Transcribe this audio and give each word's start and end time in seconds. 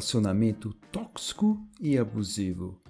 relacionamento 0.00 0.72
tóxico 0.90 1.60
e 1.78 1.98
abusivo? 1.98 2.80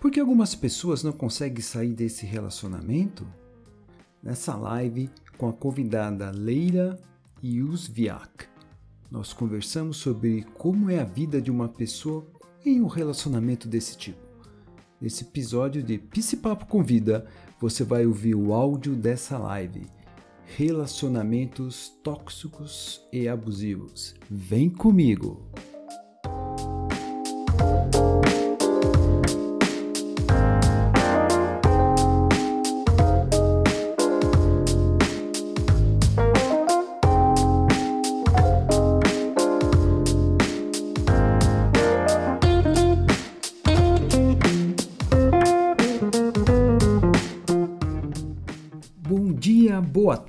Por 0.00 0.10
que 0.10 0.18
algumas 0.18 0.56
pessoas 0.56 1.04
não 1.04 1.12
conseguem 1.12 1.62
sair 1.62 1.94
desse 1.94 2.26
relacionamento? 2.26 3.24
Nessa 4.20 4.56
live, 4.56 5.08
com 5.38 5.48
a 5.48 5.52
convidada 5.52 6.32
Leila 6.32 6.98
Yusviak, 7.42 8.46
nós 9.08 9.32
conversamos 9.32 9.98
sobre 9.98 10.42
como 10.58 10.90
é 10.90 10.98
a 10.98 11.04
vida 11.04 11.40
de 11.40 11.48
uma 11.48 11.68
pessoa 11.68 12.26
em 12.66 12.80
um 12.80 12.88
relacionamento 12.88 13.68
desse 13.68 13.96
tipo. 13.96 14.20
Nesse 15.00 15.22
episódio 15.22 15.80
de 15.80 15.96
Papo 16.42 16.66
Convida, 16.66 17.24
você 17.60 17.84
vai 17.84 18.04
ouvir 18.04 18.34
o 18.34 18.52
áudio 18.52 18.96
dessa 18.96 19.38
live 19.38 19.86
relacionamentos 20.56 21.88
tóxicos 22.02 23.00
e 23.12 23.28
abusivos. 23.28 24.14
Vem 24.28 24.68
comigo! 24.68 25.46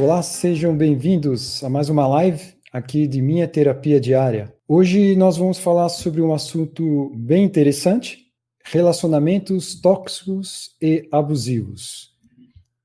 Olá, 0.00 0.22
sejam 0.22 0.76
bem-vindos 0.76 1.64
a 1.64 1.68
mais 1.68 1.88
uma 1.88 2.06
live 2.06 2.54
aqui 2.72 3.08
de 3.08 3.20
Minha 3.20 3.48
Terapia 3.48 4.00
Diária. 4.00 4.54
Hoje 4.68 5.16
nós 5.16 5.36
vamos 5.36 5.58
falar 5.58 5.88
sobre 5.88 6.22
um 6.22 6.32
assunto 6.32 7.10
bem 7.16 7.42
interessante: 7.42 8.32
relacionamentos 8.64 9.80
tóxicos 9.80 10.76
e 10.80 11.08
abusivos. 11.10 12.16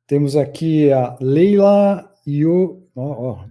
Temos 0.08 0.36
aqui 0.36 0.92
a 0.92 1.16
Leila 1.22 2.12
e 2.26 2.48
o. 2.48 2.90
Ó, 2.96 3.34
ó. 3.34 3.46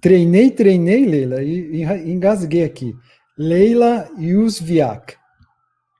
Treinei, 0.00 0.52
treinei, 0.52 1.06
Leila, 1.06 1.42
e 1.42 1.82
engasguei 2.08 2.62
aqui. 2.62 2.94
Leila 3.36 4.08
Yusviak. 4.16 5.16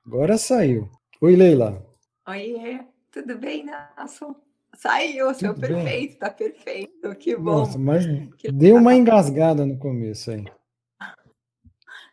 Agora 0.07 0.37
saiu. 0.37 0.89
Oi, 1.19 1.35
Leila. 1.35 1.85
Oi, 2.29 2.79
tudo 3.11 3.37
bem, 3.37 3.65
Nelson? 3.65 4.33
Saiu, 4.75 5.33
seu 5.33 5.53
perfeito, 5.53 6.17
tá 6.17 6.29
perfeito, 6.29 7.13
que 7.15 7.35
bom. 7.35 7.59
Nossa, 7.59 7.77
mas 7.77 8.05
que 8.37 8.51
deu 8.51 8.77
uma 8.77 8.95
engasgada 8.95 9.65
no 9.65 9.77
começo 9.77 10.31
aí. 10.31 10.45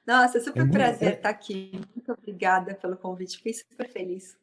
Nossa, 0.07 0.39
é 0.39 0.41
super 0.41 0.67
é 0.67 0.71
prazer 0.71 1.15
estar 1.15 1.29
aqui. 1.29 1.71
Muito 1.95 2.13
obrigada 2.13 2.75
pelo 2.75 2.97
convite, 2.97 3.37
fiquei 3.37 3.55
super 3.55 3.89
feliz. 3.89 4.37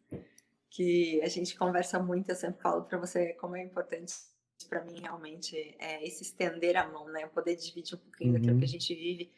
Que 0.69 1.21
a 1.23 1.27
gente 1.27 1.57
conversa 1.57 1.99
muito, 1.99 2.29
eu 2.29 2.35
sempre 2.35 2.61
falo 2.61 2.83
para 2.83 2.97
você 2.97 3.33
como 3.33 3.55
é 3.55 3.63
importante 3.63 4.13
para 4.69 4.83
mim 4.83 4.99
realmente 4.99 5.75
é 5.79 6.05
esse 6.05 6.23
estender 6.23 6.77
a 6.77 6.87
mão, 6.87 7.07
né? 7.09 7.27
Poder 7.27 7.55
dividir 7.55 7.95
um 7.95 7.99
pouquinho 7.99 8.33
uhum. 8.33 8.39
daquilo 8.39 8.59
que 8.59 8.65
a 8.65 8.67
gente 8.67 8.95
vive, 8.95 9.31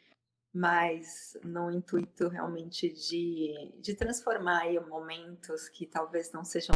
mas 0.52 1.36
no 1.42 1.70
intuito 1.70 2.28
realmente 2.28 2.88
de, 2.88 3.72
de 3.80 3.94
transformar 3.94 4.62
aí 4.62 4.78
momentos 4.80 5.68
que 5.68 5.86
talvez 5.86 6.32
não 6.32 6.44
sejam 6.44 6.74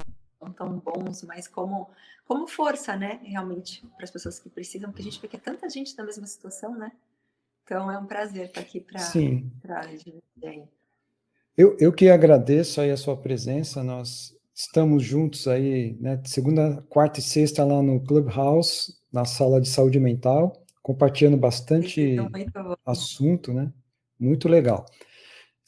tão 0.51 0.79
bons, 0.79 1.23
mas 1.23 1.47
como, 1.47 1.91
como 2.27 2.49
força, 2.49 2.97
né? 2.97 3.21
Realmente, 3.23 3.87
para 3.97 4.05
as 4.05 4.11
pessoas 4.11 4.39
que 4.39 4.49
precisam, 4.49 4.91
porque 4.91 5.03
a 5.03 5.05
gente 5.05 5.21
vê 5.21 5.29
que 5.29 5.37
é 5.37 5.41
tanta 5.41 5.69
gente 5.69 5.97
na 5.97 6.05
mesma 6.05 6.27
situação, 6.27 6.77
né? 6.77 6.91
Então 7.65 7.91
é 7.91 7.99
um 7.99 8.07
prazer 8.07 8.47
estar 8.47 8.61
aqui 8.61 8.81
para 8.81 8.99
dividir 9.87 10.69
Eu, 11.57 11.77
eu 11.79 11.93
que 11.93 12.09
agradeço 12.09 12.81
aí 12.81 12.91
a 12.91 12.97
sua 12.97 13.17
presença, 13.17 13.85
nós 13.85 14.37
estamos 14.55 15.03
juntos 15.03 15.47
aí, 15.49 15.97
né, 16.01 16.21
segunda, 16.25 16.83
quarta 16.89 17.21
e 17.21 17.23
sexta 17.23 17.65
lá 17.65 17.83
no 17.83 18.01
Clubhouse, 18.01 18.97
na 19.13 19.25
sala 19.25 19.61
de 19.61 19.69
saúde 19.69 19.99
mental, 20.01 20.63
compartilhando 20.83 21.37
bastante 21.37 22.17
assunto, 22.85 23.53
né? 23.53 23.73
Muito 24.19 24.49
legal. 24.49 24.87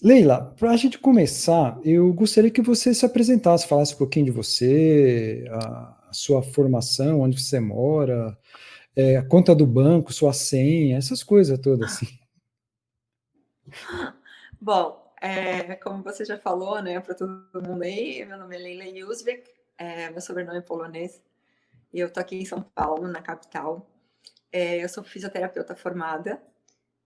Leila, 0.03 0.53
para 0.59 0.71
a 0.71 0.77
gente 0.77 0.99
começar, 0.99 1.79
eu 1.85 2.13
gostaria 2.13 2.51
que 2.51 2.61
você 2.61 2.93
se 2.93 3.07
apresentasse, 3.07 3.67
falasse 3.67 3.95
um 3.95 3.99
pouquinho 3.99 4.27
de 4.27 4.31
você, 4.33 5.45
a, 5.51 6.11
sua 6.13 6.43
formação, 6.43 7.21
onde 7.21 7.41
você 7.41 7.61
mora, 7.61 8.39
é, 8.95 9.17
a 9.17 9.25
conta 9.25 9.55
do 9.55 9.67
banco, 9.67 10.13
sua 10.13 10.33
senha, 10.33 10.97
essas 10.97 11.23
coisas 11.23 11.59
todas 11.59 11.93
assim. 11.93 12.19
Bom, 14.61 15.13
é, 15.21 15.75
como 15.77 16.03
você 16.03 16.25
já 16.25 16.39
falou, 16.39 16.81
né, 16.83 17.01
para 17.01 17.15
todo 17.15 17.63
mundo 17.63 17.83
aí, 17.83 18.25
meu 18.25 18.39
nome 18.39 18.57
é 18.57 18.59
Leila 18.59 18.85
Yusvik, 18.85 19.49
é, 19.79 20.11
meu 20.11 20.21
sobrenome 20.21 20.59
é 20.59 20.63
polonês, 20.63 21.21
e 21.93 22.01
eu 22.01 22.13
tô 22.13 22.21
aqui 22.21 22.37
em 22.37 22.45
São 22.45 22.63
Paulo, 22.63 23.09
na 23.09 23.23
capital. 23.23 23.89
É, 24.53 24.83
eu 24.85 24.89
sou 24.89 25.03
fisioterapeuta 25.03 25.75
formada, 25.75 26.41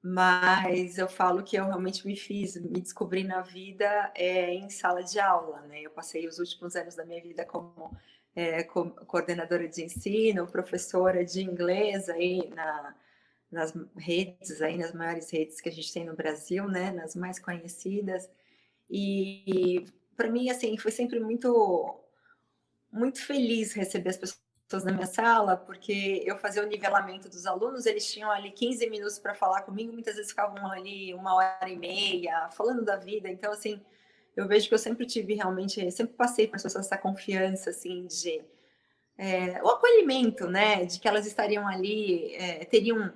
mas 0.03 0.99
eu 0.99 1.09
falo 1.09 1.43
que 1.43 1.57
eu 1.57 1.65
realmente 1.65 2.07
me 2.07 2.17
fiz, 2.17 2.57
me 2.57 2.81
descobri 2.81 3.25
na 3.25 3.43
vida 3.43 4.13
é, 4.15 4.55
em 4.55 4.71
sala 4.71 5.03
de 5.03 5.19
aula, 5.19 5.61
né? 5.63 5.83
Eu 5.83 5.91
passei 5.91 6.27
os 6.29 6.39
últimos 6.39 6.77
anos 6.77 6.95
da 6.95 7.05
minha 7.05 7.21
vida 7.23 7.45
como 7.45 7.97
é, 8.35 8.63
co 8.63 8.91
coordenadora 9.07 9.69
de 9.69 9.83
ensino, 9.85 10.47
professora 10.47 11.25
de 11.25 11.43
inglês 11.43 12.09
aí 12.09 12.49
na, 12.51 12.95
nas 13.51 13.75
redes, 13.97 14.63
aí 14.63 14.79
nas 14.79 14.95
maiores 14.95 15.31
redes 15.33 15.61
que 15.61 15.69
a 15.69 15.73
gente 15.73 15.93
tem 15.93 16.05
no 16.05 16.15
Brasil, 16.15 16.69
né? 16.69 16.93
Nas 16.93 17.17
mais 17.17 17.39
conhecidas. 17.39 18.29
E, 18.91 19.81
e 19.81 19.87
para 20.17 20.31
mim, 20.31 20.51
assim, 20.51 20.77
foi 20.79 20.93
sempre 20.93 21.21
muito 21.21 22.01
muito 22.93 23.21
feliz 23.21 23.75
receber 23.75 24.11
as 24.11 24.17
pessoas 24.17 24.48
pessoas 24.69 24.85
na 24.85 24.93
minha 24.93 25.07
sala, 25.07 25.57
porque 25.57 26.23
eu 26.27 26.37
fazia 26.37 26.63
o 26.63 26.67
nivelamento 26.67 27.27
dos 27.27 27.47
alunos, 27.47 27.87
eles 27.87 28.07
tinham 28.07 28.31
ali 28.31 28.51
15 28.51 28.91
minutos 28.91 29.19
para 29.19 29.35
falar 29.35 29.63
comigo, 29.63 29.91
muitas 29.95 30.17
vezes 30.17 30.31
ficavam 30.31 30.71
ali 30.71 31.15
uma 31.15 31.35
hora 31.35 31.71
e 31.71 31.77
meia, 31.77 32.51
falando 32.51 32.85
da 32.85 32.97
vida. 32.97 33.31
Então, 33.31 33.51
assim, 33.51 33.81
eu 34.37 34.47
vejo 34.47 34.69
que 34.69 34.75
eu 34.75 34.79
sempre 34.79 35.07
tive 35.07 35.33
realmente, 35.35 35.91
sempre 35.91 36.15
passei 36.15 36.47
para 36.47 36.57
as 36.57 36.63
pessoas 36.63 36.85
essa 36.85 36.99
confiança, 36.99 37.71
assim, 37.71 38.07
de. 38.07 38.43
É, 39.17 39.61
o 39.63 39.69
acolhimento, 39.69 40.47
né? 40.47 40.85
De 40.85 41.01
que 41.01 41.09
elas 41.09 41.27
estariam 41.27 41.67
ali, 41.67 42.35
é, 42.35 42.65
teriam, 42.67 43.13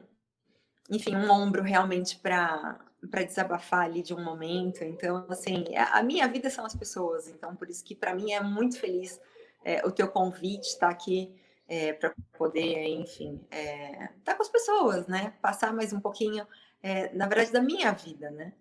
enfim, 0.90 1.14
um 1.14 1.30
ombro 1.30 1.62
realmente 1.62 2.18
para 2.18 2.80
para 3.10 3.24
desabafar 3.24 3.86
ali 3.86 4.00
de 4.00 4.14
um 4.14 4.22
momento. 4.22 4.84
Então, 4.84 5.26
assim, 5.28 5.64
a, 5.76 5.98
a 5.98 6.02
minha 6.04 6.26
vida 6.28 6.48
são 6.48 6.64
as 6.64 6.74
pessoas. 6.74 7.28
Então, 7.28 7.54
por 7.56 7.68
isso 7.68 7.84
que 7.84 7.96
para 7.96 8.14
mim 8.14 8.32
é 8.32 8.40
muito 8.40 8.78
feliz 8.78 9.20
é, 9.64 9.84
o 9.84 9.90
teu 9.90 10.08
convite 10.08 10.68
estar 10.68 10.86
tá 10.86 10.92
aqui 10.92 11.34
é, 11.72 11.94
para 11.94 12.14
poder, 12.36 12.84
enfim, 12.84 13.40
estar 13.44 13.56
é, 13.56 14.12
tá 14.22 14.34
com 14.34 14.42
as 14.42 14.48
pessoas, 14.50 15.06
né? 15.06 15.32
Passar 15.40 15.72
mais 15.72 15.90
um 15.90 16.00
pouquinho, 16.00 16.46
é, 16.82 17.10
na 17.14 17.26
verdade, 17.26 17.50
da 17.50 17.62
minha 17.62 17.90
vida, 17.92 18.30
né? 18.30 18.52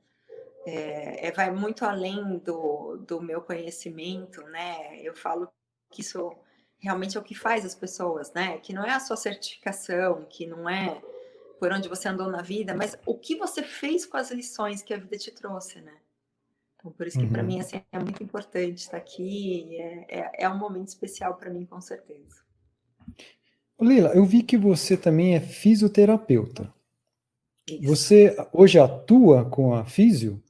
É, 0.65 1.27
é, 1.27 1.31
vai 1.33 1.51
muito 1.51 1.83
além 1.83 2.37
do, 2.37 2.95
do 3.05 3.21
meu 3.21 3.41
conhecimento, 3.41 4.41
né? 4.43 4.97
Eu 5.01 5.13
falo 5.13 5.51
que 5.89 5.99
isso 5.99 6.33
realmente 6.79 7.17
é 7.17 7.19
o 7.19 7.23
que 7.23 7.35
faz 7.35 7.65
as 7.65 7.75
pessoas, 7.75 8.31
né? 8.31 8.59
Que 8.59 8.71
não 8.71 8.85
é 8.85 8.91
a 8.91 8.99
sua 9.01 9.17
certificação, 9.17 10.25
que 10.29 10.47
não 10.47 10.69
é 10.69 11.01
por 11.59 11.73
onde 11.73 11.89
você 11.89 12.07
andou 12.07 12.29
na 12.29 12.41
vida, 12.41 12.73
mas 12.73 12.97
o 13.05 13.17
que 13.17 13.35
você 13.35 13.61
fez 13.61 14.05
com 14.05 14.15
as 14.15 14.31
lições 14.31 14.81
que 14.81 14.93
a 14.93 14.97
vida 14.97 15.17
te 15.17 15.31
trouxe, 15.31 15.81
né? 15.81 15.97
Então, 16.77 16.93
por 16.93 17.05
isso 17.05 17.19
que 17.19 17.25
uhum. 17.25 17.31
para 17.33 17.43
mim 17.43 17.59
assim, 17.59 17.83
é 17.91 17.99
muito 17.99 18.23
importante 18.23 18.77
estar 18.77 18.95
aqui, 18.95 19.75
é, 19.75 20.05
é, 20.07 20.31
é 20.45 20.49
um 20.49 20.57
momento 20.57 20.87
especial 20.87 21.35
para 21.35 21.49
mim, 21.49 21.65
com 21.65 21.81
certeza. 21.81 22.49
Lila, 23.79 24.09
eu 24.09 24.23
vi 24.23 24.43
que 24.43 24.57
você 24.57 24.95
também 24.95 25.35
é 25.35 25.39
fisioterapeuta. 25.39 26.71
Isso. 27.67 27.83
Você 27.83 28.35
hoje 28.53 28.79
atua 28.79 29.45
com 29.45 29.73
a 29.73 29.85
físio? 29.85 30.41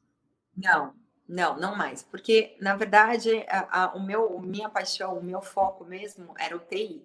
Não, 0.55 0.93
não, 1.27 1.57
não 1.57 1.75
mais. 1.75 2.03
Porque, 2.03 2.55
na 2.59 2.75
verdade, 2.75 3.45
a, 3.47 3.83
a, 3.83 3.93
o 3.95 4.03
meu, 4.03 4.39
minha 4.39 4.69
paixão, 4.69 5.17
o 5.17 5.23
meu 5.23 5.41
foco 5.41 5.85
mesmo 5.85 6.33
era 6.37 6.55
o 6.55 6.59
TI. 6.59 7.01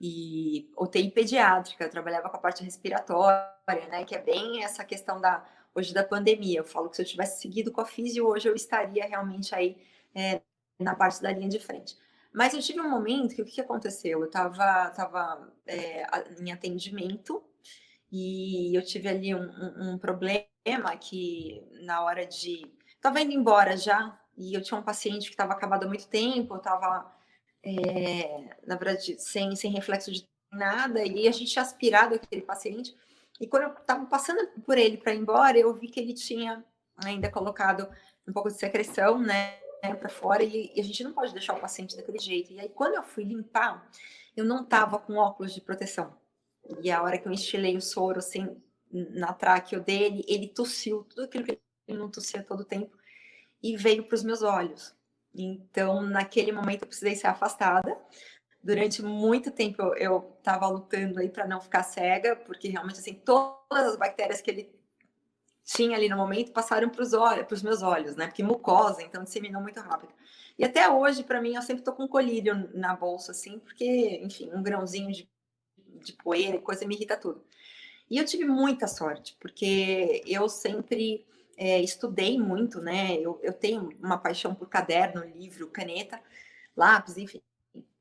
E 0.00 0.70
UTI 0.78 1.10
pediátrica, 1.10 1.84
eu 1.84 1.90
trabalhava 1.90 2.30
com 2.30 2.36
a 2.36 2.40
parte 2.40 2.64
respiratória, 2.64 3.86
né? 3.90 4.04
Que 4.04 4.14
é 4.14 4.22
bem 4.22 4.64
essa 4.64 4.82
questão 4.82 5.20
da 5.20 5.44
hoje 5.74 5.92
da 5.92 6.02
pandemia. 6.02 6.60
Eu 6.60 6.64
falo 6.64 6.88
que 6.88 6.96
se 6.96 7.02
eu 7.02 7.06
tivesse 7.06 7.42
seguido 7.42 7.70
com 7.70 7.82
a 7.82 7.84
físio, 7.84 8.26
hoje 8.26 8.48
eu 8.48 8.54
estaria 8.54 9.04
realmente 9.06 9.54
aí 9.54 9.76
é, 10.14 10.40
na 10.78 10.94
parte 10.94 11.20
da 11.20 11.30
linha 11.30 11.48
de 11.48 11.58
frente. 11.58 11.98
Mas 12.32 12.54
eu 12.54 12.60
tive 12.60 12.80
um 12.80 12.88
momento 12.88 13.34
que 13.34 13.42
o 13.42 13.44
que 13.44 13.60
aconteceu? 13.60 14.20
Eu 14.20 14.26
estava 14.26 14.90
tava, 14.90 15.52
é, 15.66 16.04
em 16.40 16.52
atendimento 16.52 17.42
e 18.10 18.76
eu 18.76 18.84
tive 18.84 19.08
ali 19.08 19.34
um, 19.34 19.42
um, 19.42 19.92
um 19.92 19.98
problema 19.98 20.96
que 21.00 21.62
na 21.82 22.02
hora 22.02 22.26
de. 22.26 22.70
Estava 22.96 23.20
indo 23.20 23.32
embora 23.32 23.76
já, 23.76 24.18
e 24.36 24.54
eu 24.54 24.62
tinha 24.62 24.78
um 24.78 24.82
paciente 24.82 25.26
que 25.26 25.34
estava 25.34 25.52
acabado 25.52 25.84
há 25.84 25.88
muito 25.88 26.06
tempo, 26.06 26.56
estava, 26.56 27.10
é, 27.62 28.56
na 28.66 28.76
verdade, 28.76 29.18
sem, 29.18 29.56
sem 29.56 29.72
reflexo 29.72 30.12
de 30.12 30.28
nada, 30.52 31.04
e 31.04 31.26
a 31.26 31.32
gente 31.32 31.58
aspirado 31.58 32.14
aquele 32.14 32.42
paciente. 32.42 32.94
E 33.40 33.46
quando 33.46 33.64
eu 33.64 33.72
estava 33.72 34.04
passando 34.06 34.46
por 34.66 34.76
ele 34.76 34.98
para 34.98 35.14
ir 35.14 35.18
embora, 35.18 35.58
eu 35.58 35.72
vi 35.74 35.88
que 35.88 36.00
ele 36.00 36.12
tinha 36.12 36.64
ainda 36.96 37.30
colocado 37.30 37.88
um 38.28 38.32
pouco 38.32 38.50
de 38.50 38.58
secreção, 38.58 39.18
né, 39.18 39.58
para 39.80 40.08
fora, 40.08 40.42
e, 40.42 40.72
e, 40.74 40.80
a 40.80 40.84
gente 40.84 41.02
não 41.02 41.12
pode 41.12 41.32
deixar 41.32 41.54
o 41.54 41.60
paciente 41.60 41.96
daquele 41.96 42.18
jeito. 42.18 42.52
E 42.52 42.60
aí, 42.60 42.68
quando 42.68 42.94
eu 42.94 43.02
fui 43.02 43.24
limpar, 43.24 43.88
eu 44.36 44.44
não 44.44 44.62
estava 44.62 44.98
com 44.98 45.16
óculos 45.16 45.54
de 45.54 45.60
proteção. 45.60 46.14
E 46.82 46.90
a 46.90 47.02
hora 47.02 47.18
que 47.18 47.26
eu 47.26 47.32
estilei 47.32 47.76
o 47.76 47.80
soro, 47.80 48.18
assim, 48.18 48.56
na 48.90 49.32
tráqueo 49.32 49.80
dele, 49.80 50.24
ele 50.28 50.48
tossiu, 50.48 51.04
tudo 51.04 51.24
aquilo 51.24 51.44
que 51.44 51.58
ele 51.88 51.98
não 51.98 52.10
tossia 52.10 52.42
todo 52.42 52.60
o 52.60 52.64
tempo, 52.64 52.96
e 53.62 53.76
veio 53.76 54.04
para 54.04 54.14
os 54.14 54.22
meus 54.22 54.42
olhos. 54.42 54.94
Então, 55.34 56.02
naquele 56.02 56.52
momento, 56.52 56.82
eu 56.82 56.88
precisei 56.88 57.14
ser 57.14 57.28
afastada. 57.28 57.96
Durante 58.62 59.02
muito 59.02 59.50
tempo, 59.50 59.82
eu 59.96 60.34
estava 60.38 60.66
lutando 60.68 61.20
aí 61.20 61.28
para 61.28 61.46
não 61.46 61.60
ficar 61.60 61.82
cega, 61.82 62.36
porque 62.36 62.68
realmente, 62.68 62.98
assim, 62.98 63.14
todas 63.14 63.86
as 63.86 63.96
bactérias 63.96 64.40
que 64.40 64.50
ele 64.50 64.79
tinha 65.64 65.96
ali 65.96 66.08
no 66.08 66.16
momento 66.16 66.52
passaram 66.52 66.88
para 66.88 67.02
os 67.02 67.12
olhos, 67.12 67.46
para 67.46 67.54
os 67.54 67.62
meus 67.62 67.82
olhos, 67.82 68.16
né? 68.16 68.26
Porque 68.26 68.42
mucosa, 68.42 69.02
então 69.02 69.24
disseminou 69.24 69.62
muito 69.62 69.80
rápido. 69.80 70.12
E 70.58 70.64
até 70.64 70.88
hoje, 70.90 71.22
para 71.22 71.40
mim, 71.40 71.54
eu 71.54 71.62
sempre 71.62 71.82
tô 71.82 71.92
com 71.92 72.06
colírio 72.06 72.68
na 72.74 72.94
bolsa, 72.94 73.32
assim, 73.32 73.58
porque, 73.60 74.20
enfim, 74.22 74.50
um 74.52 74.62
grãozinho 74.62 75.10
de, 75.10 75.28
de 76.02 76.12
poeira 76.12 76.56
e 76.56 76.60
coisa 76.60 76.86
me 76.86 76.94
irrita 76.94 77.16
tudo. 77.16 77.42
E 78.10 78.18
eu 78.18 78.24
tive 78.24 78.44
muita 78.44 78.86
sorte, 78.86 79.36
porque 79.40 80.22
eu 80.26 80.48
sempre 80.48 81.24
é, 81.56 81.80
estudei 81.80 82.38
muito, 82.38 82.80
né? 82.80 83.14
Eu, 83.14 83.38
eu 83.42 83.52
tenho 83.52 83.90
uma 84.02 84.18
paixão 84.18 84.54
por 84.54 84.68
caderno, 84.68 85.24
livro, 85.24 85.68
caneta, 85.68 86.20
lápis, 86.76 87.16
enfim, 87.16 87.40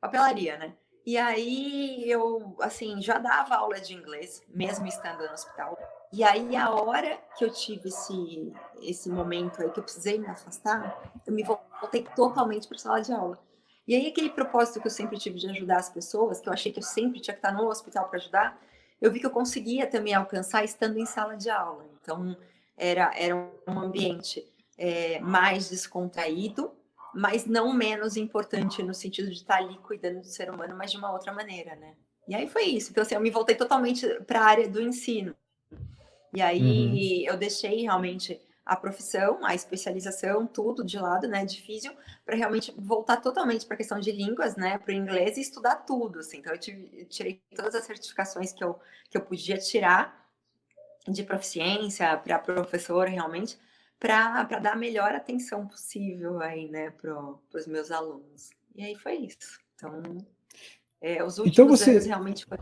papelaria, 0.01 0.57
né? 0.57 0.73
E 1.05 1.17
aí 1.17 2.09
eu, 2.09 2.55
assim, 2.61 3.01
já 3.01 3.17
dava 3.17 3.55
aula 3.55 3.79
de 3.79 3.93
inglês, 3.93 4.43
mesmo 4.49 4.85
estando 4.85 5.25
no 5.25 5.33
hospital. 5.33 5.77
E 6.11 6.23
aí 6.23 6.55
a 6.55 6.71
hora 6.71 7.19
que 7.37 7.45
eu 7.45 7.51
tive 7.51 7.89
esse, 7.89 8.53
esse 8.81 9.09
momento 9.09 9.61
aí 9.61 9.69
que 9.69 9.79
eu 9.79 9.83
precisei 9.83 10.17
me 10.17 10.27
afastar, 10.27 11.13
eu 11.25 11.33
me 11.33 11.43
voltei 11.43 12.03
totalmente 12.15 12.67
para 12.67 12.77
a 12.77 12.79
sala 12.79 13.01
de 13.01 13.13
aula. 13.13 13.39
E 13.87 13.95
aí 13.95 14.07
aquele 14.07 14.29
propósito 14.29 14.79
que 14.79 14.87
eu 14.87 14.91
sempre 14.91 15.17
tive 15.17 15.39
de 15.39 15.49
ajudar 15.49 15.77
as 15.77 15.89
pessoas, 15.89 16.39
que 16.39 16.49
eu 16.49 16.53
achei 16.53 16.71
que 16.71 16.79
eu 16.79 16.83
sempre 16.83 17.19
tinha 17.19 17.33
que 17.33 17.39
estar 17.39 17.51
no 17.51 17.67
hospital 17.67 18.07
para 18.07 18.17
ajudar, 18.17 18.59
eu 19.01 19.11
vi 19.11 19.19
que 19.19 19.25
eu 19.25 19.31
conseguia 19.31 19.87
também 19.87 20.13
alcançar 20.13 20.63
estando 20.63 20.99
em 20.99 21.05
sala 21.05 21.35
de 21.35 21.49
aula. 21.49 21.85
Então, 22.01 22.35
era, 22.75 23.11
era 23.15 23.35
um 23.35 23.79
ambiente 23.79 24.43
é, 24.77 25.19
mais 25.19 25.69
descontraído, 25.69 26.71
mas 27.13 27.45
não 27.45 27.73
menos 27.73 28.17
importante 28.17 28.83
no 28.83 28.93
sentido 28.93 29.29
de 29.29 29.37
estar 29.37 29.57
ali 29.57 29.77
cuidando 29.79 30.21
do 30.21 30.27
ser 30.27 30.49
humano, 30.49 30.75
mas 30.77 30.91
de 30.91 30.97
uma 30.97 31.11
outra 31.11 31.33
maneira, 31.33 31.75
né? 31.75 31.95
E 32.27 32.35
aí 32.35 32.47
foi 32.47 32.65
isso. 32.65 32.91
Então, 32.91 33.01
assim, 33.01 33.15
eu 33.15 33.21
me 33.21 33.31
voltei 33.31 33.55
totalmente 33.55 34.07
para 34.25 34.41
a 34.41 34.45
área 34.45 34.69
do 34.69 34.81
ensino. 34.81 35.35
E 36.33 36.41
aí 36.41 37.25
uhum. 37.27 37.33
eu 37.33 37.37
deixei 37.37 37.81
realmente 37.81 38.39
a 38.69 38.75
profissão, 38.75 39.43
a 39.43 39.55
especialização, 39.55 40.45
tudo 40.45 40.85
de 40.85 40.99
lado, 40.99 41.27
né, 41.27 41.43
de 41.43 41.59
físio, 41.59 41.91
para 42.23 42.35
realmente 42.35 42.71
voltar 42.77 43.17
totalmente 43.17 43.65
para 43.65 43.73
a 43.73 43.77
questão 43.77 43.99
de 43.99 44.11
línguas, 44.11 44.55
né, 44.55 44.77
para 44.77 44.91
o 44.91 44.95
inglês 44.95 45.37
e 45.37 45.41
estudar 45.41 45.77
tudo, 45.77 46.19
assim. 46.19 46.37
Então 46.37 46.53
eu, 46.53 46.59
tive, 46.59 47.05
tirei 47.05 47.41
todas 47.55 47.73
as 47.73 47.85
certificações 47.85 48.53
que 48.53 48.63
eu, 48.63 48.79
que 49.09 49.17
eu 49.17 49.21
podia 49.21 49.57
tirar 49.57 50.29
de 51.07 51.23
proficiência 51.23 52.15
para 52.17 52.37
professor 52.37 53.07
realmente, 53.07 53.57
para 53.99 54.43
dar 54.43 54.73
a 54.73 54.75
melhor 54.75 55.13
atenção 55.15 55.67
possível 55.67 56.39
aí, 56.39 56.69
né, 56.69 56.91
para 56.91 57.19
os 57.55 57.65
meus 57.65 57.89
alunos. 57.89 58.51
E 58.75 58.83
aí 58.83 58.95
foi 58.95 59.15
isso. 59.15 59.59
Então, 59.73 59.99
é, 61.01 61.23
os 61.23 61.39
então 61.39 61.45
últimos 61.45 61.49
então 61.49 61.67
você... 61.67 61.91
anos 61.91 62.05
realmente 62.05 62.45
foi. 62.45 62.57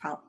Fala. 0.00 0.24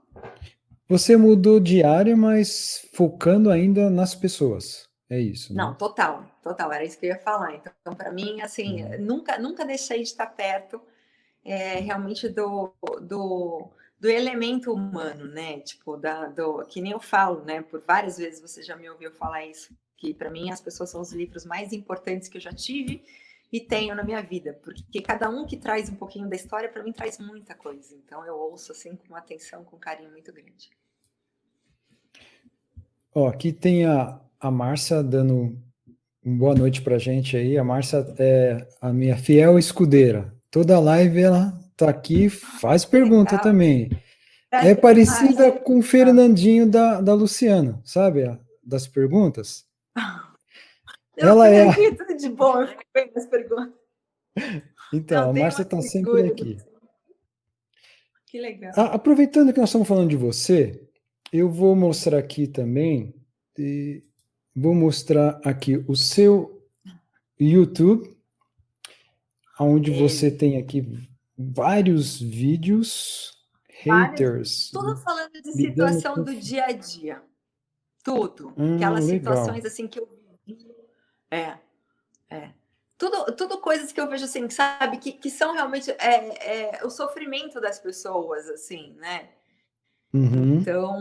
Você 0.90 1.18
mudou 1.18 1.60
de 1.60 1.84
área, 1.84 2.16
mas 2.16 2.88
focando 2.94 3.52
ainda 3.52 3.90
nas 3.90 4.16
pessoas. 4.16 4.88
É 5.10 5.20
isso. 5.20 5.54
Né? 5.54 5.64
Não, 5.64 5.74
total, 5.74 6.26
total, 6.42 6.72
era 6.72 6.84
isso 6.84 6.98
que 7.00 7.06
eu 7.06 7.12
ia 7.12 7.20
falar. 7.20 7.56
Então, 7.56 7.96
para 7.96 8.12
mim, 8.12 8.42
assim, 8.42 8.84
uhum. 8.84 9.02
nunca, 9.02 9.38
nunca 9.38 9.66
deixei 9.66 9.98
de 9.98 10.10
estar 10.10 10.28
perto 10.28 10.82
é, 11.44 11.80
realmente 11.80 12.28
do, 12.28 12.74
do, 13.02 13.70
do 14.00 14.10
elemento 14.10 14.74
humano, 14.74 15.26
né? 15.26 15.60
Tipo, 15.60 15.98
da, 15.98 16.28
do, 16.28 16.66
que 16.66 16.82
nem 16.82 16.92
eu 16.92 17.00
falo, 17.00 17.44
né? 17.44 17.62
Por 17.62 17.82
várias 17.82 18.18
vezes 18.18 18.42
você 18.42 18.62
já 18.62 18.76
me 18.76 18.90
ouviu 18.90 19.12
falar 19.12 19.46
isso, 19.46 19.74
que 19.96 20.14
para 20.14 20.30
mim 20.30 20.52
as 20.52 20.60
pessoas 20.60 20.90
são 20.90 21.02
os 21.02 21.14
livros 21.14 21.46
mais 21.46 21.72
importantes 21.72 22.28
que 22.28 22.38
eu 22.38 22.42
já 22.42 22.52
tive 22.52 23.04
e 23.52 23.62
tenho 23.62 23.96
na 23.96 24.04
minha 24.04 24.22
vida, 24.22 24.60
porque 24.64 25.02
cada 25.02 25.30
um 25.30 25.46
que 25.46 25.58
traz 25.58 25.90
um 25.90 25.96
pouquinho 25.96 26.30
da 26.30 26.36
história, 26.36 26.70
para 26.70 26.84
mim 26.84 26.92
traz 26.92 27.18
muita 27.18 27.56
coisa. 27.56 27.96
Então 27.96 28.26
eu 28.26 28.36
ouço 28.36 28.72
assim 28.72 28.96
com 28.96 29.16
atenção, 29.16 29.64
com 29.64 29.78
carinho 29.78 30.12
muito 30.12 30.32
grande. 30.34 30.70
Ó, 33.16 33.28
aqui 33.28 33.52
tem 33.52 33.86
a, 33.86 34.20
a 34.40 34.52
Márcia 34.52 35.02
dando 35.02 35.58
uma 36.24 36.38
boa 36.38 36.56
noite 36.56 36.82
para 36.82 36.98
gente 36.98 37.38
aí. 37.38 37.58
A 37.58 37.64
Márcia 37.64 38.06
é 38.20 38.68
a 38.82 38.92
minha 38.92 39.18
fiel 39.18 39.58
escudeira. 39.58 40.34
Toda 40.52 40.80
live 40.80 41.22
ela 41.22 41.54
tá 41.76 41.90
aqui, 41.90 42.30
faz 42.30 42.84
pergunta 42.84 43.32
Legal. 43.32 43.44
também. 43.44 43.90
É 44.52 44.76
parecida 44.76 45.52
com 45.52 45.80
o 45.80 45.82
Fernandinho 45.82 46.70
da, 46.70 47.02
da 47.02 47.14
Luciana, 47.14 47.82
sabe? 47.84 48.38
Das 48.64 48.88
perguntas. 48.88 49.66
Eu 51.18 51.30
ela 51.30 51.50
é. 51.50 51.70
Aqui, 51.70 51.96
tudo 51.96 52.16
de 52.16 52.30
bom, 52.30 52.62
eu 52.62 52.68
fico 52.68 52.84
bem 52.94 53.12
nas 53.14 53.26
perguntas. 53.26 53.74
Então, 54.94 55.32
a 55.32 55.34
Márcia 55.34 55.64
está 55.64 55.82
sempre 55.82 56.28
aqui. 56.28 56.58
Que 58.28 58.40
legal. 58.40 58.72
aproveitando 58.78 59.52
que 59.52 59.60
nós 59.60 59.70
estamos 59.70 59.88
falando 59.88 60.10
de 60.10 60.18
você, 60.18 60.88
eu 61.34 61.50
vou 61.50 61.76
mostrar 61.76 62.18
aqui 62.18 62.48
também 62.48 63.14
e 63.58 64.04
Vou 64.60 64.74
mostrar 64.74 65.40
aqui 65.46 65.86
o 65.88 65.96
seu 65.96 66.68
YouTube, 67.40 68.18
onde 69.60 69.92
você 69.92 70.32
tem 70.32 70.58
aqui 70.58 71.08
vários 71.38 72.20
vídeos, 72.20 73.34
haters. 73.84 74.72
Tudo 74.72 74.98
falando 74.98 75.32
de 75.34 75.52
situação 75.52 76.24
do 76.24 76.34
dia 76.34 76.66
a 76.66 76.72
dia. 76.72 77.22
Tudo. 78.04 78.52
Hum, 78.58 78.78
Aquelas 78.78 79.06
legal. 79.06 79.36
situações 79.36 79.64
assim 79.64 79.88
que 79.88 80.00
eu 80.00 80.10
É. 81.32 81.58
É. 82.30 82.52
Tudo, 82.98 83.36
tudo 83.36 83.60
coisas 83.60 83.92
que 83.92 84.02
eu 84.02 84.10
vejo 84.10 84.26
assim, 84.26 84.50
sabe, 84.50 84.98
que, 84.98 85.12
que 85.12 85.30
são 85.30 85.54
realmente 85.54 85.92
é, 85.92 86.78
é, 86.80 86.86
o 86.86 86.90
sofrimento 86.90 87.62
das 87.62 87.80
pessoas, 87.80 88.50
assim, 88.50 88.94
né? 88.94 89.30
Uhum. 90.14 90.56
Então, 90.56 91.00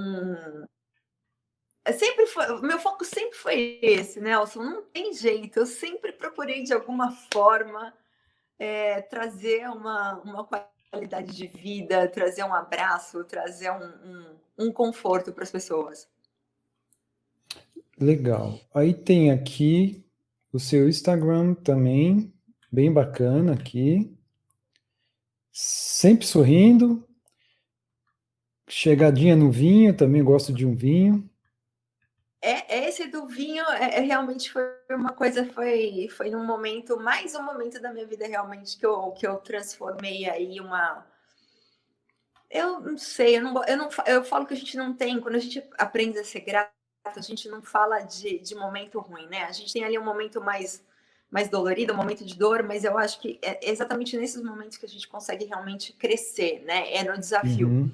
sempre 1.95 2.27
foi, 2.27 2.61
meu 2.61 2.79
foco 2.79 3.05
sempre 3.05 3.37
foi 3.39 3.79
esse, 3.81 4.21
Nelson. 4.21 4.63
Não 4.63 4.83
tem 4.83 5.15
jeito. 5.15 5.61
Eu 5.61 5.67
sempre 5.67 6.13
procurei 6.13 6.63
de 6.63 6.75
alguma 6.75 7.13
forma 7.33 7.95
é, 8.59 9.01
trazer 9.03 9.69
uma, 9.71 10.21
uma 10.21 10.47
qualidade 10.91 11.35
de 11.35 11.47
vida, 11.47 12.09
trazer 12.09 12.45
um 12.45 12.55
abraço, 12.55 13.25
trazer 13.25 13.71
um, 13.71 13.85
um, 13.85 14.67
um 14.67 14.73
conforto 14.73 15.33
para 15.33 15.45
as 15.45 15.51
pessoas. 15.51 16.09
Legal. 17.99 18.61
Aí 18.75 18.93
tem 18.93 19.31
aqui 19.31 20.06
o 20.53 20.59
seu 20.59 20.89
Instagram 20.89 21.55
também, 21.55 22.33
bem 22.71 22.93
bacana 22.93 23.53
aqui. 23.53 24.17
Sempre 25.53 26.27
sorrindo. 26.27 27.07
Chegadinha 28.69 29.37
no 29.37 29.51
vinho, 29.51 29.97
também 29.97 30.23
gosto 30.25 30.53
de 30.53 30.67
um 30.67 30.75
vinho 30.75 31.29
é, 32.49 32.87
esse 32.87 33.09
do 33.09 33.27
vinho 33.27 33.65
é, 33.71 33.97
é, 33.97 34.01
realmente 34.01 34.53
foi 34.53 34.63
uma 34.91 35.13
coisa, 35.13 35.45
foi, 35.53 36.09
foi 36.11 36.33
um 36.33 36.47
momento, 36.47 36.97
mais 36.97 37.35
um 37.35 37.43
momento 37.43 37.81
da 37.81 37.93
minha 37.93 38.07
vida 38.07 38.25
realmente 38.25 38.79
que 38.79 38.87
eu, 38.87 39.11
que 39.11 39.27
eu 39.27 39.37
transformei 39.39 40.31
aí 40.31 40.61
uma. 40.61 41.05
Eu 42.49 42.79
não 42.79 42.97
sei, 42.97 43.39
eu 43.39 43.43
não, 43.43 43.65
eu 43.65 43.77
não 43.77 43.89
eu 44.07 44.23
falo 44.23 44.47
que 44.47 44.55
a 44.55 44.57
gente 44.57 44.77
não 44.77 44.95
tem, 44.95 45.21
quando 45.21 45.35
a 45.35 45.41
gente 45.41 45.61
aprende 45.77 46.21
a 46.21 46.25
ser 46.25 46.41
grato, 46.41 46.71
a 47.15 47.21
gente 47.21 47.49
não 47.49 47.63
fala 47.63 48.01
de, 48.01 48.39
de 48.39 48.55
momento 48.55 48.99
ruim, 49.01 49.27
né? 49.29 49.45
A 49.45 49.53
gente 49.53 49.73
tem 49.73 49.85
ali 49.85 49.99
um 49.99 50.05
momento 50.05 50.41
mais 50.41 50.85
mais 51.31 51.49
dolorido, 51.49 51.93
um 51.93 51.97
momento 51.97 52.25
de 52.25 52.37
dor, 52.37 52.63
mas 52.63 52.85
eu 52.85 52.97
acho 52.97 53.21
que 53.21 53.39
é 53.43 53.69
exatamente 53.69 54.17
nesses 54.17 54.41
momentos 54.43 54.77
que 54.77 54.87
a 54.87 54.89
gente 54.89 55.09
consegue 55.09 55.45
realmente 55.45 55.93
crescer, 55.93 56.63
né? 56.65 56.93
É 56.95 57.03
no 57.03 57.19
desafio. 57.19 57.69
Uhum. 57.69 57.91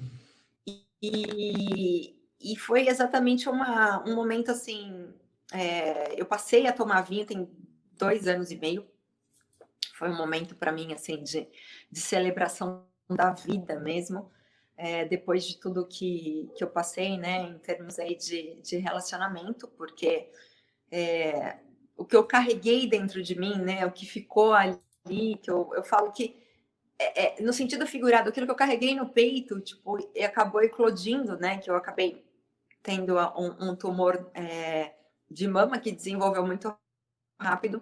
E, 1.01 2.15
e 2.39 2.55
foi 2.55 2.87
exatamente 2.87 3.49
uma, 3.49 4.03
um 4.07 4.15
momento 4.15 4.51
assim. 4.51 5.11
É, 5.51 6.19
eu 6.19 6.25
passei 6.25 6.67
a 6.67 6.73
tomar 6.73 7.01
vinho 7.01 7.25
tem 7.25 7.49
dois 7.97 8.27
anos 8.27 8.51
e 8.51 8.55
meio. 8.55 8.85
Foi 9.95 10.09
um 10.09 10.17
momento 10.17 10.55
para 10.55 10.71
mim 10.71 10.93
assim 10.93 11.23
de, 11.23 11.47
de 11.91 11.99
celebração 11.99 12.85
da 13.09 13.31
vida 13.31 13.79
mesmo. 13.79 14.31
É, 14.75 15.05
depois 15.05 15.45
de 15.45 15.59
tudo 15.59 15.87
que, 15.87 16.51
que 16.55 16.63
eu 16.63 16.67
passei, 16.67 17.17
né, 17.17 17.43
em 17.43 17.59
termos 17.59 17.99
aí 17.99 18.15
de, 18.15 18.59
de 18.61 18.77
relacionamento, 18.77 19.67
porque 19.67 20.29
é, 20.91 21.59
o 21.95 22.03
que 22.03 22.15
eu 22.15 22.25
carreguei 22.25 22.87
dentro 22.87 23.21
de 23.21 23.39
mim, 23.39 23.55
né, 23.57 23.85
o 23.85 23.91
que 23.91 24.05
ficou 24.05 24.51
ali, 24.53 24.79
que 25.41 25.49
eu, 25.49 25.71
eu 25.75 25.83
falo 25.83 26.11
que 26.11 26.35
é, 26.97 27.39
é, 27.39 27.41
no 27.41 27.53
sentido 27.53 27.85
figurado, 27.85 28.29
aquilo 28.29 28.45
que 28.45 28.51
eu 28.51 28.55
carreguei 28.55 28.95
no 28.95 29.09
peito, 29.09 29.59
tipo, 29.59 29.97
acabou 30.23 30.61
eclodindo, 30.61 31.37
né, 31.37 31.57
que 31.57 31.69
eu 31.69 31.75
acabei 31.75 32.25
tendo 32.81 33.15
um, 33.17 33.71
um 33.71 33.75
tumor 33.75 34.29
é, 34.33 34.93
de 35.29 35.47
mama 35.47 35.79
que 35.79 35.91
desenvolveu 35.91 36.45
muito 36.45 36.75
rápido. 37.39 37.81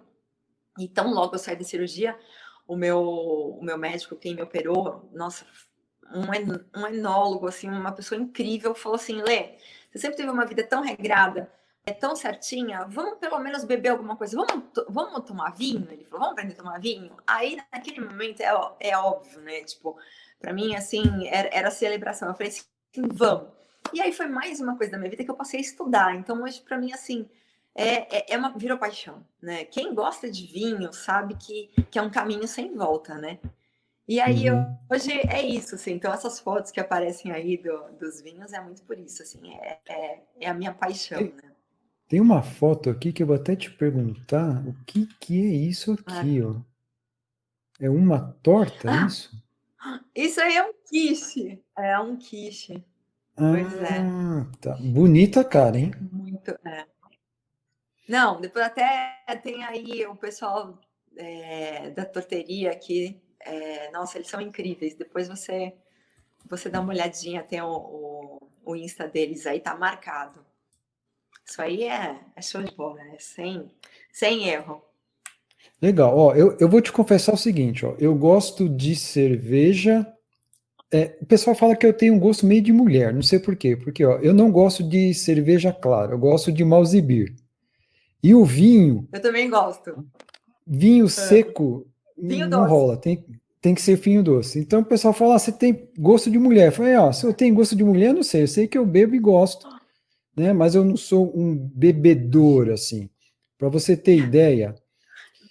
E 0.78 0.88
tão 0.88 1.12
logo 1.12 1.34
eu 1.34 1.38
saí 1.38 1.56
da 1.56 1.64
cirurgia, 1.64 2.18
o 2.66 2.76
meu, 2.76 3.00
o 3.00 3.62
meu 3.62 3.76
médico, 3.76 4.16
quem 4.16 4.34
me 4.34 4.42
operou, 4.42 5.10
nossa, 5.12 5.44
um, 6.14 6.80
um 6.80 6.86
enólogo, 6.86 7.46
assim, 7.46 7.68
uma 7.68 7.92
pessoa 7.92 8.20
incrível, 8.20 8.74
falou 8.74 8.96
assim, 8.96 9.20
Lê, 9.22 9.56
você 9.90 9.98
sempre 9.98 10.16
teve 10.16 10.30
uma 10.30 10.46
vida 10.46 10.62
tão 10.64 10.82
regrada, 10.82 11.50
é 11.84 11.92
tão 11.92 12.14
certinha, 12.14 12.84
vamos 12.88 13.18
pelo 13.18 13.38
menos 13.38 13.64
beber 13.64 13.90
alguma 13.90 14.16
coisa, 14.16 14.36
vamos, 14.36 14.64
vamos 14.88 15.24
tomar 15.24 15.50
vinho? 15.50 15.86
Ele 15.90 16.04
falou, 16.04 16.20
vamos 16.20 16.32
aprender 16.32 16.54
a 16.54 16.56
tomar 16.56 16.80
vinho? 16.80 17.16
Aí, 17.26 17.58
naquele 17.72 18.00
momento, 18.00 18.40
é, 18.40 18.52
é 18.80 18.96
óbvio, 18.96 19.40
né? 19.40 19.62
Tipo, 19.64 19.98
para 20.40 20.52
mim, 20.52 20.74
assim, 20.74 21.26
era, 21.28 21.48
era 21.52 21.70
celebração. 21.70 22.28
Eu 22.28 22.34
falei 22.34 22.48
assim, 22.48 22.62
vamos. 23.12 23.48
E 23.92 24.00
aí 24.00 24.12
foi 24.12 24.26
mais 24.26 24.60
uma 24.60 24.76
coisa 24.76 24.92
da 24.92 24.98
minha 24.98 25.10
vida 25.10 25.24
que 25.24 25.30
eu 25.30 25.36
passei 25.36 25.58
a 25.58 25.62
estudar. 25.62 26.14
Então, 26.14 26.42
hoje, 26.42 26.60
para 26.60 26.78
mim, 26.78 26.92
assim, 26.92 27.28
é, 27.74 28.18
é, 28.18 28.34
é, 28.34 28.38
uma, 28.38 28.50
virou 28.56 28.78
paixão, 28.78 29.24
né? 29.40 29.64
Quem 29.64 29.94
gosta 29.94 30.30
de 30.30 30.46
vinho 30.46 30.92
sabe 30.92 31.34
que, 31.34 31.70
que 31.90 31.98
é 31.98 32.02
um 32.02 32.10
caminho 32.10 32.46
sem 32.46 32.74
volta, 32.74 33.14
né? 33.16 33.38
E 34.12 34.20
aí, 34.20 34.50
uhum. 34.50 34.76
hoje 34.90 35.10
é 35.10 35.40
isso, 35.40 35.74
assim. 35.74 35.92
Então, 35.92 36.12
essas 36.12 36.38
fotos 36.38 36.70
que 36.70 36.78
aparecem 36.78 37.32
aí 37.32 37.56
do, 37.56 37.92
dos 37.98 38.20
vinhos 38.20 38.52
é 38.52 38.60
muito 38.60 38.82
por 38.82 38.98
isso, 38.98 39.22
assim. 39.22 39.54
É, 39.54 39.78
é, 39.88 40.22
é 40.38 40.50
a 40.50 40.52
minha 40.52 40.70
paixão, 40.70 41.16
tem, 41.16 41.32
né? 41.32 41.52
Tem 42.08 42.20
uma 42.20 42.42
foto 42.42 42.90
aqui 42.90 43.10
que 43.10 43.22
eu 43.22 43.26
vou 43.26 43.36
até 43.36 43.56
te 43.56 43.70
perguntar 43.70 44.62
o 44.68 44.74
que, 44.84 45.06
que 45.18 45.42
é 45.42 45.54
isso 45.54 45.92
aqui, 45.92 46.42
ah. 46.42 46.48
ó. 46.48 46.60
É 47.80 47.88
uma 47.88 48.36
torta, 48.42 48.90
é 48.90 48.92
ah, 48.92 49.06
isso? 49.06 49.42
Isso 50.14 50.40
aí 50.42 50.56
é 50.56 50.62
um 50.62 50.74
quiche. 50.86 51.64
É 51.74 51.98
um 51.98 52.16
quiche. 52.18 52.84
Pois 53.34 53.74
é. 53.82 53.98
ah, 53.98 54.46
tá. 54.60 54.76
Bonita 54.78 55.42
cara, 55.42 55.78
hein? 55.78 55.90
Muito, 56.12 56.50
é. 56.66 56.84
Não, 58.06 58.38
depois 58.42 58.66
até 58.66 59.16
tem 59.42 59.64
aí 59.64 60.06
o 60.06 60.14
pessoal 60.14 60.78
é, 61.16 61.88
da 61.88 62.04
torteria 62.04 62.72
aqui. 62.72 63.18
É, 63.44 63.90
nossa, 63.90 64.18
eles 64.18 64.28
são 64.28 64.40
incríveis. 64.40 64.94
Depois 64.94 65.28
você 65.28 65.72
você 66.50 66.68
dá 66.68 66.80
uma 66.80 66.92
olhadinha, 66.92 67.42
tem 67.42 67.60
o, 67.62 67.70
o, 67.70 68.48
o 68.64 68.76
Insta 68.76 69.06
deles 69.06 69.46
aí, 69.46 69.60
tá 69.60 69.76
marcado. 69.76 70.44
Isso 71.46 71.62
aí 71.62 71.84
é, 71.84 72.18
é 72.34 72.42
show 72.42 72.62
de 72.62 72.74
bola, 72.74 73.00
é 73.00 73.16
sem, 73.18 73.70
sem 74.12 74.48
erro. 74.48 74.82
Legal, 75.80 76.16
ó, 76.16 76.34
eu, 76.34 76.56
eu 76.58 76.68
vou 76.68 76.80
te 76.80 76.92
confessar 76.92 77.34
o 77.34 77.38
seguinte, 77.38 77.86
ó, 77.86 77.94
eu 77.98 78.14
gosto 78.14 78.68
de 78.68 78.94
cerveja 78.96 80.06
é, 80.92 81.16
o 81.22 81.24
pessoal 81.24 81.56
fala 81.56 81.74
que 81.74 81.86
eu 81.86 81.92
tenho 81.94 82.12
um 82.12 82.18
gosto 82.18 82.44
meio 82.44 82.60
de 82.60 82.70
mulher, 82.70 83.14
não 83.14 83.22
sei 83.22 83.38
por 83.38 83.56
quê. 83.56 83.74
Porque 83.74 84.04
ó, 84.04 84.18
eu 84.18 84.34
não 84.34 84.52
gosto 84.52 84.82
de 84.82 85.14
cerveja 85.14 85.72
clara, 85.72 86.12
eu 86.12 86.18
gosto 86.18 86.52
de 86.52 86.62
Malzibir. 86.62 87.34
E 88.22 88.34
o 88.34 88.44
vinho. 88.44 89.08
Eu 89.10 89.20
também 89.20 89.48
gosto. 89.48 90.06
Vinho 90.66 91.08
seco 91.08 91.86
vinho 92.16 92.48
não 92.48 92.60
doce. 92.60 92.70
rola, 92.70 92.96
tem, 92.96 93.24
tem 93.60 93.74
que 93.74 93.82
ser 93.82 93.96
vinho 93.96 94.22
doce. 94.22 94.58
Então 94.58 94.80
o 94.80 94.84
pessoal 94.84 95.14
fala: 95.14 95.36
ah, 95.36 95.38
você 95.38 95.52
tem 95.52 95.90
gosto 95.98 96.30
de 96.30 96.38
mulher. 96.38 96.68
Eu 96.68 96.72
falei: 96.72 96.96
ó, 96.96 97.12
se 97.12 97.24
eu 97.26 97.32
tenho 97.32 97.54
gosto 97.54 97.76
de 97.76 97.84
mulher, 97.84 98.12
não 98.12 98.22
sei. 98.22 98.42
Eu 98.42 98.48
sei 98.48 98.66
que 98.66 98.78
eu 98.78 98.86
bebo 98.86 99.14
e 99.14 99.18
gosto, 99.18 99.68
né? 100.36 100.52
Mas 100.52 100.74
eu 100.74 100.84
não 100.84 100.96
sou 100.96 101.32
um 101.36 101.56
bebedor 101.56 102.70
assim. 102.70 103.08
Para 103.58 103.68
você 103.68 103.96
ter 103.96 104.16
ideia. 104.16 104.74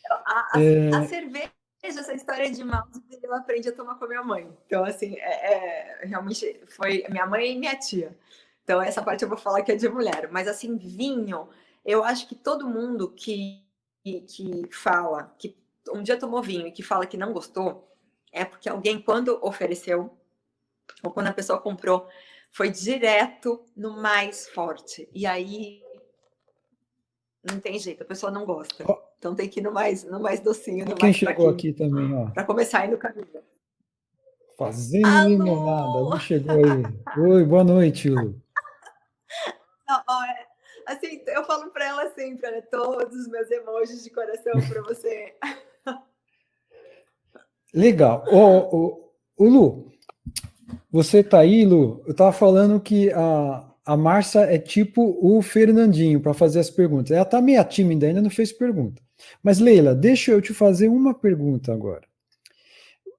A, 0.10 0.58
a, 0.58 0.63
é... 0.63 0.89
a 0.89 1.06
cerveja 1.06 1.51
essa 1.84 2.13
história 2.13 2.51
de 2.51 2.63
mouse 2.63 3.01
eu 3.24 3.34
aprendi 3.34 3.70
a 3.70 3.72
tomar 3.72 3.96
com 3.96 4.06
a 4.06 4.08
minha 4.08 4.24
mãe. 4.24 4.48
Então, 4.65 4.84
assim, 4.84 5.15
é, 5.18 5.53
é, 5.53 6.06
realmente 6.06 6.60
foi 6.68 7.06
minha 7.10 7.25
mãe 7.25 7.53
e 7.53 7.60
minha 7.60 7.75
tia. 7.75 8.15
Então, 8.63 8.82
essa 8.82 9.01
parte 9.01 9.24
eu 9.24 9.30
vou 9.30 9.38
falar 9.38 9.63
que 9.63 9.72
é 9.72 9.75
de 9.75 9.89
mulher. 9.89 10.30
Mas, 10.32 10.48
assim, 10.48 10.77
vinho, 10.77 11.50
eu 11.86 12.03
acho 12.03 12.27
que 12.27 12.36
todo 12.36 12.68
mundo 12.68 13.10
que, 13.12 13.63
que 14.03 14.63
fala 14.72 15.34
que 15.38 15.50
um 15.93 16.03
dia 16.03 16.17
tomou 16.17 16.41
vinho 16.41 16.67
e 16.67 16.71
que 16.71 16.83
fala 16.83 17.05
que 17.05 17.17
não 17.17 17.33
gostou, 17.33 17.88
é 18.31 18.45
porque 18.45 18.69
alguém, 18.69 19.01
quando 19.01 19.39
ofereceu, 19.41 20.17
ou 21.03 21.12
quando 21.12 21.27
a 21.27 21.33
pessoa 21.33 21.60
comprou, 21.60 22.07
foi 22.51 22.69
direto 22.69 23.63
no 23.75 24.01
mais 24.01 24.48
forte. 24.50 25.10
E 25.13 25.25
aí 25.25 25.81
não 27.43 27.60
tem 27.60 27.79
jeito, 27.79 28.03
a 28.03 28.05
pessoa 28.05 28.31
não 28.31 28.45
gosta. 28.45 28.86
Então 29.17 29.36
tem 29.36 29.48
que 29.48 29.60
ir 29.60 29.63
no 29.63 29.71
mais, 29.71 30.03
no 30.03 30.19
mais 30.19 30.39
docinho. 30.39 30.86
No 30.86 30.95
Quem 30.95 31.10
mais 31.10 31.15
chegou 31.15 31.50
aqui 31.50 31.74
também, 31.74 32.13
ó. 32.13 32.29
Para 32.31 32.43
começar 32.43 32.79
aí 32.79 32.89
no 32.89 32.98
caminho. 32.98 33.27
Fazendo 34.57 35.45
nada. 35.65 36.00
Lu 36.00 36.19
chegou 36.19 36.55
aí. 36.55 37.21
Oi, 37.24 37.43
boa 37.45 37.63
noite, 37.63 38.10
Lu. 38.10 38.39
Não, 39.88 40.03
ó, 40.07 40.24
é, 40.24 40.48
assim, 40.88 41.21
eu 41.27 41.43
falo 41.45 41.71
para 41.71 41.86
ela 41.86 42.10
sempre, 42.12 42.50
né, 42.50 42.62
todos 42.62 43.15
os 43.15 43.27
meus 43.27 43.50
emojis 43.50 44.03
de 44.03 44.10
coração 44.10 44.53
para 44.69 44.81
você. 44.83 45.36
Legal. 47.74 48.25
Ô, 48.28 48.75
ô, 48.75 49.12
ô, 49.38 49.46
Lu, 49.46 49.92
você 50.92 51.24
tá 51.24 51.40
aí, 51.40 51.66
Lu? 51.66 52.04
Eu 52.06 52.13
tava 52.13 52.32
falando 52.32 52.80
que 52.80 53.12
a, 53.12 53.72
a 53.86 53.98
Marcia 53.98 54.42
é 54.42 54.58
tipo 54.58 55.18
o 55.22 55.42
Fernandinho 55.42 56.20
para 56.20 56.34
fazer 56.34 56.60
as 56.60 56.70
perguntas. 56.70 57.12
Ela 57.12 57.25
tá 57.25 57.42
meio 57.42 57.63
tímida, 57.63 58.08
ainda 58.08 58.22
não 58.22 58.30
fez 58.30 58.51
pergunta. 58.51 59.01
Mas, 59.42 59.60
Leila, 59.60 59.96
deixa 59.96 60.32
eu 60.32 60.42
te 60.42 60.54
fazer 60.54 60.88
uma 60.88 61.13
pergunta 61.13 61.74
agora. 61.74 62.04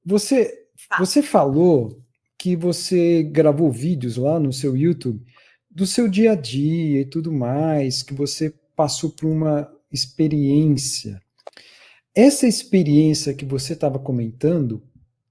Você, 0.05 0.67
tá. 0.89 0.99
você 0.99 1.23
falou 1.23 2.01
que 2.39 2.57
você 2.57 3.23
gravou 3.23 3.71
vídeos 3.71 4.17
lá 4.17 4.39
no 4.41 4.53
seu 4.53 4.77
YouTube 4.77 5.25
do 5.75 5.87
seu 5.87 6.09
dia 6.09 6.33
a 6.33 6.35
dia 6.35 7.01
e 7.01 7.05
tudo 7.05 7.33
mais, 7.33 8.03
que 8.03 8.13
você 8.13 8.53
passou 8.77 9.11
por 9.11 9.27
uma 9.27 9.71
experiência. 9.91 11.21
Essa 12.15 12.47
experiência 12.47 13.33
que 13.33 13.45
você 13.45 13.73
estava 13.73 13.99
comentando 13.99 14.83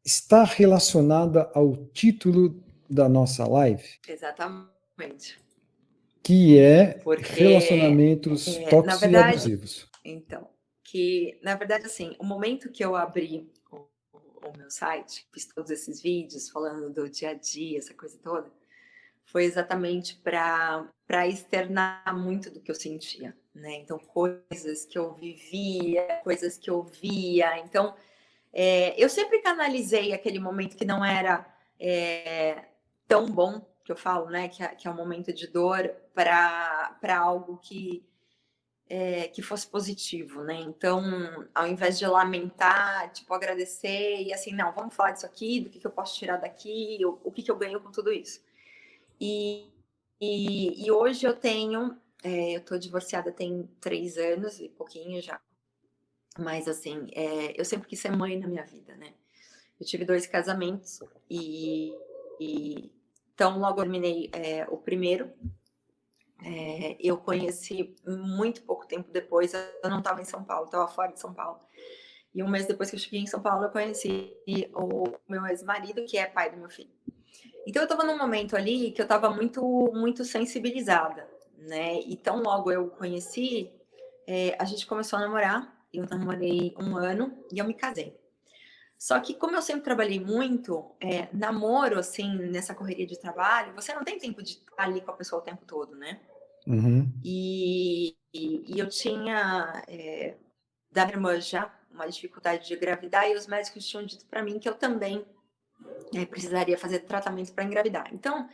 está 0.03 0.43
relacionada 0.43 1.51
ao 1.53 1.75
título 1.75 2.59
da 2.89 3.07
nossa 3.07 3.47
live? 3.47 3.87
Exatamente. 4.07 5.39
Que 6.23 6.57
é 6.57 6.93
Porque, 7.03 7.43
relacionamentos 7.43 8.47
é, 8.47 8.67
tóxicos 8.67 9.01
verdade, 9.01 9.27
e 9.27 9.31
abusivos. 9.31 9.89
Então, 10.03 10.49
que, 10.83 11.39
na 11.43 11.55
verdade, 11.55 11.85
assim, 11.85 12.15
o 12.19 12.25
momento 12.25 12.71
que 12.71 12.83
eu 12.83 12.95
abri 12.95 13.47
o, 13.71 13.87
o, 14.47 14.57
meu 14.57 14.71
site, 14.71 15.27
fiz 15.31 15.45
todos 15.45 15.69
esses 15.69 16.01
vídeos 16.01 16.49
falando 16.49 16.91
do 16.91 17.07
dia 17.07 17.29
a 17.29 17.33
dia, 17.35 17.77
essa 17.77 17.93
coisa 17.93 18.17
toda, 18.23 18.51
foi 19.23 19.45
exatamente 19.45 20.15
para 20.15 21.27
externar 21.27 22.17
muito 22.17 22.49
do 22.49 22.59
que 22.59 22.71
eu 22.71 22.75
sentia, 22.75 23.37
né? 23.53 23.75
Então, 23.75 23.99
coisas 23.99 24.85
que 24.85 24.97
eu 24.97 25.13
vivia, 25.13 26.21
coisas 26.23 26.57
que 26.57 26.69
eu 26.69 26.83
via. 26.83 27.59
Então, 27.59 27.95
é, 28.53 28.93
eu 29.01 29.09
sempre 29.09 29.39
canalizei 29.39 30.13
aquele 30.13 30.39
momento 30.39 30.77
que 30.77 30.85
não 30.85 31.03
era 31.03 31.45
é, 31.79 32.65
tão 33.07 33.25
bom, 33.25 33.61
que 33.83 33.91
eu 33.91 33.95
falo, 33.95 34.29
né? 34.29 34.47
Que 34.47 34.63
é, 34.63 34.67
que 34.69 34.87
é 34.87 34.91
um 34.91 34.95
momento 34.95 35.33
de 35.33 35.47
dor, 35.47 35.89
para 36.13 37.17
algo 37.17 37.57
que 37.57 38.05
é, 38.91 39.29
que 39.29 39.41
fosse 39.41 39.65
positivo, 39.65 40.43
né? 40.43 40.55
Então, 40.55 41.01
ao 41.55 41.65
invés 41.65 41.97
de 41.97 42.05
lamentar, 42.05 43.09
tipo, 43.13 43.33
agradecer 43.33 44.21
e 44.21 44.33
assim, 44.33 44.53
não, 44.53 44.73
vamos 44.73 44.93
falar 44.93 45.11
disso 45.11 45.25
aqui, 45.25 45.61
do 45.61 45.69
que, 45.69 45.79
que 45.79 45.87
eu 45.87 45.91
posso 45.91 46.19
tirar 46.19 46.35
daqui, 46.35 46.99
o, 47.05 47.17
o 47.23 47.31
que, 47.31 47.41
que 47.41 47.49
eu 47.49 47.55
ganho 47.55 47.79
com 47.79 47.89
tudo 47.89 48.11
isso. 48.11 48.43
E, 49.17 49.71
e, 50.19 50.85
e 50.85 50.91
hoje 50.91 51.25
eu 51.25 51.33
tenho, 51.33 51.97
é, 52.23 52.55
eu 52.55 52.61
tô 52.61 52.77
divorciada 52.77 53.31
tem 53.31 53.69
três 53.79 54.17
anos 54.17 54.59
e 54.59 54.69
pouquinho 54.69 55.21
já, 55.21 55.39
mas 56.37 56.67
assim, 56.67 57.07
é, 57.13 57.59
eu 57.59 57.65
sempre 57.65 57.87
quis 57.87 57.99
ser 57.99 58.11
mãe 58.11 58.37
na 58.39 58.47
minha 58.47 58.65
vida, 58.65 58.95
né? 58.95 59.13
Eu 59.79 59.85
tive 59.85 60.05
dois 60.05 60.27
casamentos 60.27 60.99
e, 61.29 61.93
e 62.39 62.91
então 63.33 63.57
logo 63.57 63.81
terminei 63.81 64.29
é, 64.31 64.65
o 64.69 64.77
primeiro, 64.77 65.31
é, 66.43 66.95
eu 66.99 67.17
conheci 67.17 67.95
muito 68.05 68.61
pouco 68.63 68.87
tempo 68.87 69.11
depois, 69.11 69.53
eu 69.53 69.89
não 69.89 69.99
estava 69.99 70.21
em 70.21 70.25
São 70.25 70.43
Paulo, 70.43 70.65
estava 70.65 70.87
fora 70.87 71.11
de 71.11 71.19
São 71.19 71.33
Paulo. 71.33 71.59
E 72.33 72.41
um 72.41 72.49
mês 72.49 72.65
depois 72.65 72.89
que 72.89 72.95
eu 72.95 72.99
cheguei 72.99 73.19
em 73.19 73.27
São 73.27 73.41
Paulo, 73.41 73.65
eu 73.65 73.69
conheci 73.69 74.33
o 74.73 75.03
meu 75.27 75.45
ex-marido, 75.47 76.05
que 76.05 76.17
é 76.17 76.25
pai 76.25 76.49
do 76.49 76.57
meu 76.57 76.69
filho. 76.69 76.91
Então 77.67 77.81
eu 77.81 77.85
estava 77.85 78.03
num 78.03 78.17
momento 78.17 78.55
ali 78.55 78.91
que 78.91 79.01
eu 79.01 79.05
estava 79.05 79.29
muito, 79.29 79.61
muito 79.93 80.23
sensibilizada, 80.25 81.29
né? 81.61 81.99
E 82.01 82.17
tão 82.17 82.41
logo 82.41 82.71
eu 82.71 82.89
conheci, 82.89 83.71
é, 84.27 84.55
a 84.59 84.65
gente 84.65 84.85
começou 84.85 85.17
a 85.17 85.21
namorar. 85.21 85.79
Eu 85.93 86.05
namorei 86.09 86.73
um 86.79 86.95
ano 86.95 87.37
e 87.51 87.59
eu 87.59 87.65
me 87.65 87.73
casei. 87.73 88.17
Só 88.97 89.19
que 89.19 89.33
como 89.33 89.55
eu 89.55 89.61
sempre 89.61 89.83
trabalhei 89.83 90.19
muito, 90.19 90.95
é, 91.01 91.27
namoro, 91.33 91.99
assim, 91.99 92.37
nessa 92.37 92.75
correria 92.75 93.05
de 93.05 93.19
trabalho, 93.19 93.73
você 93.73 93.93
não 93.93 94.03
tem 94.03 94.17
tempo 94.17 94.43
de 94.43 94.51
estar 94.51 94.83
ali 94.83 95.01
com 95.01 95.11
a 95.11 95.15
pessoa 95.15 95.41
o 95.41 95.43
tempo 95.43 95.65
todo, 95.65 95.95
né? 95.95 96.19
Uhum. 96.67 97.11
E, 97.23 98.15
e, 98.33 98.75
e, 98.75 98.79
eu 98.79 98.87
tinha 98.87 99.83
é, 99.87 100.35
da 100.91 101.05
minha 101.05 101.17
irmã 101.17 101.41
já 101.41 101.73
uma 101.91 102.07
dificuldade 102.07 102.67
de 102.67 102.75
engravidar 102.75 103.27
e 103.27 103.35
os 103.35 103.47
médicos 103.47 103.87
tinham 103.87 104.05
dito 104.05 104.25
para 104.27 104.43
mim 104.43 104.59
que 104.59 104.69
eu 104.69 104.75
também 104.75 105.25
é, 106.13 106.25
precisaria 106.25 106.77
fazer 106.77 106.99
tratamento 106.99 107.53
para 107.53 107.63
engravidar. 107.63 108.13
Então, 108.13 108.47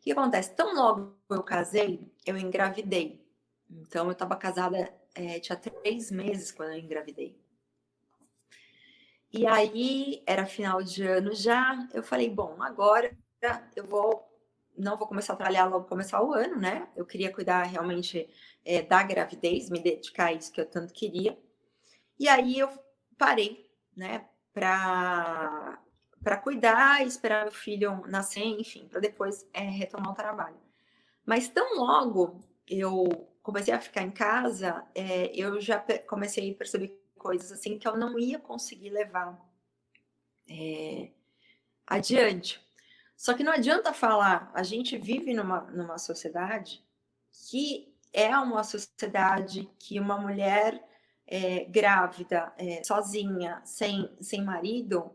o 0.00 0.02
que 0.02 0.12
acontece? 0.12 0.54
Tão 0.54 0.74
logo 0.74 1.14
eu 1.28 1.42
casei, 1.42 2.10
eu 2.24 2.36
engravidei. 2.38 3.22
Então, 3.70 4.06
eu 4.06 4.12
estava 4.12 4.34
casada, 4.34 4.92
é, 5.14 5.38
tinha 5.38 5.56
três 5.56 6.10
meses 6.10 6.50
quando 6.50 6.72
eu 6.72 6.78
engravidei. 6.78 7.38
E 9.32 9.46
aí, 9.46 10.22
era 10.26 10.46
final 10.46 10.82
de 10.82 11.04
ano 11.04 11.34
já, 11.34 11.86
eu 11.92 12.02
falei, 12.02 12.30
bom, 12.30 12.56
agora 12.62 13.16
eu 13.76 13.84
vou, 13.86 14.26
não 14.76 14.96
vou 14.96 15.06
começar 15.06 15.34
a 15.34 15.36
trabalhar 15.36 15.66
logo 15.66 15.86
começar 15.86 16.22
o 16.22 16.32
ano, 16.32 16.56
né? 16.56 16.88
Eu 16.96 17.04
queria 17.06 17.32
cuidar 17.32 17.62
realmente 17.64 18.28
é, 18.64 18.82
da 18.82 19.02
gravidez, 19.02 19.68
me 19.68 19.80
dedicar 19.80 20.26
a 20.26 20.32
isso 20.32 20.50
que 20.50 20.60
eu 20.60 20.66
tanto 20.66 20.94
queria. 20.94 21.38
E 22.18 22.26
aí 22.26 22.58
eu 22.58 22.68
parei, 23.18 23.70
né, 23.94 24.26
para 24.52 25.78
para 26.22 26.36
cuidar, 26.36 27.06
esperar 27.06 27.44
meu 27.44 27.52
filho 27.52 28.02
nascer, 28.06 28.44
enfim, 28.44 28.86
para 28.88 29.00
depois 29.00 29.46
é, 29.52 29.62
retomar 29.62 30.12
o 30.12 30.14
trabalho. 30.14 30.56
Mas 31.24 31.48
tão 31.48 31.78
logo 31.78 32.40
eu 32.68 33.28
comecei 33.42 33.72
a 33.72 33.80
ficar 33.80 34.02
em 34.02 34.10
casa, 34.10 34.84
é, 34.94 35.34
eu 35.34 35.60
já 35.60 35.82
comecei 36.06 36.52
a 36.52 36.54
perceber 36.54 37.00
coisas 37.16 37.52
assim 37.52 37.78
que 37.78 37.86
eu 37.86 37.96
não 37.96 38.18
ia 38.18 38.38
conseguir 38.38 38.90
levar 38.90 39.38
é, 40.48 41.10
adiante. 41.86 42.60
Só 43.16 43.34
que 43.34 43.44
não 43.44 43.52
adianta 43.52 43.92
falar, 43.92 44.50
a 44.54 44.62
gente 44.62 44.96
vive 44.96 45.34
numa, 45.34 45.62
numa 45.62 45.98
sociedade 45.98 46.82
que 47.50 47.94
é 48.12 48.36
uma 48.36 48.64
sociedade 48.64 49.70
que 49.78 50.00
uma 50.00 50.18
mulher 50.18 50.82
é, 51.26 51.64
grávida, 51.66 52.52
é, 52.56 52.82
sozinha, 52.82 53.60
sem, 53.64 54.10
sem 54.20 54.42
marido, 54.42 55.14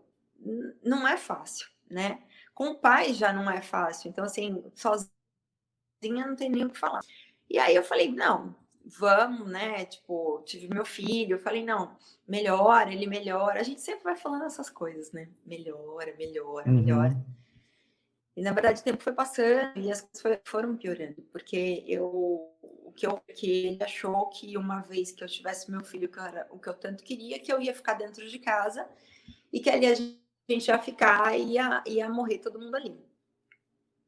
não 0.83 1.07
é 1.07 1.17
fácil, 1.17 1.67
né? 1.89 2.21
Com 2.53 2.69
o 2.69 2.79
pai 2.79 3.13
já 3.13 3.33
não 3.33 3.49
é 3.49 3.61
fácil. 3.61 4.09
Então, 4.09 4.25
assim, 4.25 4.63
sozinha 4.73 6.25
não 6.25 6.35
tem 6.35 6.49
nem 6.49 6.65
o 6.65 6.69
que 6.69 6.79
falar. 6.79 7.01
E 7.49 7.59
aí 7.59 7.75
eu 7.75 7.83
falei, 7.83 8.11
não, 8.11 8.55
vamos, 8.85 9.49
né? 9.49 9.85
Tipo, 9.85 10.41
tive 10.45 10.67
meu 10.67 10.85
filho, 10.85 11.35
eu 11.35 11.39
falei, 11.39 11.63
não, 11.63 11.97
melhora, 12.27 12.91
ele 12.91 13.07
melhora. 13.07 13.59
A 13.59 13.63
gente 13.63 13.81
sempre 13.81 14.03
vai 14.03 14.15
falando 14.15 14.45
essas 14.45 14.69
coisas, 14.69 15.11
né? 15.11 15.29
Melhora, 15.45 16.15
melhora, 16.17 16.69
uhum. 16.69 16.75
melhora. 16.75 17.15
E 18.35 18.41
na 18.41 18.51
verdade 18.51 18.81
o 18.81 18.83
tempo 18.83 19.01
foi 19.01 19.13
passando 19.13 19.79
e 19.79 19.89
as 19.89 20.01
coisas 20.01 20.41
foram 20.43 20.75
piorando, 20.75 21.21
porque 21.31 21.83
eu 21.87 22.51
o 22.61 22.91
que 22.93 23.07
eu 23.07 23.17
que 23.33 23.49
ele 23.49 23.83
achou 23.83 24.29
que 24.29 24.57
uma 24.57 24.81
vez 24.81 25.11
que 25.11 25.23
eu 25.23 25.27
tivesse 25.27 25.71
meu 25.71 25.83
filho, 25.83 26.09
que 26.09 26.19
era 26.19 26.45
o 26.51 26.59
que 26.59 26.67
eu 26.67 26.73
tanto 26.73 27.03
queria, 27.03 27.39
que 27.39 27.51
eu 27.51 27.61
ia 27.61 27.73
ficar 27.73 27.93
dentro 27.93 28.27
de 28.27 28.39
casa 28.39 28.87
e 29.53 29.59
que 29.61 29.69
ali 29.69 29.85
a 29.85 29.95
gente 29.95 30.24
ia 30.47 30.79
ficar 30.79 31.37
ia, 31.37 31.83
ia 31.85 32.09
morrer 32.09 32.39
todo 32.39 32.59
mundo 32.59 32.75
ali. 32.75 32.97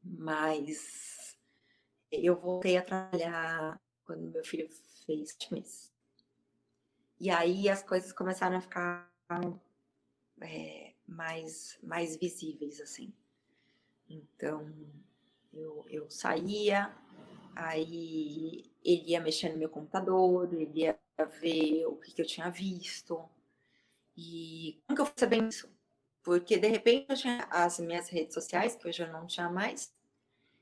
Mas 0.02 1.36
eu 2.10 2.36
voltei 2.36 2.76
a 2.76 2.82
trabalhar 2.82 3.80
quando 4.04 4.30
meu 4.30 4.44
filho 4.44 4.68
fez 5.04 5.30
sete 5.30 5.52
meses. 5.52 5.92
E 7.20 7.30
aí 7.30 7.68
as 7.68 7.82
coisas 7.82 8.12
começaram 8.12 8.56
a 8.56 8.60
ficar 8.60 9.12
é, 10.40 10.94
mais, 11.06 11.78
mais 11.82 12.16
visíveis, 12.16 12.80
assim. 12.80 13.12
Então, 14.08 14.72
eu, 15.52 15.84
eu 15.88 16.10
saía, 16.10 16.94
aí 17.54 18.70
ele 18.84 19.10
ia 19.10 19.20
mexer 19.20 19.50
no 19.50 19.58
meu 19.58 19.68
computador, 19.68 20.52
ele 20.54 20.80
ia 20.80 20.98
ver 21.40 21.86
o 21.86 21.96
que, 21.96 22.12
que 22.12 22.22
eu 22.22 22.26
tinha 22.26 22.48
visto. 22.50 23.28
E 24.16 24.80
como 24.86 24.96
que 24.96 25.02
eu 25.02 25.06
fui 25.06 25.14
sabendo 25.16 25.48
isso? 25.48 25.77
Porque, 26.28 26.58
de 26.58 26.68
repente, 26.68 27.06
eu 27.08 27.16
tinha 27.16 27.48
as 27.50 27.80
minhas 27.80 28.10
redes 28.10 28.34
sociais, 28.34 28.76
que 28.76 28.86
hoje 28.86 29.02
eu 29.02 29.10
não 29.10 29.26
tinha 29.26 29.48
mais, 29.48 29.90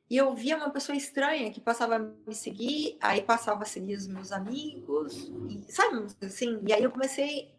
e 0.08 0.16
eu 0.16 0.32
via 0.32 0.56
uma 0.56 0.70
pessoa 0.70 0.94
estranha 0.96 1.50
que 1.50 1.60
passava 1.60 1.96
a 1.96 1.98
me 1.98 2.36
seguir, 2.36 2.96
aí 3.00 3.20
passava 3.20 3.64
a 3.64 3.66
seguir 3.66 3.96
os 3.96 4.06
meus 4.06 4.30
amigos, 4.30 5.28
e, 5.50 5.72
sabe, 5.72 6.06
assim, 6.24 6.60
e 6.64 6.72
aí 6.72 6.84
eu 6.84 6.92
comecei 6.92 7.52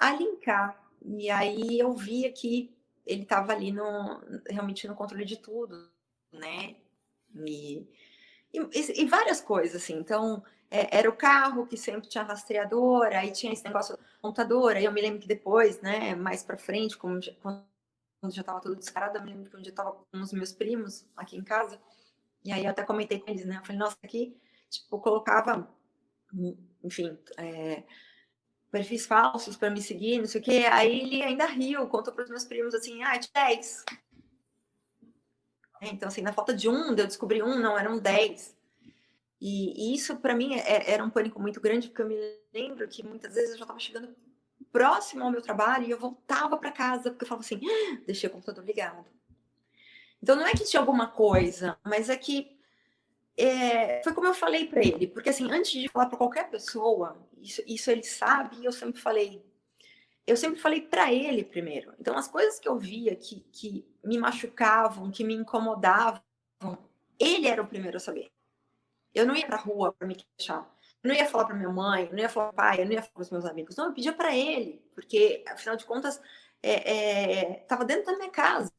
a 0.00 0.14
linkar. 0.14 0.82
E 1.04 1.28
aí 1.28 1.78
eu 1.78 1.92
via 1.92 2.32
que 2.32 2.74
ele 3.04 3.24
estava 3.24 3.52
ali 3.52 3.70
no, 3.70 4.22
realmente 4.48 4.88
no 4.88 4.94
controle 4.94 5.26
de 5.26 5.36
tudo, 5.36 5.90
né? 6.32 6.76
E, 7.46 7.86
e, 8.54 9.02
e 9.02 9.04
várias 9.04 9.42
coisas, 9.42 9.82
assim. 9.82 9.98
Então, 9.98 10.42
é, 10.70 10.96
era 10.96 11.10
o 11.10 11.14
carro 11.14 11.66
que 11.66 11.76
sempre 11.76 12.08
tinha 12.08 12.24
rastreador, 12.24 13.08
aí 13.08 13.32
tinha 13.32 13.52
esse 13.52 13.64
negócio 13.64 13.98
montador, 14.24 14.76
aí 14.76 14.84
eu 14.84 14.92
me 14.92 15.00
lembro 15.00 15.20
que 15.20 15.28
depois, 15.28 15.80
né, 15.80 16.14
mais 16.14 16.42
para 16.42 16.56
frente, 16.56 16.96
como, 16.96 17.20
quando 17.40 18.34
já 18.34 18.40
estava 18.40 18.60
tudo 18.60 18.76
descarado, 18.76 19.18
eu 19.18 19.22
me 19.22 19.30
lembro 19.32 19.50
que 19.50 19.56
um 19.56 19.60
dia 19.60 19.70
eu 19.70 19.74
estava 19.74 19.92
com 19.92 20.20
os 20.20 20.32
meus 20.32 20.52
primos 20.52 21.06
aqui 21.16 21.36
em 21.36 21.44
casa, 21.44 21.80
e 22.44 22.50
aí 22.50 22.64
eu 22.64 22.70
até 22.70 22.82
comentei 22.82 23.20
com 23.20 23.30
eles, 23.30 23.44
né, 23.44 23.56
eu 23.56 23.64
falei, 23.64 23.78
nossa, 23.78 23.96
aqui, 24.02 24.36
tipo, 24.70 24.98
colocava, 24.98 25.68
enfim, 26.82 27.18
é, 27.36 27.84
perfis 28.74 29.06
falsos 29.06 29.56
para 29.56 29.70
me 29.70 29.80
seguir, 29.80 30.18
não 30.18 30.26
sei 30.26 30.40
o 30.40 30.44
quê. 30.44 30.64
Aí 30.68 31.00
ele 31.00 31.22
ainda 31.22 31.46
riu, 31.46 31.86
contou 31.86 32.12
para 32.12 32.24
os 32.24 32.30
meus 32.30 32.44
primos 32.44 32.74
assim, 32.74 33.04
ah, 33.04 33.16
de 33.16 33.30
10. 33.32 33.84
Então, 35.82 36.08
assim, 36.08 36.22
na 36.22 36.32
falta 36.32 36.52
de 36.52 36.68
um, 36.68 36.88
eu 36.88 37.06
descobri 37.06 37.40
um, 37.40 37.56
não, 37.60 37.78
eram 37.78 37.98
10. 37.98 38.56
E, 39.46 39.90
e 39.90 39.94
isso, 39.94 40.16
para 40.16 40.34
mim, 40.34 40.54
é, 40.54 40.90
era 40.90 41.04
um 41.04 41.10
pânico 41.10 41.38
muito 41.38 41.60
grande, 41.60 41.88
porque 41.88 42.00
eu 42.00 42.08
me 42.08 42.16
lembro 42.54 42.88
que 42.88 43.06
muitas 43.06 43.34
vezes 43.34 43.50
eu 43.50 43.58
já 43.58 43.64
estava 43.64 43.78
chegando 43.78 44.16
próximo 44.72 45.22
ao 45.22 45.30
meu 45.30 45.42
trabalho 45.42 45.86
e 45.86 45.90
eu 45.90 45.98
voltava 45.98 46.56
para 46.56 46.72
casa, 46.72 47.10
porque 47.10 47.24
eu 47.24 47.28
falava 47.28 47.44
assim, 47.44 47.60
ah, 47.62 48.00
deixei 48.06 48.26
o 48.26 48.32
computador 48.32 48.64
ligado. 48.64 49.04
Então, 50.22 50.34
não 50.34 50.46
é 50.46 50.52
que 50.52 50.64
tinha 50.64 50.80
alguma 50.80 51.08
coisa, 51.08 51.78
mas 51.84 52.08
é 52.08 52.16
que 52.16 52.58
é, 53.36 54.02
foi 54.02 54.14
como 54.14 54.28
eu 54.28 54.32
falei 54.32 54.66
para 54.66 54.80
ele, 54.80 55.06
porque 55.06 55.28
assim, 55.28 55.52
antes 55.52 55.72
de 55.72 55.88
falar 55.90 56.06
para 56.06 56.16
qualquer 56.16 56.48
pessoa, 56.48 57.14
isso, 57.36 57.62
isso 57.66 57.90
ele 57.90 58.02
sabe, 58.02 58.60
e 58.60 58.64
eu 58.64 58.72
sempre 58.72 58.98
falei, 58.98 59.44
eu 60.26 60.38
sempre 60.38 60.58
falei 60.58 60.80
para 60.80 61.12
ele 61.12 61.44
primeiro. 61.44 61.92
Então, 62.00 62.16
as 62.16 62.28
coisas 62.28 62.58
que 62.58 62.66
eu 62.66 62.78
via 62.78 63.14
que, 63.14 63.40
que 63.52 63.86
me 64.02 64.16
machucavam, 64.16 65.10
que 65.10 65.22
me 65.22 65.34
incomodavam, 65.34 66.22
ele 67.18 67.46
era 67.46 67.60
o 67.60 67.66
primeiro 67.66 67.98
a 67.98 68.00
saber. 68.00 68.33
Eu 69.14 69.26
não 69.26 69.36
ia 69.36 69.46
para 69.46 69.56
rua 69.56 69.92
para 69.92 70.06
me 70.06 70.16
queixar. 70.16 70.68
Eu 71.02 71.08
não 71.08 71.14
ia 71.14 71.26
falar 71.26 71.44
para 71.44 71.54
minha 71.54 71.68
mãe, 71.68 72.06
eu 72.06 72.12
não 72.12 72.18
ia 72.18 72.28
falar 72.28 72.52
para 72.52 72.64
pai, 72.70 72.80
eu 72.80 72.86
não 72.86 72.92
ia 72.92 73.02
falar 73.02 73.12
para 73.12 73.22
os 73.22 73.30
meus 73.30 73.44
amigos. 73.44 73.76
Não, 73.76 73.86
eu 73.86 73.92
pedia 73.92 74.12
para 74.12 74.34
ele, 74.34 74.82
porque 74.94 75.44
afinal 75.46 75.76
de 75.76 75.84
contas 75.84 76.20
estava 76.62 77.82
é, 77.82 77.84
é, 77.84 77.86
dentro 77.86 78.06
da 78.06 78.16
minha 78.16 78.30
casa. 78.30 78.72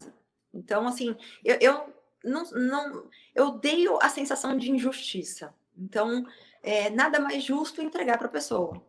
Então, 0.54 0.88
assim, 0.88 1.15
eu, 1.43 1.58
eu 1.62 1.93
não, 2.24 2.43
não, 2.52 3.10
eu 3.36 3.48
odeio 3.48 4.00
a 4.02 4.10
sensação 4.10 4.58
de 4.58 4.71
injustiça. 4.71 5.54
Então, 5.78 6.26
é 6.63 6.89
nada 6.89 7.19
mais 7.19 7.43
justo 7.43 7.82
entregar 7.82 8.17
para 8.17 8.28
a 8.28 8.32
pessoa. 8.32 8.82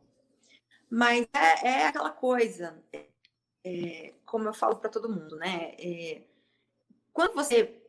Mas 0.89 1.27
é, 1.35 1.69
é 1.69 1.87
aquela 1.87 2.11
coisa, 2.11 2.83
é, 3.65 4.15
como 4.25 4.49
eu 4.49 4.55
falo 4.55 4.77
para 4.77 4.89
todo 4.89 5.11
mundo, 5.11 5.37
né? 5.37 5.75
É, 5.79 6.23
quando 7.13 7.35
você 7.35 7.83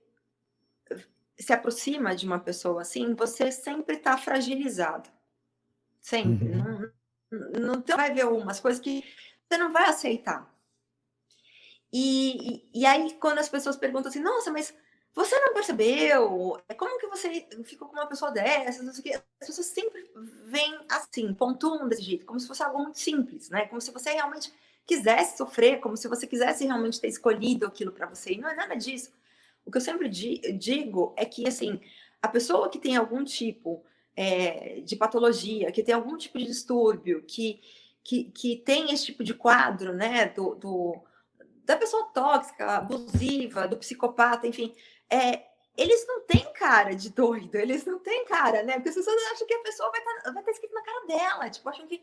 se 1.40 1.54
aproxima 1.54 2.16
de 2.16 2.26
uma 2.26 2.40
pessoa 2.40 2.82
assim, 2.82 3.14
você 3.14 3.52
sempre 3.52 3.96
está 3.96 4.18
fragilizado. 4.18 5.10
Sempre. 6.02 6.48
Uhum. 6.48 6.92
Não, 7.32 7.74
não, 7.74 7.84
vai 7.96 8.14
ver 8.14 8.26
umas 8.26 8.60
coisas 8.60 8.82
que 8.82 9.04
você 9.48 9.58
não 9.58 9.72
vai 9.72 9.90
aceitar. 9.90 10.52
E, 11.92 12.56
e, 12.74 12.82
e, 12.82 12.86
aí, 12.86 13.14
quando 13.14 13.40
as 13.40 13.50
pessoas 13.50 13.78
perguntam 13.78 14.10
assim, 14.10 14.20
nossa, 14.20 14.52
mas 14.52 14.74
você 15.14 15.40
não 15.40 15.54
percebeu? 15.54 16.62
Como 16.78 17.00
que 17.00 17.08
você 17.08 17.48
ficou 17.64 17.88
com 17.88 17.96
uma 17.96 18.08
pessoa 18.08 18.32
quê. 19.02 19.20
As 19.42 19.48
pessoas 19.48 19.68
sempre 19.68 20.10
vêm 20.46 20.80
assim, 20.90 21.34
pontuam 21.34 21.88
desse 21.88 22.04
jeito, 22.04 22.26
como 22.26 22.40
se 22.40 22.48
fosse 22.48 22.64
algo 22.64 22.80
muito 22.80 23.00
simples, 23.00 23.50
né? 23.50 23.66
Como 23.68 23.82
se 23.82 23.92
você 23.92 24.12
realmente 24.12 24.54
quisesse 24.86 25.38
sofrer, 25.38 25.80
como 25.80 25.98
se 25.98 26.08
você 26.08 26.28
quisesse 26.28 26.66
realmente 26.66 27.02
ter 27.02 27.08
escolhido 27.08 27.66
aquilo 27.66 27.92
para 27.92 28.08
você. 28.08 28.34
E 28.34 28.38
não 28.38 28.50
é 28.50 28.56
nada 28.56 28.76
disso. 28.76 29.12
O 29.68 29.72
que 29.72 29.78
eu 29.78 29.82
sempre 29.82 30.08
digo 30.08 31.14
é 31.18 31.26
que, 31.26 31.46
assim, 31.46 31.80
a 32.22 32.28
pessoa 32.28 32.70
que 32.70 32.80
tem 32.80 32.96
algum 32.96 33.24
tipo 33.24 33.84
é, 34.16 34.80
de 34.80 34.96
patologia, 34.96 35.72
que 35.72 35.84
tem 35.84 35.94
algum 35.94 36.16
tipo 36.16 36.38
de 36.40 36.46
distúrbio, 36.46 37.22
que, 37.24 37.62
que, 38.04 38.32
que 38.32 38.56
tem 38.66 38.92
esse 38.94 39.06
tipo 39.06 39.24
de 39.24 39.34
quadro, 39.34 39.94
né, 39.94 40.30
do, 40.30 40.56
do 40.56 41.04
da 41.66 41.76
pessoa 41.76 42.06
tóxica, 42.14 42.78
abusiva, 42.78 43.68
do 43.68 43.76
psicopata, 43.76 44.48
enfim, 44.48 44.74
é, 45.10 45.44
eles 45.76 46.08
não 46.08 46.22
têm 46.22 46.52
cara 46.54 46.96
de 46.96 47.10
doido, 47.10 47.54
eles 47.56 47.86
não 47.86 48.00
têm 48.00 48.24
cara, 48.24 48.64
né? 48.64 48.76
Porque 48.76 48.90
as 48.90 48.96
pessoas 48.96 49.22
acham 49.34 49.46
que 49.46 49.54
a 49.54 49.64
pessoa 49.64 49.92
vai 49.92 50.00
estar 50.00 50.22
tá, 50.24 50.32
vai 50.32 50.44
tá 50.44 50.52
escrito 50.52 50.74
na 50.74 50.82
cara 50.82 51.06
dela, 51.06 51.50
tipo, 51.50 51.68
acham 51.68 51.86
que, 51.86 52.02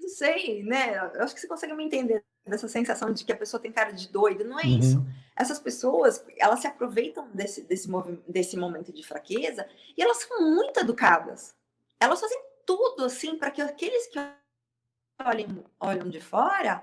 não 0.00 0.08
sei, 0.08 0.62
né? 0.62 0.96
Eu 0.96 1.22
acho 1.22 1.34
que 1.34 1.42
você 1.42 1.46
consegue 1.46 1.74
me 1.74 1.84
entender 1.84 2.24
dessa 2.46 2.68
sensação 2.68 3.12
de 3.12 3.24
que 3.24 3.32
a 3.32 3.36
pessoa 3.36 3.60
tem 3.60 3.72
cara 3.72 3.92
de 3.92 4.08
doido, 4.08 4.44
não 4.44 4.58
é 4.58 4.64
uhum. 4.64 4.78
isso. 4.78 5.06
Essas 5.36 5.58
pessoas, 5.58 6.24
elas 6.36 6.60
se 6.60 6.66
aproveitam 6.66 7.28
desse, 7.32 7.62
desse, 7.62 7.88
desse 8.28 8.56
momento 8.56 8.92
de 8.92 9.06
fraqueza 9.06 9.66
e 9.96 10.02
elas 10.02 10.18
são 10.18 10.50
muito 10.50 10.80
educadas. 10.80 11.54
Elas 11.98 12.20
fazem 12.20 12.40
tudo, 12.66 13.04
assim, 13.04 13.38
para 13.38 13.50
que 13.50 13.62
aqueles 13.62 14.06
que 14.08 14.18
olhem, 15.24 15.64
olham 15.80 16.08
de 16.08 16.20
fora 16.20 16.82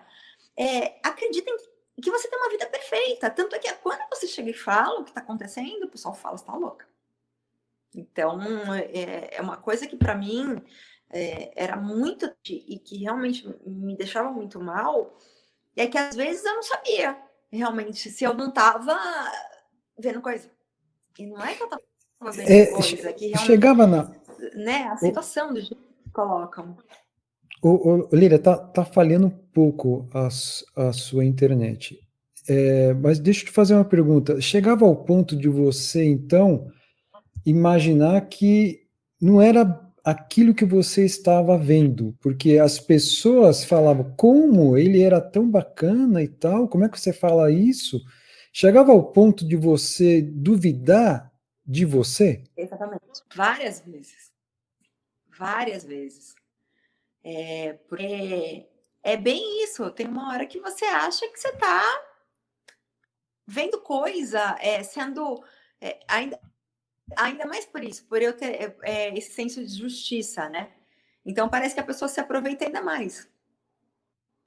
é, 0.58 1.00
acreditem 1.04 1.56
que 2.02 2.12
você 2.12 2.30
tem 2.30 2.40
uma 2.40 2.50
vida 2.50 2.66
perfeita. 2.68 3.30
Tanto 3.30 3.56
é 3.56 3.60
que 3.60 3.72
quando 3.76 4.02
você 4.10 4.28
chega 4.28 4.50
e 4.50 4.54
fala 4.54 5.00
o 5.00 5.04
que 5.04 5.12
está 5.12 5.22
acontecendo, 5.22 5.84
o 5.84 5.90
pessoal 5.90 6.14
fala, 6.14 6.36
está 6.36 6.54
louca. 6.56 6.88
Então, 7.94 8.40
é, 8.74 9.36
é 9.36 9.42
uma 9.42 9.58
coisa 9.58 9.88
que 9.88 9.98
para 9.98 10.16
mim 10.16 10.62
é, 11.10 11.52
era 11.56 11.76
muito 11.76 12.32
e 12.48 12.80
que 12.80 12.98
realmente 12.98 13.48
me 13.66 13.96
deixava 13.96 14.32
muito 14.32 14.60
mal, 14.60 15.18
é 15.76 15.88
que 15.88 15.98
às 15.98 16.16
vezes 16.16 16.44
eu 16.44 16.56
não 16.56 16.64
sabia 16.64 17.18
realmente 17.52 18.10
se 18.10 18.24
eu 18.24 18.34
não 18.34 18.50
estava 18.50 18.98
vendo 19.98 20.22
coisa. 20.22 20.50
E 21.18 21.26
não 21.26 21.44
é 21.44 21.54
que 21.54 21.64
eu 21.64 21.66
estava 21.66 22.32
vendo 22.32 22.50
é, 22.50 22.66
coisa, 22.68 23.14
que 23.14 23.28
realmente, 23.28 23.46
chegava 23.46 23.88
na 23.88 24.12
né, 24.56 24.84
a 24.92 24.98
situação 24.98 25.54
do 25.54 25.60
jeito 25.60 25.76
que 26.04 26.12
colocam. 26.12 26.78
Ô, 27.62 27.70
ô, 27.70 28.10
Lília, 28.14 28.40
tá, 28.40 28.58
tá 28.58 28.86
falhando 28.86 29.28
um 29.28 29.30
pouco 29.30 30.08
a, 30.14 30.28
a 30.28 30.94
sua 30.94 31.26
internet. 31.26 32.00
É, 32.48 32.94
mas 32.94 33.20
deixa 33.20 33.42
eu 33.42 33.46
te 33.48 33.52
fazer 33.52 33.76
uma 33.76 33.86
pergunta. 33.86 34.40
Chegava 34.40 34.86
ao 34.86 34.96
ponto 34.96 35.36
de 35.36 35.50
você, 35.50 36.04
então, 36.06 36.68
imaginar 37.46 38.22
que 38.22 38.82
não 39.22 39.42
era 39.42 39.66
aquilo 40.10 40.54
que 40.54 40.66
você 40.66 41.06
estava 41.06 41.58
vendo, 41.58 42.16
porque 42.22 42.58
as 42.58 42.80
pessoas 42.80 43.64
falavam 43.64 44.14
como 44.18 44.78
ele 44.78 45.02
era 45.02 45.22
tão 45.22 45.50
bacana 45.50 46.22
e 46.22 46.28
tal, 46.28 46.68
como 46.68 46.86
é 46.86 46.90
que 46.90 47.00
você 47.00 47.14
fala 47.14 47.52
isso? 47.52 48.02
Chegava 48.52 48.92
ao 48.92 49.12
ponto 49.12 49.48
de 49.48 49.56
você 49.56 50.22
duvidar 50.22 51.32
de 51.66 51.86
você? 51.86 52.44
Exatamente. 52.58 53.04
Várias 53.36 53.82
vezes. 53.82 54.32
Várias 55.38 55.84
vezes. 55.84 56.36
É, 57.24 57.74
porque 57.88 58.68
é 59.04 59.16
bem 59.16 59.64
isso. 59.64 59.90
Tem 59.92 60.08
uma 60.08 60.30
hora 60.34 60.46
que 60.46 60.60
você 60.60 60.86
acha 60.86 61.28
que 61.30 61.40
você 61.40 61.50
está 61.50 61.84
vendo 63.46 63.82
coisa, 63.82 64.56
é, 64.60 64.84
sendo 64.84 65.44
é, 65.82 66.00
ainda, 66.08 66.40
ainda 67.16 67.46
mais 67.46 67.66
por 67.66 67.84
isso, 67.84 68.06
por 68.06 68.22
eu 68.22 68.36
ter 68.36 68.62
é, 68.62 68.78
é, 68.84 69.18
esse 69.18 69.32
senso 69.34 69.64
de 69.64 69.78
justiça, 69.78 70.50
né? 70.50 70.72
Então 71.26 71.50
parece 71.50 71.76
que 71.76 71.82
a 71.82 71.86
pessoa 71.86 72.08
se 72.08 72.20
aproveita 72.20 72.66
ainda 72.66 72.82
mais. 72.82 73.30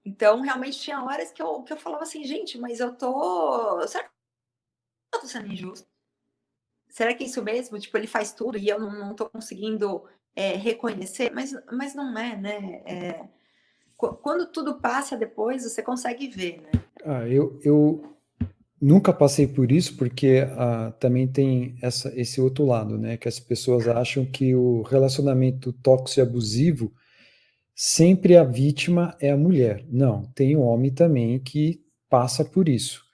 Então, 0.05 0.41
realmente 0.41 0.81
tinha 0.81 1.03
horas 1.03 1.31
que 1.31 1.41
eu, 1.41 1.63
que 1.63 1.73
eu 1.73 1.77
falava 1.77 2.03
assim, 2.03 2.25
gente, 2.25 2.59
mas 2.59 2.81
eu 2.81 2.95
tô. 2.95 3.87
Será 3.87 4.05
que 4.05 4.11
eu 5.15 5.21
tô 5.21 5.27
sendo 5.27 5.47
injusto? 5.47 5.87
Será 6.89 7.15
que 7.15 7.23
é 7.23 7.27
isso 7.27 7.43
mesmo? 7.43 7.79
Tipo, 7.79 7.97
ele 7.97 8.07
faz 8.07 8.33
tudo 8.33 8.59
e 8.59 8.69
eu 8.69 8.79
não, 8.81 8.91
não 8.91 9.15
tô 9.15 9.31
conseguindo 9.31 10.05
é, 10.35 10.57
reconhecer, 10.57 11.31
mas, 11.33 11.55
mas 11.71 11.95
não 11.95 12.17
é, 12.19 12.37
né? 12.37 12.83
É, 12.85 13.29
quando 13.97 14.51
tudo 14.51 14.81
passa 14.81 15.17
depois, 15.17 15.63
você 15.63 15.83
consegue 15.83 16.29
ver, 16.29 16.61
né? 16.61 16.71
Ah, 17.05 17.29
eu, 17.29 17.59
eu 17.63 18.17
nunca 18.83 19.13
passei 19.13 19.47
por 19.47 19.71
isso, 19.71 19.97
porque 19.97 20.45
ah, 20.59 20.93
também 20.99 21.29
tem 21.29 21.77
essa, 21.81 22.13
esse 22.21 22.41
outro 22.41 22.67
lado, 22.67 22.99
né? 22.99 23.17
Que 23.17 23.29
as 23.29 23.39
pessoas 23.39 23.87
acham 23.87 24.27
que 24.27 24.55
o 24.57 24.83
relacionamento 24.83 25.73
tóxico 25.73 26.21
e 26.21 26.23
abusivo 26.23 26.93
sempre 27.75 28.37
a 28.37 28.43
vítima 28.43 29.17
é 29.21 29.31
a 29.31 29.37
mulher. 29.37 29.85
Não, 29.89 30.25
tem 30.35 30.57
um 30.57 30.63
homem 30.63 30.91
também 30.91 31.39
que 31.39 31.81
passa 32.11 32.45
por 32.45 32.69
isso. 32.69 33.05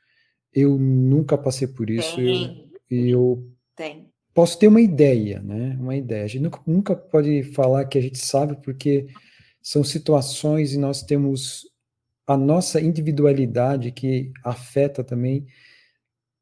Eu 0.52 0.78
nunca 0.78 1.36
passei 1.36 1.68
por 1.68 1.90
isso. 1.90 2.16
Tem. 2.16 2.70
Eu, 2.90 3.06
eu 3.06 3.52
tem 3.76 4.08
posso 4.38 4.58
ter 4.58 4.68
uma 4.68 4.80
ideia, 4.80 5.40
né? 5.40 5.76
Uma 5.80 5.96
ideia. 5.96 6.24
A 6.24 6.28
gente 6.28 6.42
nunca, 6.42 6.60
nunca 6.66 6.96
pode 6.96 7.42
falar 7.42 7.84
que 7.84 7.98
a 7.98 8.00
gente 8.00 8.18
sabe, 8.18 8.56
porque 8.62 9.08
são 9.60 9.84
situações 9.84 10.72
e 10.72 10.78
nós 10.78 11.02
temos 11.02 11.67
a 12.28 12.36
nossa 12.36 12.78
individualidade 12.78 13.90
que 13.90 14.30
afeta 14.44 15.02
também 15.02 15.46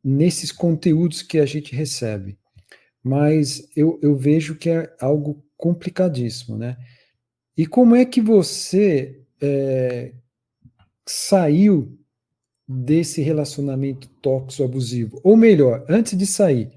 nesses 0.02 0.50
conteúdos 0.50 1.22
que 1.22 1.38
a 1.38 1.46
gente 1.46 1.76
recebe. 1.76 2.36
Mas 3.02 3.70
eu, 3.76 3.96
eu 4.02 4.16
vejo 4.16 4.56
que 4.56 4.68
é 4.68 4.92
algo 5.00 5.44
complicadíssimo, 5.56 6.58
né? 6.58 6.76
E 7.56 7.66
como 7.66 7.94
é 7.94 8.04
que 8.04 8.20
você 8.20 9.22
é, 9.40 10.12
saiu 11.06 11.96
desse 12.66 13.22
relacionamento 13.22 14.08
tóxico 14.20 14.64
abusivo? 14.64 15.20
Ou 15.22 15.36
melhor, 15.36 15.86
antes 15.88 16.18
de 16.18 16.26
sair, 16.26 16.72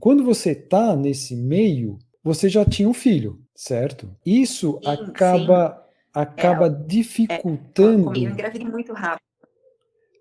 quando 0.00 0.24
você 0.24 0.50
está 0.50 0.96
nesse 0.96 1.36
meio, 1.36 2.00
você 2.22 2.48
já 2.48 2.64
tinha 2.64 2.88
um 2.88 2.94
filho, 2.94 3.40
certo? 3.54 4.10
Isso 4.26 4.80
sim, 4.82 4.90
acaba 4.90 5.70
sim. 5.70 5.87
Acaba 6.22 6.66
é, 6.66 6.86
dificultando. 6.86 8.12
É, 8.16 8.18
eu 8.18 8.30
engravidei 8.30 8.66
muito 8.66 8.92
rápido. 8.92 9.22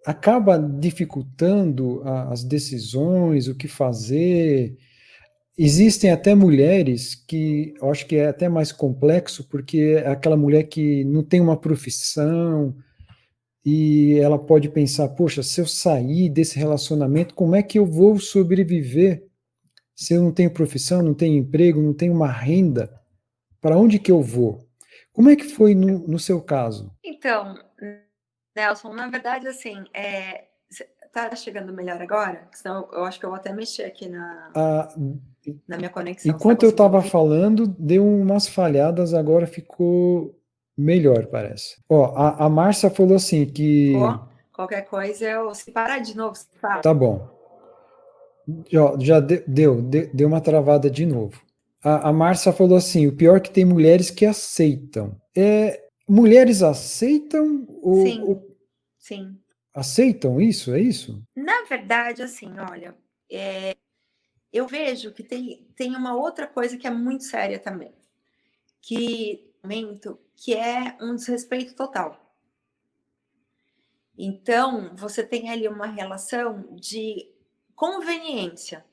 Acaba 0.05 0.57
dificultando 0.57 2.01
a, 2.05 2.31
as 2.31 2.43
decisões, 2.43 3.47
o 3.47 3.55
que 3.55 3.67
fazer. 3.67 4.77
Existem 5.57 6.11
até 6.11 6.35
mulheres 6.35 7.15
que 7.15 7.73
eu 7.81 7.89
acho 7.89 8.05
que 8.05 8.15
é 8.15 8.27
até 8.27 8.47
mais 8.47 8.71
complexo, 8.71 9.43
porque 9.49 9.99
é 10.03 10.07
aquela 10.07 10.37
mulher 10.37 10.63
que 10.63 11.03
não 11.03 11.23
tem 11.23 11.41
uma 11.41 11.57
profissão 11.57 12.75
e 13.65 14.19
ela 14.19 14.37
pode 14.37 14.69
pensar: 14.69 15.09
poxa, 15.09 15.41
se 15.41 15.59
eu 15.59 15.65
sair 15.65 16.29
desse 16.29 16.59
relacionamento, 16.59 17.33
como 17.33 17.55
é 17.55 17.63
que 17.63 17.79
eu 17.79 17.85
vou 17.85 18.19
sobreviver 18.19 19.25
se 19.95 20.13
eu 20.13 20.21
não 20.21 20.31
tenho 20.31 20.51
profissão, 20.51 21.01
não 21.01 21.15
tenho 21.15 21.39
emprego, 21.39 21.81
não 21.81 21.91
tenho 21.91 22.13
uma 22.13 22.31
renda, 22.31 22.93
para 23.59 23.75
onde 23.75 23.97
que 23.97 24.11
eu 24.11 24.21
vou? 24.21 24.66
Como 25.17 25.31
é 25.31 25.35
que 25.35 25.45
foi 25.45 25.73
no, 25.73 26.07
no 26.07 26.19
seu 26.19 26.39
caso? 26.39 26.91
Então, 27.03 27.57
Nelson, 28.55 28.93
na 28.93 29.07
verdade, 29.07 29.47
assim, 29.47 29.83
é, 29.91 30.43
tá 31.11 31.35
chegando 31.35 31.73
melhor 31.73 31.99
agora? 31.99 32.47
Senão 32.53 32.87
eu 32.93 33.03
acho 33.03 33.19
que 33.19 33.25
eu 33.25 33.31
vou 33.31 33.37
até 33.37 33.51
mexer 33.51 33.85
aqui 33.85 34.07
na, 34.07 34.51
ah, 34.53 34.95
na 35.67 35.77
minha 35.77 35.89
conexão. 35.89 36.31
Enquanto 36.31 36.59
tá 36.59 36.65
eu 36.67 36.69
estava 36.69 37.01
falando, 37.01 37.65
deu 37.65 38.05
umas 38.05 38.47
falhadas, 38.47 39.15
agora 39.15 39.47
ficou 39.47 40.39
melhor, 40.77 41.25
parece. 41.25 41.81
Ó, 41.89 42.13
a, 42.15 42.45
a 42.45 42.47
Márcia 42.47 42.91
falou 42.91 43.15
assim 43.15 43.43
que. 43.47 43.93
qualquer 44.53 44.83
coisa 44.83 45.25
eu. 45.25 45.51
Se 45.55 45.71
parar 45.71 45.97
de 45.97 46.15
novo, 46.15 46.35
você 46.35 46.45
fala. 46.61 46.83
Tá 46.83 46.93
bom. 46.93 47.27
Já, 48.71 48.93
já 48.99 49.19
deu, 49.19 49.81
deu, 49.81 50.13
deu 50.13 50.27
uma 50.27 50.41
travada 50.41 50.91
de 50.91 51.07
novo. 51.07 51.41
A, 51.83 52.09
a 52.09 52.13
Márcia 52.13 52.51
falou 52.51 52.77
assim: 52.77 53.07
o 53.07 53.15
pior 53.15 53.37
é 53.37 53.39
que 53.39 53.51
tem 53.51 53.65
mulheres 53.65 54.09
que 54.09 54.25
aceitam. 54.25 55.19
É, 55.35 55.89
mulheres 56.07 56.61
aceitam? 56.61 57.65
Ou, 57.81 58.05
sim, 58.05 58.21
ou, 58.21 58.57
sim. 58.97 59.39
Aceitam 59.73 60.41
isso? 60.41 60.73
É 60.73 60.79
isso? 60.79 61.23
Na 61.35 61.63
verdade, 61.63 62.23
assim, 62.23 62.51
olha, 62.59 62.95
é, 63.31 63.75
eu 64.51 64.67
vejo 64.67 65.13
que 65.13 65.23
tem, 65.23 65.67
tem 65.75 65.95
uma 65.95 66.15
outra 66.15 66.47
coisa 66.47 66.77
que 66.77 66.87
é 66.87 66.91
muito 66.91 67.23
séria 67.25 67.59
também, 67.59 67.93
que 68.81 69.47
que 70.35 70.53
é 70.53 70.95
um 71.01 71.15
desrespeito 71.15 71.75
total. 71.75 72.33
Então, 74.17 74.95
você 74.95 75.23
tem 75.23 75.49
ali 75.49 75.67
uma 75.67 75.87
relação 75.87 76.75
de 76.75 77.29
conveniência. 77.75 78.85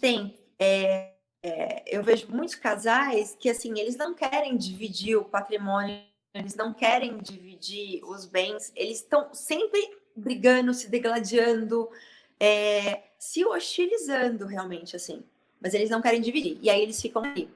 Tem, 0.00 0.38
é, 0.58 1.11
é, 1.42 1.82
eu 1.86 2.02
vejo 2.02 2.28
muitos 2.30 2.54
casais 2.54 3.36
que 3.38 3.50
assim 3.50 3.78
eles 3.78 3.96
não 3.96 4.14
querem 4.14 4.56
dividir 4.56 5.16
o 5.16 5.24
patrimônio, 5.24 6.00
eles 6.32 6.54
não 6.54 6.72
querem 6.72 7.18
dividir 7.18 8.02
os 8.04 8.24
bens, 8.24 8.72
eles 8.76 8.98
estão 8.98 9.34
sempre 9.34 9.98
brigando, 10.14 10.72
se 10.72 10.88
degladiando, 10.88 11.90
é, 12.38 13.02
se 13.18 13.44
hostilizando 13.44 14.46
realmente 14.46 14.94
assim, 14.94 15.24
mas 15.60 15.74
eles 15.74 15.90
não 15.90 16.00
querem 16.00 16.20
dividir 16.20 16.58
e 16.62 16.70
aí 16.70 16.80
eles 16.80 17.00
ficam 17.00 17.24
ali. 17.24 17.50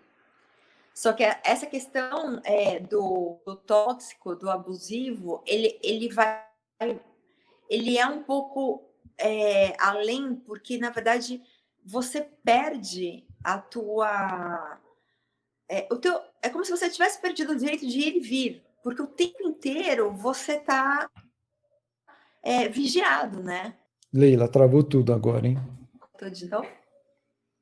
Só 0.92 1.12
que 1.12 1.22
essa 1.44 1.66
questão 1.66 2.40
é, 2.42 2.80
do, 2.80 3.38
do 3.44 3.54
tóxico, 3.54 4.34
do 4.34 4.50
abusivo, 4.50 5.42
ele, 5.46 5.78
ele 5.82 6.08
vai, 6.08 6.42
ele 7.68 7.98
é 7.98 8.06
um 8.06 8.22
pouco 8.22 8.82
é, 9.18 9.74
além, 9.78 10.34
porque 10.34 10.78
na 10.78 10.90
verdade 10.90 11.42
você 11.84 12.22
perde 12.42 13.25
a 13.46 13.58
tua 13.58 14.80
é, 15.68 15.86
o 15.90 15.96
teu, 15.96 16.20
é 16.42 16.48
como 16.48 16.64
se 16.64 16.70
você 16.70 16.90
tivesse 16.90 17.20
perdido 17.20 17.52
o 17.52 17.56
direito 17.56 17.86
de 17.86 17.98
ir 17.98 18.16
e 18.16 18.20
vir, 18.20 18.64
porque 18.82 19.00
o 19.00 19.06
tempo 19.06 19.42
inteiro 19.44 20.12
você 20.12 20.54
está 20.54 21.08
é, 22.42 22.68
vigiado, 22.68 23.40
né? 23.42 23.76
Leila, 24.12 24.48
travou 24.48 24.82
tudo 24.82 25.12
agora, 25.12 25.46
hein? 25.46 25.58
Tô 26.18 26.28
de 26.28 26.48
novo? 26.48 26.68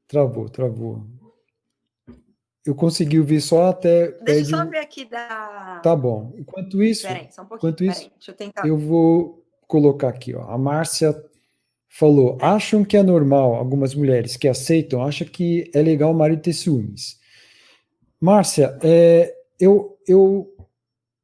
Travou, 0.09 0.49
travou. 0.49 1.07
Eu 2.65 2.75
consegui 2.75 3.19
ouvir 3.19 3.43
só 3.43 3.69
até. 3.69 4.13
Deixa 4.23 4.57
eu 4.57 4.59
só 4.59 4.67
ver 4.67 4.79
aqui 4.79 5.05
da. 5.05 5.81
Tá 5.83 5.95
bom. 5.95 6.33
Enquanto 6.39 6.83
isso. 6.83 7.07
Peraí, 7.07 7.31
só 7.31 7.43
um 7.43 7.47
pouquinho. 7.47 7.73
Enquanto 7.73 7.85
isso, 7.85 8.11
eu 8.27 8.35
tentar. 8.35 8.67
Eu 8.67 8.79
vou 8.79 9.45
colocar 9.67 10.09
aqui, 10.09 10.35
ó. 10.35 10.49
A 10.49 10.57
Márcia 10.57 11.13
falou: 11.95 12.37
acham 12.41 12.85
que 12.85 12.97
é 12.97 13.03
normal, 13.03 13.55
algumas 13.55 13.95
mulheres 13.95 14.37
que 14.37 14.49
aceitam, 14.49 15.03
acham 15.03 15.27
que 15.27 15.71
é 15.73 15.81
legal 15.81 16.11
o 16.11 16.15
marido 16.15 16.43
ter 16.43 16.53
ciúmes. 16.53 17.19
Márcia, 18.21 18.77
é, 18.83 19.33
eu, 19.61 19.97
eu, 20.07 20.53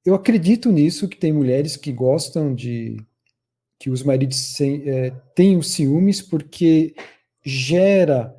eu 0.05 0.15
acredito 0.15 0.71
nisso, 0.71 1.09
que 1.09 1.17
tem 1.17 1.33
mulheres 1.33 1.77
que 1.77 1.93
gostam 1.93 2.55
de 2.55 2.97
que 3.79 3.91
os 3.91 4.03
maridos 4.03 4.37
sem, 4.37 4.89
é, 4.89 5.11
tenham 5.35 5.63
ciúmes, 5.63 6.23
porque 6.23 6.95
gera 7.43 8.37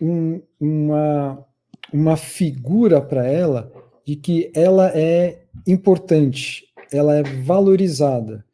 um, 0.00 0.40
uma, 0.58 1.46
uma 1.92 2.16
figura 2.16 3.00
para 3.00 3.26
ela 3.26 3.70
de 4.04 4.16
que 4.16 4.50
ela 4.54 4.90
é 4.94 5.44
importante, 5.66 6.64
ela 6.90 7.14
é 7.16 7.22
valorizada. 7.22 8.44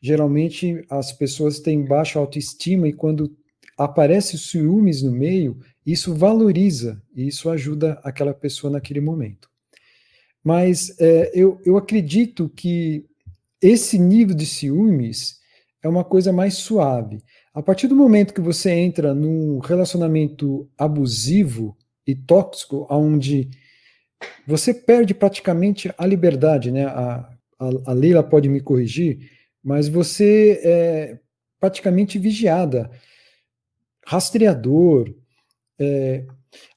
Geralmente 0.00 0.84
as 0.88 1.12
pessoas 1.12 1.58
têm 1.58 1.84
baixa 1.84 2.18
autoestima 2.18 2.88
e 2.88 2.92
quando 2.92 3.36
aparece 3.76 4.38
ciúmes 4.38 5.02
no 5.02 5.12
meio, 5.12 5.58
isso 5.86 6.14
valoriza 6.14 7.02
e 7.14 7.26
isso 7.26 7.48
ajuda 7.48 8.00
aquela 8.02 8.34
pessoa 8.34 8.72
naquele 8.72 9.00
momento. 9.00 9.48
Mas 10.42 10.98
é, 11.00 11.30
eu, 11.34 11.60
eu 11.64 11.76
acredito 11.76 12.48
que 12.48 13.04
esse 13.60 13.98
nível 13.98 14.34
de 14.34 14.46
ciúmes 14.46 15.38
é 15.82 15.88
uma 15.88 16.04
coisa 16.04 16.32
mais 16.32 16.54
suave. 16.54 17.22
A 17.52 17.62
partir 17.62 17.86
do 17.86 17.96
momento 17.96 18.34
que 18.34 18.40
você 18.40 18.70
entra 18.70 19.14
num 19.14 19.58
relacionamento 19.58 20.68
abusivo 20.76 21.76
e 22.06 22.14
tóxico, 22.14 22.86
onde 22.90 23.50
você 24.46 24.72
perde 24.72 25.14
praticamente 25.14 25.92
a 25.96 26.06
liberdade, 26.06 26.70
né? 26.70 26.86
A, 26.86 27.28
a, 27.58 27.68
a 27.86 27.92
Leila 27.92 28.22
pode 28.22 28.48
me 28.48 28.60
corrigir, 28.60 29.18
mas 29.68 29.86
você 29.86 30.62
é 30.64 31.18
praticamente 31.60 32.18
vigiada. 32.18 32.90
Rastreador, 34.06 35.14
é, 35.78 36.24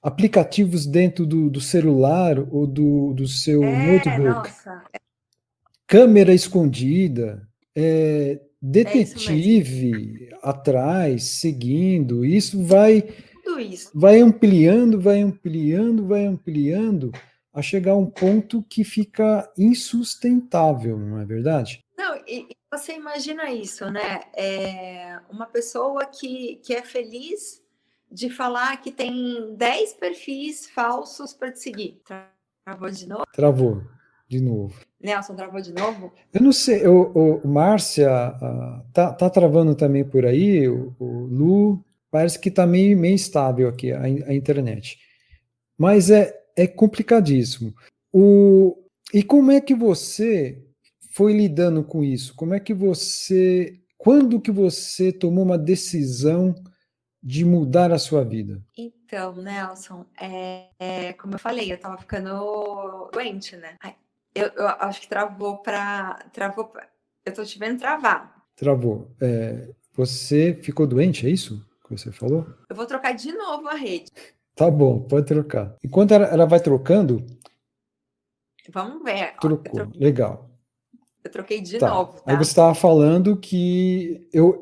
aplicativos 0.03 0.85
dentro 0.85 1.25
do, 1.25 1.49
do, 1.49 1.61
celular 1.61 2.37
ou 2.37 2.67
do, 2.67 3.13
do 3.13 3.25
seu 3.29 3.63
é, 3.63 3.93
notebook, 3.93 4.49
nossa. 4.49 4.83
câmera 5.87 6.33
escondida, 6.33 7.47
é, 7.73 8.41
detetive 8.61 10.27
é 10.29 10.39
atrás, 10.43 11.23
seguindo, 11.39 12.25
isso 12.25 12.61
vai 12.61 13.07
isso. 13.57 13.89
vai 13.95 14.19
ampliando, 14.19 14.99
vai 14.99 15.21
ampliando, 15.21 16.05
vai 16.05 16.25
ampliando, 16.25 17.09
a 17.53 17.61
chegar 17.61 17.91
a 17.91 17.97
um 17.97 18.05
ponto 18.05 18.63
que 18.63 18.83
fica 18.83 19.51
insustentável, 19.57 20.97
não 20.97 21.19
é 21.19 21.25
verdade? 21.25 21.83
Não, 21.97 22.15
e 22.27 22.47
você 22.71 22.93
imagina 22.93 23.51
isso, 23.51 23.89
né? 23.91 24.21
É 24.33 25.19
uma 25.29 25.45
pessoa 25.45 26.05
que, 26.05 26.61
que 26.63 26.73
é 26.73 26.81
feliz 26.81 27.61
de 28.09 28.29
falar 28.29 28.81
que 28.81 28.91
tem 28.91 29.55
10 29.55 29.93
perfis 29.93 30.69
falsos 30.69 31.33
para 31.33 31.51
te 31.51 31.59
seguir. 31.59 32.01
Travou 32.65 32.89
de 32.89 33.07
novo? 33.07 33.25
Travou, 33.33 33.83
de 34.27 34.41
novo. 34.41 34.79
Nelson, 35.01 35.35
travou 35.35 35.61
de 35.61 35.73
novo? 35.73 36.13
Eu 36.33 36.41
não 36.41 36.51
sei, 36.53 36.87
o, 36.87 37.41
o 37.43 37.47
Márcia, 37.47 38.09
tá, 38.93 39.13
tá 39.13 39.29
travando 39.29 39.75
também 39.75 40.03
por 40.03 40.25
aí, 40.25 40.67
o, 40.67 40.95
o 40.99 41.25
Lu, 41.25 41.83
parece 42.09 42.39
que 42.39 42.51
tá 42.51 42.65
meio, 42.65 42.97
meio 42.97 43.15
estável 43.15 43.67
aqui 43.67 43.91
a, 43.91 44.01
a 44.01 44.33
internet. 44.33 44.99
Mas 45.77 46.11
é, 46.11 46.40
é 46.61 46.67
complicadíssimo. 46.67 47.73
O, 48.13 48.77
e 49.13 49.23
como 49.23 49.51
é 49.51 49.59
que 49.59 49.73
você 49.73 50.63
foi 51.13 51.33
lidando 51.33 51.83
com 51.83 52.03
isso? 52.03 52.35
Como 52.35 52.53
é 52.53 52.59
que 52.59 52.73
você, 52.73 53.79
quando 53.97 54.39
que 54.39 54.51
você 54.51 55.11
tomou 55.11 55.43
uma 55.43 55.57
decisão 55.57 56.53
de 57.21 57.43
mudar 57.43 57.91
a 57.91 57.97
sua 57.97 58.23
vida? 58.23 58.63
Então, 58.77 59.35
Nelson, 59.35 60.05
é, 60.19 60.69
é 60.79 61.13
como 61.13 61.35
eu 61.35 61.39
falei, 61.39 61.71
eu 61.71 61.75
estava 61.75 61.97
ficando 61.97 63.09
doente, 63.11 63.55
né? 63.55 63.77
Eu, 64.33 64.47
eu, 64.47 64.67
acho 64.67 65.01
que 65.01 65.09
travou 65.09 65.57
para 65.57 66.13
travou. 66.31 66.65
Pra, 66.65 66.87
eu 67.25 67.33
tô 67.33 67.43
te 67.43 67.59
vendo 67.59 67.79
travar. 67.79 68.41
Travou. 68.55 69.13
É, 69.19 69.67
você 69.93 70.53
ficou 70.53 70.87
doente, 70.87 71.27
é 71.27 71.29
isso 71.29 71.65
que 71.83 71.91
você 71.91 72.11
falou? 72.11 72.47
Eu 72.69 72.75
vou 72.75 72.85
trocar 72.85 73.13
de 73.13 73.31
novo 73.33 73.67
a 73.67 73.75
rede. 73.75 74.11
Tá 74.61 74.69
bom, 74.69 74.99
pode 74.99 75.25
trocar. 75.25 75.75
Enquanto 75.83 76.11
ela, 76.11 76.25
ela 76.27 76.45
vai 76.45 76.59
trocando. 76.59 77.25
Vamos 78.69 79.03
ver. 79.03 79.33
Trocou, 79.39 79.91
legal. 79.95 80.51
Eu 81.23 81.31
troquei 81.31 81.59
de 81.61 81.79
tá. 81.79 81.89
novo. 81.89 82.21
Tá? 82.21 82.23
Aí 82.27 82.37
você 82.37 82.51
estava 82.51 82.75
falando 82.75 83.35
que 83.35 84.29
eu, 84.31 84.61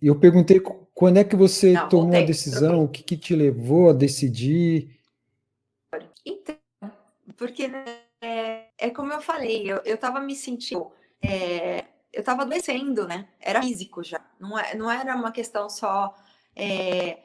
eu 0.00 0.16
perguntei 0.16 0.60
quando 0.94 1.16
é 1.16 1.24
que 1.24 1.34
você 1.34 1.72
Não, 1.72 1.88
tomou 1.88 2.04
voltei, 2.04 2.22
a 2.22 2.26
decisão, 2.26 2.84
o 2.84 2.88
que, 2.88 3.02
que, 3.02 3.16
te 3.16 3.34
levou 3.34 3.90
a 3.90 3.92
decidir. 3.92 4.96
Então, 6.24 6.54
porque 7.36 7.66
né, 7.66 7.84
é, 8.20 8.66
é, 8.78 8.90
como 8.90 9.12
eu 9.12 9.20
falei, 9.20 9.72
eu 9.72 9.94
estava 9.96 10.20
me 10.20 10.36
sentindo. 10.36 10.88
É, 11.20 11.80
eu 12.12 12.20
estava 12.20 12.42
adoecendo, 12.42 13.08
né? 13.08 13.26
Era 13.40 13.60
físico 13.60 14.04
já. 14.04 14.24
Não, 14.38 14.56
é, 14.56 14.76
não 14.76 14.88
era 14.88 15.16
uma 15.16 15.32
questão 15.32 15.68
só. 15.68 16.14
É, 16.54 17.18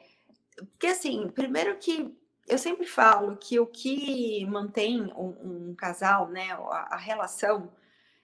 porque, 0.56 0.86
assim, 0.86 1.28
primeiro 1.28 1.76
que 1.78 2.16
eu 2.48 2.58
sempre 2.58 2.86
falo 2.86 3.36
que 3.36 3.58
o 3.58 3.66
que 3.66 4.46
mantém 4.46 5.12
um, 5.14 5.70
um 5.70 5.74
casal, 5.74 6.28
né, 6.28 6.52
a, 6.52 6.94
a 6.94 6.96
relação, 6.96 7.72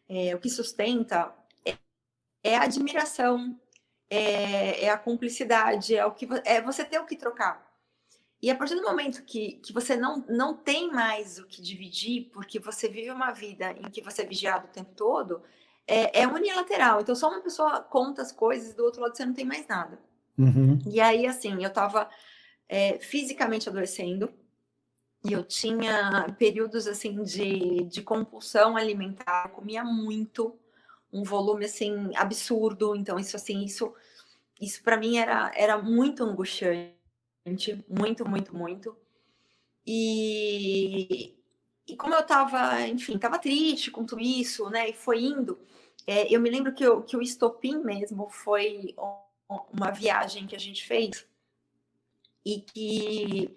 é, 0.08 0.34
o 0.34 0.38
que 0.38 0.48
sustenta 0.48 1.34
é, 1.64 1.76
é 2.42 2.56
a 2.56 2.62
admiração, 2.62 3.58
é, 4.08 4.84
é, 4.84 4.90
a 4.90 4.98
cumplicidade, 4.98 5.96
é 5.96 6.04
o 6.04 6.12
que 6.12 6.28
é 6.44 6.60
você 6.60 6.84
ter 6.84 6.98
o 6.98 7.06
que 7.06 7.16
trocar. 7.16 7.70
E 8.40 8.50
a 8.50 8.56
partir 8.56 8.74
do 8.74 8.82
momento 8.82 9.22
que, 9.24 9.52
que 9.64 9.72
você 9.72 9.96
não, 9.96 10.24
não 10.28 10.56
tem 10.56 10.90
mais 10.90 11.38
o 11.38 11.46
que 11.46 11.62
dividir, 11.62 12.30
porque 12.32 12.58
você 12.58 12.88
vive 12.88 13.10
uma 13.10 13.30
vida 13.30 13.70
em 13.72 13.88
que 13.90 14.02
você 14.02 14.22
é 14.22 14.26
vigiado 14.26 14.66
o 14.66 14.70
tempo 14.70 14.92
todo, 14.96 15.42
é, 15.86 16.22
é 16.22 16.26
unilateral. 16.26 17.00
Então, 17.00 17.14
só 17.14 17.28
uma 17.28 17.40
pessoa 17.40 17.80
conta 17.80 18.22
as 18.22 18.32
coisas 18.32 18.74
do 18.74 18.84
outro 18.84 19.00
lado 19.00 19.16
você 19.16 19.24
não 19.24 19.34
tem 19.34 19.44
mais 19.44 19.66
nada. 19.66 19.98
Uhum. 20.38 20.78
E 20.90 21.00
aí, 21.00 21.26
assim, 21.26 21.62
eu 21.62 21.68
estava 21.68 22.08
é, 22.68 22.98
fisicamente 22.98 23.68
adoecendo, 23.68 24.32
e 25.24 25.32
eu 25.32 25.44
tinha 25.44 26.34
períodos 26.36 26.86
assim 26.88 27.22
de, 27.22 27.84
de 27.84 28.02
compulsão 28.02 28.76
alimentar, 28.76 29.46
eu 29.46 29.54
comia 29.54 29.84
muito, 29.84 30.58
um 31.12 31.22
volume 31.22 31.64
assim 31.66 32.10
absurdo, 32.16 32.96
então 32.96 33.18
isso 33.18 33.36
assim, 33.36 33.64
isso 33.64 33.94
isso 34.60 34.82
para 34.82 34.96
mim 34.96 35.18
era 35.18 35.52
era 35.54 35.78
muito 35.78 36.24
angustiante, 36.24 36.96
muito, 37.88 38.28
muito, 38.28 38.56
muito. 38.56 38.96
E 39.86 41.34
e 41.86 41.96
como 41.96 42.14
eu 42.14 42.24
tava, 42.24 42.80
enfim, 42.88 43.18
tava 43.18 43.38
triste 43.38 43.90
com 43.90 44.04
tudo 44.04 44.22
isso, 44.22 44.70
né? 44.70 44.90
E 44.90 44.92
foi 44.92 45.22
indo. 45.24 45.58
É, 46.06 46.32
eu 46.34 46.40
me 46.40 46.50
lembro 46.50 46.72
que, 46.74 46.84
eu, 46.84 47.02
que 47.02 47.16
o 47.16 47.22
estopim 47.22 47.78
mesmo 47.78 48.28
foi 48.30 48.94
uma 49.72 49.90
viagem 49.90 50.46
que 50.46 50.56
a 50.56 50.60
gente 50.60 50.84
fez 50.84 51.26
e 52.44 52.60
que 52.60 53.54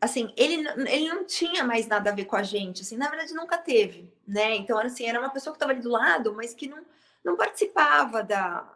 assim, 0.00 0.32
ele, 0.36 0.66
ele 0.88 1.08
não 1.08 1.24
tinha 1.24 1.64
mais 1.64 1.86
nada 1.86 2.10
a 2.10 2.14
ver 2.14 2.26
com 2.26 2.36
a 2.36 2.42
gente, 2.42 2.82
assim, 2.82 2.96
na 2.96 3.08
verdade 3.08 3.34
nunca 3.34 3.58
teve, 3.58 4.12
né? 4.26 4.54
Então, 4.54 4.78
assim, 4.78 5.06
era 5.06 5.18
uma 5.18 5.30
pessoa 5.30 5.52
que 5.52 5.56
estava 5.56 5.72
ali 5.72 5.80
do 5.80 5.90
lado, 5.90 6.34
mas 6.34 6.54
que 6.54 6.68
não, 6.68 6.84
não 7.24 7.36
participava 7.36 8.22
da... 8.22 8.72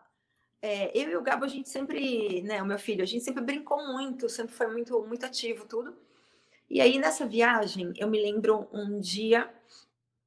É, 0.63 0.91
eu 0.99 1.11
e 1.11 1.17
o 1.17 1.23
Gabo, 1.23 1.45
a 1.45 1.49
gente 1.49 1.69
sempre, 1.69 2.43
né, 2.43 2.63
o 2.63 2.67
meu 2.67 2.79
filho, 2.79 3.03
a 3.03 3.07
gente 3.07 3.25
sempre 3.25 3.43
brincou 3.43 3.87
muito, 3.87 4.29
sempre 4.29 4.55
foi 4.55 4.67
muito, 4.67 5.01
muito 5.07 5.25
ativo, 5.25 5.65
tudo. 5.67 5.97
E 6.69 6.81
aí, 6.81 6.99
nessa 6.99 7.27
viagem, 7.27 7.93
eu 7.97 8.09
me 8.09 8.21
lembro 8.21 8.69
um 8.73 9.01
dia 9.01 9.51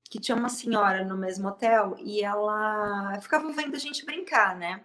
que 0.09 0.19
tinha 0.19 0.35
uma 0.35 0.49
senhora 0.49 1.03
no 1.05 1.17
mesmo 1.17 1.47
hotel 1.47 1.95
e 1.99 2.21
ela 2.21 3.19
ficava 3.21 3.51
vendo 3.51 3.75
a 3.75 3.79
gente 3.79 4.05
brincar, 4.05 4.55
né? 4.55 4.83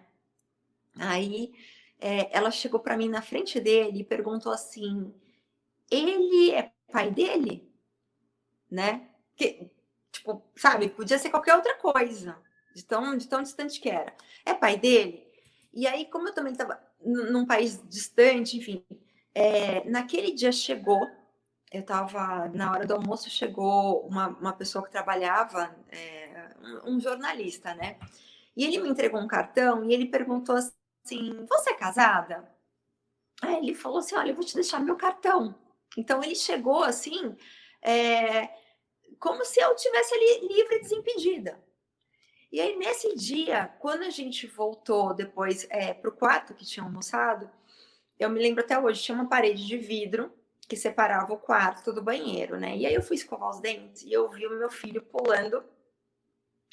Aí, 0.97 1.53
é, 1.99 2.35
ela 2.35 2.51
chegou 2.51 2.79
para 2.79 2.97
mim 2.97 3.09
na 3.09 3.21
frente 3.21 3.59
dele 3.59 4.01
e 4.01 4.03
perguntou 4.03 4.51
assim 4.51 5.13
ele 5.91 6.51
é 6.51 6.71
pai 6.91 7.09
dele, 7.11 7.67
né? 8.69 9.09
Que, 9.35 9.71
tipo, 10.11 10.43
sabe, 10.55 10.89
podia 10.89 11.17
ser 11.17 11.29
qualquer 11.29 11.55
outra 11.55 11.75
coisa, 11.77 12.37
de 12.75 12.83
tão, 12.83 13.17
de 13.17 13.27
tão 13.27 13.41
distante 13.41 13.79
que 13.79 13.89
era. 13.89 14.13
É 14.45 14.53
pai 14.53 14.77
dele? 14.77 15.27
E 15.73 15.87
aí, 15.87 16.05
como 16.05 16.27
eu 16.27 16.33
também 16.33 16.51
estava 16.51 16.79
num 17.03 17.45
país 17.45 17.81
distante, 17.89 18.57
enfim, 18.57 18.85
é, 19.33 19.83
naquele 19.89 20.31
dia 20.31 20.51
chegou 20.51 20.99
eu 21.71 21.81
estava 21.81 22.49
na 22.49 22.71
hora 22.71 22.85
do 22.85 22.95
almoço 22.95 23.29
chegou 23.29 24.01
uma, 24.07 24.29
uma 24.29 24.53
pessoa 24.53 24.83
que 24.83 24.91
trabalhava 24.91 25.75
é, 25.91 26.49
um, 26.83 26.99
jornalista 26.99 27.75
né 27.75 27.99
e 28.57 28.65
ele 28.65 28.79
me 28.79 28.89
entregou 28.89 29.19
um 29.21 29.27
cartão 29.27 29.85
e 29.85 29.93
ele 29.93 30.07
perguntou 30.07 30.55
assim 30.55 30.78
você 31.47 31.71
é 31.71 31.75
casada 31.75 32.49
aí 33.41 33.57
ele 33.57 33.75
falou 33.75 33.99
assim 33.99 34.15
olha 34.15 34.29
eu 34.31 34.35
vou 34.35 34.43
te 34.43 34.55
deixar 34.55 34.79
meu 34.79 34.95
cartão 34.95 35.55
então 35.97 36.23
ele 36.23 36.35
chegou 36.35 36.83
assim 36.83 37.35
é, 37.81 38.49
como 39.19 39.43
se 39.45 39.59
eu 39.59 39.75
tivesse 39.75 40.13
ali 40.13 40.47
livre 40.47 40.79
desimpedida 40.79 41.59
e 42.51 42.59
aí 42.59 42.75
nesse 42.77 43.15
dia 43.15 43.67
quando 43.79 44.03
a 44.03 44.09
gente 44.09 44.47
voltou 44.47 45.13
depois 45.13 45.65
é, 45.69 45.93
para 45.93 46.09
o 46.09 46.15
quarto 46.15 46.53
que 46.53 46.65
tinha 46.65 46.83
almoçado 46.83 47.49
eu 48.19 48.29
me 48.29 48.39
lembro 48.39 48.63
até 48.63 48.77
hoje 48.77 49.01
tinha 49.01 49.15
uma 49.15 49.29
parede 49.29 49.65
de 49.65 49.77
vidro 49.77 50.31
que 50.69 50.75
separava 50.75 51.33
o 51.33 51.37
quarto 51.37 51.91
do 51.91 51.99
banheiro, 51.99 52.59
né? 52.59 52.77
E 52.77 52.85
aí 52.85 52.93
eu 52.93 53.01
fui 53.01 53.15
escovar 53.15 53.49
os 53.49 53.59
dentes 53.59 54.03
e 54.03 54.13
eu 54.13 54.29
vi 54.29 54.45
o 54.45 54.51
meu 54.51 54.69
filho 54.69 55.01
pulando 55.01 55.63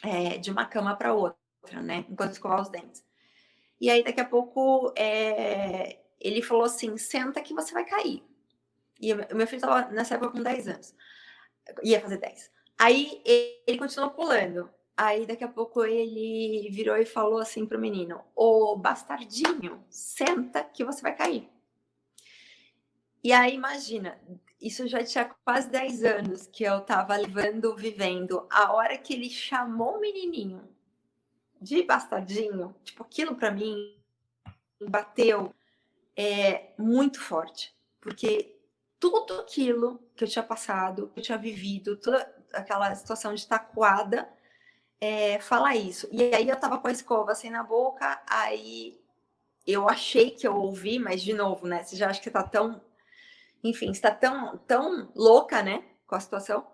é, 0.04 0.36
de 0.36 0.50
uma 0.50 0.66
cama 0.66 0.94
para 0.94 1.14
outra, 1.14 1.80
né? 1.82 2.04
Enquanto 2.10 2.32
escovava 2.32 2.60
os 2.60 2.68
dentes. 2.68 3.02
E 3.80 3.90
aí 3.90 4.02
daqui 4.02 4.20
a 4.20 4.24
pouco 4.24 4.92
é, 4.96 5.98
ele 6.20 6.42
falou 6.42 6.64
assim: 6.64 6.96
senta 6.96 7.42
que 7.42 7.54
você 7.54 7.72
vai 7.72 7.84
cair. 7.84 8.22
E 9.00 9.12
o 9.12 9.36
meu 9.36 9.46
filho 9.46 9.56
estava 9.56 9.90
nessa 9.90 10.14
época 10.14 10.32
com 10.32 10.42
10 10.42 10.68
anos, 10.68 10.94
ia 11.82 12.00
fazer 12.00 12.18
10. 12.18 12.50
Aí 12.78 13.22
ele 13.24 13.78
continuou 13.78 14.10
pulando. 14.10 14.70
Aí 14.96 15.26
daqui 15.26 15.44
a 15.44 15.48
pouco 15.48 15.84
ele 15.84 16.70
virou 16.70 16.96
e 16.96 17.04
falou 17.04 17.38
assim 17.38 17.66
pro 17.66 17.78
menino: 17.78 18.22
Ô 18.34 18.76
bastardinho, 18.76 19.84
senta 19.90 20.64
que 20.64 20.84
você 20.84 21.02
vai 21.02 21.14
cair. 21.14 21.50
E 23.22 23.32
aí, 23.32 23.54
imagina, 23.54 24.20
isso 24.60 24.86
já 24.86 25.02
tinha 25.04 25.24
quase 25.44 25.68
10 25.68 26.04
anos 26.04 26.46
que 26.46 26.62
eu 26.62 26.78
estava 26.78 27.16
levando, 27.16 27.74
vivendo. 27.74 28.46
A 28.48 28.72
hora 28.72 28.96
que 28.96 29.12
ele 29.12 29.28
chamou 29.28 29.96
o 29.96 30.00
menininho 30.00 30.75
de 31.60 31.82
bastardinho, 31.82 32.74
tipo, 32.84 33.02
aquilo 33.02 33.34
para 33.34 33.50
mim 33.50 33.96
bateu 34.88 35.54
é, 36.16 36.72
muito 36.78 37.20
forte. 37.20 37.74
Porque 38.00 38.56
tudo 38.98 39.40
aquilo 39.40 40.00
que 40.14 40.24
eu 40.24 40.28
tinha 40.28 40.42
passado, 40.42 41.10
que 41.12 41.20
eu 41.20 41.24
tinha 41.24 41.38
vivido, 41.38 41.96
toda 41.96 42.34
aquela 42.52 42.94
situação 42.94 43.34
de 43.34 43.46
tacuada, 43.46 44.28
é, 45.00 45.38
fala 45.40 45.74
isso. 45.76 46.08
E 46.12 46.34
aí 46.34 46.48
eu 46.48 46.58
tava 46.58 46.78
com 46.78 46.88
a 46.88 46.92
escova 46.92 47.32
assim 47.32 47.50
na 47.50 47.62
boca, 47.62 48.22
aí 48.28 48.98
eu 49.66 49.88
achei 49.88 50.30
que 50.30 50.46
eu 50.46 50.56
ouvi, 50.56 50.98
mas 50.98 51.22
de 51.22 51.32
novo, 51.34 51.66
né? 51.66 51.82
Você 51.82 51.96
já 51.96 52.08
acha 52.08 52.20
que 52.20 52.30
tá 52.30 52.42
tão 52.42 52.80
enfim, 53.68 53.90
está 53.90 54.10
tão, 54.10 54.58
tão 54.58 55.10
louca, 55.14 55.62
né, 55.62 55.84
com 56.06 56.14
a 56.14 56.20
situação. 56.20 56.66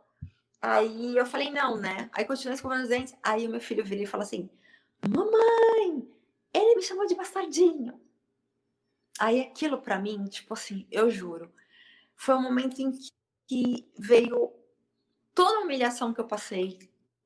Aí 0.60 1.16
eu 1.16 1.26
falei, 1.26 1.50
não, 1.50 1.76
né? 1.76 2.08
Aí 2.12 2.24
continuei 2.24 2.54
escovando 2.54 2.82
os 2.82 2.88
dentes. 2.88 3.14
Aí 3.22 3.46
o 3.46 3.50
meu 3.50 3.60
filho 3.60 3.84
vira 3.84 4.02
e 4.02 4.06
fala 4.06 4.22
assim: 4.22 4.48
Mamãe, 5.08 6.08
ele 6.52 6.76
me 6.76 6.82
chamou 6.82 7.06
de 7.06 7.14
bastardinho. 7.14 8.00
Aí 9.18 9.40
aquilo 9.40 9.80
para 9.80 9.98
mim, 9.98 10.24
tipo 10.26 10.54
assim, 10.54 10.86
eu 10.90 11.10
juro, 11.10 11.52
foi 12.14 12.34
um 12.34 12.42
momento 12.42 12.80
em 12.80 12.92
que 13.46 13.90
veio 13.98 14.52
toda 15.34 15.58
a 15.58 15.62
humilhação 15.62 16.14
que 16.14 16.20
eu 16.20 16.26
passei, 16.26 16.78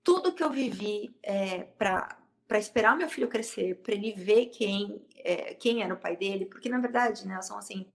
tudo 0.03 0.33
que 0.33 0.43
eu 0.43 0.51
vivi 0.51 1.17
é, 1.23 1.65
para 1.65 2.19
para 2.49 2.61
esperar 2.61 2.97
meu 2.97 3.09
filho 3.09 3.27
crescer, 3.29 3.75
para 3.83 3.93
ele 3.93 4.13
ver 4.13 4.47
quem 4.47 5.05
é, 5.17 5.55
quem 5.55 5.83
era 5.83 5.93
o 5.93 5.99
pai 5.99 6.17
dele, 6.17 6.47
porque 6.47 6.69
na 6.69 6.79
verdade, 6.79 7.27
né, 7.27 7.43
são 7.43 7.59
assim 7.59 7.91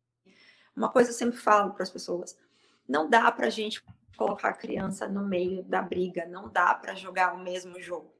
uma 0.76 0.90
coisa 0.90 1.10
eu 1.10 1.14
sempre 1.14 1.38
falo 1.38 1.74
para 1.74 1.84
as 1.84 1.90
pessoas: 1.90 2.38
não 2.88 3.10
dá 3.10 3.32
para 3.32 3.48
a 3.48 3.50
gente 3.50 3.84
colocar 4.18 4.50
a 4.50 4.54
criança 4.54 5.08
no 5.08 5.26
meio 5.26 5.64
da 5.64 5.82
briga, 5.82 6.26
não 6.26 6.50
dá 6.50 6.74
para 6.76 6.96
jogar 6.96 7.34
o 7.34 7.44
mesmo 7.44 7.80
jogo. 7.82 8.14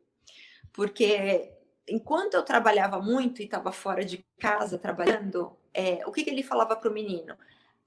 Porque 0.74 1.54
enquanto 1.88 2.36
eu 2.36 2.44
trabalhava 2.44 3.02
muito 3.02 3.42
e 3.42 3.46
estava 3.46 3.72
fora 3.72 4.04
de 4.06 4.26
casa 4.40 4.78
trabalhando, 4.78 5.58
é, 5.74 6.06
o 6.06 6.12
que, 6.12 6.24
que 6.24 6.30
ele 6.30 6.44
falava 6.44 6.76
para 6.76 6.90
o 6.90 6.94
menino? 6.94 7.38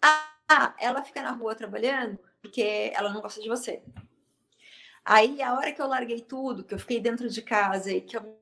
Ah, 0.03 0.75
ela 0.79 1.03
fica 1.03 1.23
na 1.23 1.33
rua 1.33 1.55
trabalhando 1.55 2.18
porque 2.42 2.92
ela 2.94 3.11
não 3.11 3.23
gosta 3.23 3.40
de 3.40 3.49
você. 3.49 3.83
Aí, 5.05 5.42
a 5.42 5.55
hora 5.55 5.73
que 5.73 5.81
eu 5.81 5.87
larguei 5.87 6.20
tudo, 6.20 6.64
que 6.64 6.75
eu 6.75 6.79
fiquei 6.79 7.01
dentro 7.01 7.29
de 7.29 7.42
casa 7.42 7.90
e 7.90 8.01
que 8.01 8.16
eu 8.16 8.38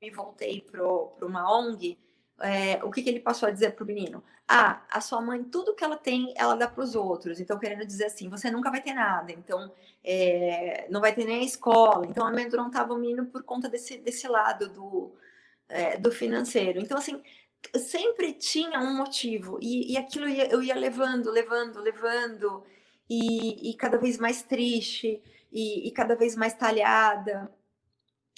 me 0.00 0.10
voltei 0.10 0.60
para 0.60 0.82
uma 1.26 1.58
ONG, 1.58 1.98
é, 2.40 2.82
o 2.84 2.90
que, 2.90 3.02
que 3.02 3.08
ele 3.08 3.20
passou 3.20 3.48
a 3.48 3.52
dizer 3.52 3.72
para 3.74 3.84
o 3.84 3.86
menino? 3.86 4.22
Ah, 4.46 4.82
a 4.90 5.00
sua 5.00 5.20
mãe, 5.20 5.42
tudo 5.44 5.74
que 5.74 5.84
ela 5.84 5.96
tem, 5.96 6.32
ela 6.36 6.54
dá 6.54 6.68
para 6.68 6.82
os 6.82 6.94
outros. 6.94 7.40
Então, 7.40 7.58
querendo 7.58 7.84
dizer 7.84 8.06
assim, 8.06 8.28
você 8.28 8.50
nunca 8.50 8.70
vai 8.70 8.80
ter 8.80 8.94
nada. 8.94 9.32
Então, 9.32 9.72
é, 10.04 10.86
não 10.88 11.00
vai 11.00 11.14
ter 11.14 11.24
nem 11.24 11.40
a 11.40 11.44
escola. 11.44 12.06
Então, 12.06 12.26
amedrontava 12.26 12.94
o 12.94 12.98
menino 12.98 13.26
por 13.26 13.42
conta 13.42 13.68
desse, 13.68 13.98
desse 13.98 14.28
lado 14.28 14.68
do, 14.68 15.12
é, 15.68 15.98
do 15.98 16.12
financeiro. 16.12 16.80
Então, 16.80 16.96
assim, 16.96 17.20
sempre 17.76 18.32
tinha 18.32 18.80
um 18.80 18.96
motivo. 18.96 19.58
E, 19.60 19.92
e 19.92 19.96
aquilo 19.96 20.28
ia, 20.28 20.48
eu 20.48 20.62
ia 20.62 20.76
levando, 20.76 21.30
levando, 21.30 21.80
levando. 21.80 22.64
E, 23.10 23.70
e 23.70 23.74
cada 23.74 23.98
vez 23.98 24.16
mais 24.16 24.42
triste. 24.42 25.20
E, 25.52 25.88
e, 25.88 25.90
cada 25.90 26.14
vez 26.14 26.36
mais 26.36 26.54
talhada. 26.54 27.52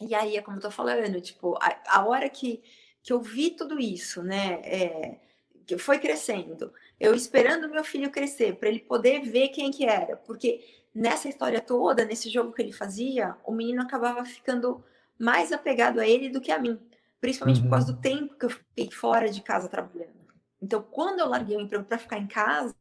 E 0.00 0.14
aí, 0.14 0.36
é 0.36 0.42
como 0.42 0.56
eu 0.56 0.62
tô 0.62 0.70
falando, 0.70 1.20
tipo, 1.20 1.56
a, 1.60 1.98
a 1.98 2.06
hora 2.06 2.28
que 2.30 2.62
que 3.02 3.12
eu 3.12 3.20
vi 3.20 3.50
tudo 3.50 3.78
isso, 3.78 4.22
né? 4.22 4.60
É, 4.64 5.20
que 5.66 5.78
foi 5.78 5.98
crescendo. 5.98 6.72
Eu 6.98 7.14
esperando 7.14 7.68
meu 7.68 7.84
filho 7.84 8.10
crescer 8.10 8.56
para 8.56 8.68
ele 8.68 8.80
poder 8.80 9.20
ver 9.20 9.48
quem 9.48 9.70
que 9.70 9.84
era, 9.84 10.16
porque 10.16 10.64
nessa 10.94 11.28
história 11.28 11.60
toda, 11.60 12.04
nesse 12.04 12.28
jogo 12.28 12.52
que 12.52 12.60
ele 12.60 12.72
fazia, 12.72 13.36
o 13.44 13.52
menino 13.52 13.80
acabava 13.82 14.24
ficando 14.24 14.84
mais 15.18 15.52
apegado 15.52 16.00
a 16.00 16.06
ele 16.06 16.28
do 16.28 16.40
que 16.40 16.50
a 16.50 16.58
mim, 16.58 16.80
principalmente 17.20 17.58
uhum. 17.58 17.64
por 17.64 17.70
causa 17.70 17.92
do 17.92 18.00
tempo 18.00 18.34
que 18.36 18.46
eu 18.46 18.50
fiquei 18.50 18.90
fora 18.90 19.28
de 19.28 19.42
casa 19.42 19.68
trabalhando. 19.68 20.20
Então, 20.60 20.82
quando 20.82 21.20
eu 21.20 21.28
larguei 21.28 21.56
o 21.56 21.60
emprego 21.60 21.84
para 21.84 21.98
ficar 21.98 22.18
em 22.18 22.26
casa, 22.26 22.74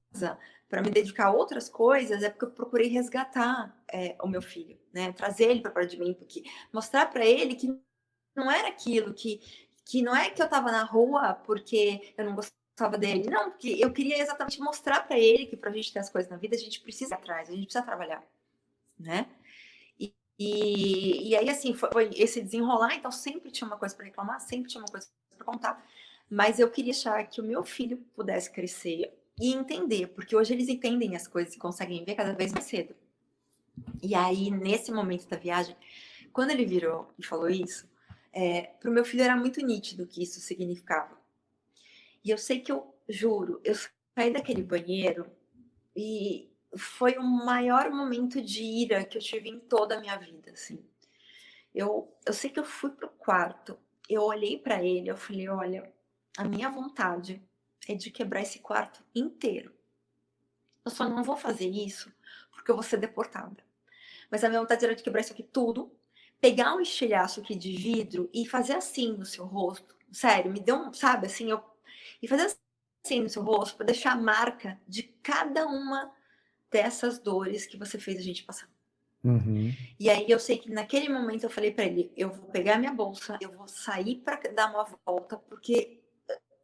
para 0.68 0.82
me 0.82 0.90
dedicar 0.90 1.28
a 1.28 1.32
outras 1.32 1.70
coisas, 1.70 2.22
é 2.24 2.30
porque 2.30 2.46
eu 2.46 2.52
procurei 2.52 2.88
resgatar 2.88 3.76
é, 3.92 4.16
o 4.22 4.28
meu 4.28 4.42
filho, 4.42 4.78
né? 4.94 5.12
Trazer 5.14 5.46
ele 5.46 5.62
para 5.62 5.72
perto 5.72 5.92
de 5.92 6.00
mim, 6.00 6.14
porque 6.14 6.44
mostrar 6.74 7.08
para 7.08 7.26
ele 7.26 7.56
que 7.56 7.76
não 8.36 8.52
era 8.52 8.68
aquilo 8.68 9.14
que 9.14 9.40
que 9.90 10.04
não 10.04 10.16
é 10.16 10.30
que 10.30 10.40
eu 10.40 10.46
estava 10.46 10.72
na 10.72 10.84
rua 10.84 11.34
porque 11.34 12.14
eu 12.16 12.24
não 12.24 12.36
gostava 12.36 12.96
dele, 12.96 13.28
não, 13.28 13.50
porque 13.50 13.76
eu 13.80 13.92
queria 13.92 14.22
exatamente 14.22 14.62
mostrar 14.62 15.00
para 15.00 15.18
ele 15.18 15.48
que 15.48 15.58
para 15.58 15.72
a 15.72 15.74
gente 15.74 15.92
ter 15.92 15.98
as 15.98 16.12
coisas 16.12 16.30
na 16.30 16.38
vida 16.38 16.56
a 16.56 16.60
gente 16.60 16.80
precisa 16.80 17.16
ir 17.16 17.18
atrás, 17.18 17.50
a 17.50 17.54
gente 17.54 17.64
precisa 17.64 17.84
trabalhar, 17.84 18.24
né? 19.00 19.26
E, 20.00 20.14
e, 20.38 21.30
e 21.30 21.36
aí 21.36 21.50
assim 21.50 21.74
foi, 21.74 21.90
foi, 21.92 22.12
esse 22.14 22.40
desenrolar, 22.40 22.94
então 22.94 23.12
sempre 23.12 23.50
tinha 23.50 23.68
uma 23.68 23.78
coisa 23.78 23.96
para 23.96 24.06
reclamar, 24.06 24.40
sempre 24.40 24.70
tinha 24.70 24.84
uma 24.84 24.92
coisa 24.92 25.08
para 25.36 25.44
contar, 25.44 25.84
mas 26.30 26.60
eu 26.60 26.70
queria 26.70 26.92
achar 26.92 27.28
que 27.28 27.42
o 27.42 27.44
meu 27.44 27.64
filho 27.64 27.98
pudesse 28.16 28.52
crescer 28.52 29.12
e 29.42 29.52
entender, 29.52 30.10
porque 30.10 30.36
hoje 30.36 30.54
eles 30.54 30.70
entendem 30.70 31.16
as 31.16 31.28
coisas 31.28 31.56
e 31.56 31.58
conseguem 31.58 32.06
ver 32.06 32.14
cada 32.14 32.34
vez 32.34 32.54
mais 32.54 32.66
cedo. 32.66 32.96
E 34.04 34.14
aí 34.14 34.52
nesse 34.52 34.92
momento 34.92 35.28
da 35.28 35.36
viagem, 35.36 35.76
quando 36.32 36.52
ele 36.52 36.64
virou 36.64 37.12
e 37.18 37.26
falou 37.26 37.50
isso, 37.50 37.89
é, 38.32 38.62
para 38.80 38.90
o 38.90 38.94
meu 38.94 39.04
filho 39.04 39.24
era 39.24 39.36
muito 39.36 39.66
nítido 39.66 40.04
o 40.04 40.08
que 40.08 40.24
isso 40.24 40.40
significava. 40.40 41.18
E 42.24 42.30
eu 42.30 42.38
sei 42.38 42.60
que 42.60 42.72
eu 42.72 42.94
juro, 43.08 43.62
eu 43.64 43.76
saí 44.16 44.32
daquele 44.32 44.64
banheiro 44.64 45.30
e 45.96 46.50
foi 46.78 47.18
o 47.18 47.24
maior 47.24 47.90
momento 47.90 48.42
de 48.42 48.64
ira 48.64 49.04
que 49.04 49.18
eu 49.18 49.22
tive 49.22 49.50
em 49.50 49.60
toda 49.60 49.96
a 49.96 50.00
minha 50.00 50.16
vida, 50.18 50.52
assim. 50.52 50.84
Eu, 51.74 52.14
eu 52.26 52.34
sei 52.34 52.50
que 52.50 52.60
eu 52.60 52.66
fui 52.66 52.92
pro 52.92 53.10
quarto, 53.10 53.80
eu 54.08 54.22
olhei 54.24 54.58
para 54.58 54.84
ele, 54.84 55.10
eu 55.10 55.18
falei, 55.18 55.48
olha, 55.48 55.92
a 56.38 56.44
minha 56.44 56.70
vontade 56.70 57.42
é 57.88 57.96
de 57.96 58.12
quebrar 58.12 58.42
esse 58.42 58.60
quarto 58.60 59.04
inteiro. 59.16 59.74
Eu 60.86 60.92
só 60.92 61.08
não 61.08 61.24
vou 61.24 61.38
fazer 61.38 61.68
isso 61.68 62.12
porque 62.52 62.72
eu 62.72 62.76
vou 62.76 62.84
ser 62.84 62.98
deportada. 62.98 63.64
Mas 64.30 64.44
a 64.44 64.50
minha 64.50 64.62
vontade 64.62 64.86
era 64.86 64.96
de 64.96 65.04
quebrar 65.04 65.22
isso 65.22 65.34
aqui 65.34 65.44
tudo 65.44 65.92
pegar 66.42 66.76
um 66.76 66.82
estilhaço 66.82 67.40
aqui 67.40 67.56
de 67.56 67.76
vidro 67.76 68.30
e 68.34 68.46
fazer 68.48 68.74
assim 68.74 69.14
no 69.14 69.26
seu 69.26 69.46
rosto. 69.46 69.96
Sério, 70.12 70.52
me 70.52 70.60
deu 70.60 70.76
um, 70.76 70.94
sabe, 70.94 71.28
assim, 71.28 71.50
eu. 71.52 71.64
E 72.22 72.28
fazer 72.28 72.56
assim 73.04 73.22
no 73.22 73.30
seu 73.30 73.44
rosto 73.44 73.78
para 73.78 73.88
deixar 73.88 74.14
a 74.14 74.16
marca 74.16 74.80
de 74.88 75.04
cada 75.04 75.66
uma 75.68 76.12
dessas 76.72 77.20
dores 77.20 77.66
que 77.66 77.78
você 77.78 77.98
fez 77.98 78.18
a 78.18 78.24
gente 78.24 78.44
passar. 78.44 78.70
Uhum. 79.24 79.74
E 80.00 80.10
aí 80.10 80.26
eu 80.30 80.40
sei 80.40 80.58
que 80.58 80.72
naquele 80.72 81.10
momento 81.10 81.44
eu 81.44 81.50
falei 81.50 81.72
para 81.72 81.86
ele: 81.86 82.12
eu 82.16 82.30
vou 82.30 82.50
pegar 82.50 82.78
minha 82.78 82.94
bolsa, 82.94 83.38
eu 83.42 83.52
vou 83.52 83.68
sair 83.68 84.16
para 84.16 84.38
dar 84.54 84.72
uma 84.72 84.86
volta, 85.06 85.38
porque 85.38 86.00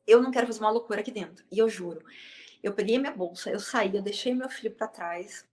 eu 0.07 0.21
não 0.21 0.31
quero 0.31 0.47
fazer 0.47 0.59
uma 0.59 0.71
loucura 0.71 1.01
aqui 1.01 1.11
dentro. 1.11 1.43
E 1.51 1.59
eu 1.59 1.67
juro. 1.67 2.01
Eu 2.63 2.73
peguei 2.73 2.97
minha 2.97 3.11
bolsa, 3.11 3.49
eu 3.49 3.59
saí, 3.59 3.95
eu 3.95 4.01
deixei 4.01 4.33
meu 4.33 4.49
filho 4.49 4.71
para 4.71 4.87
trás 4.87 5.45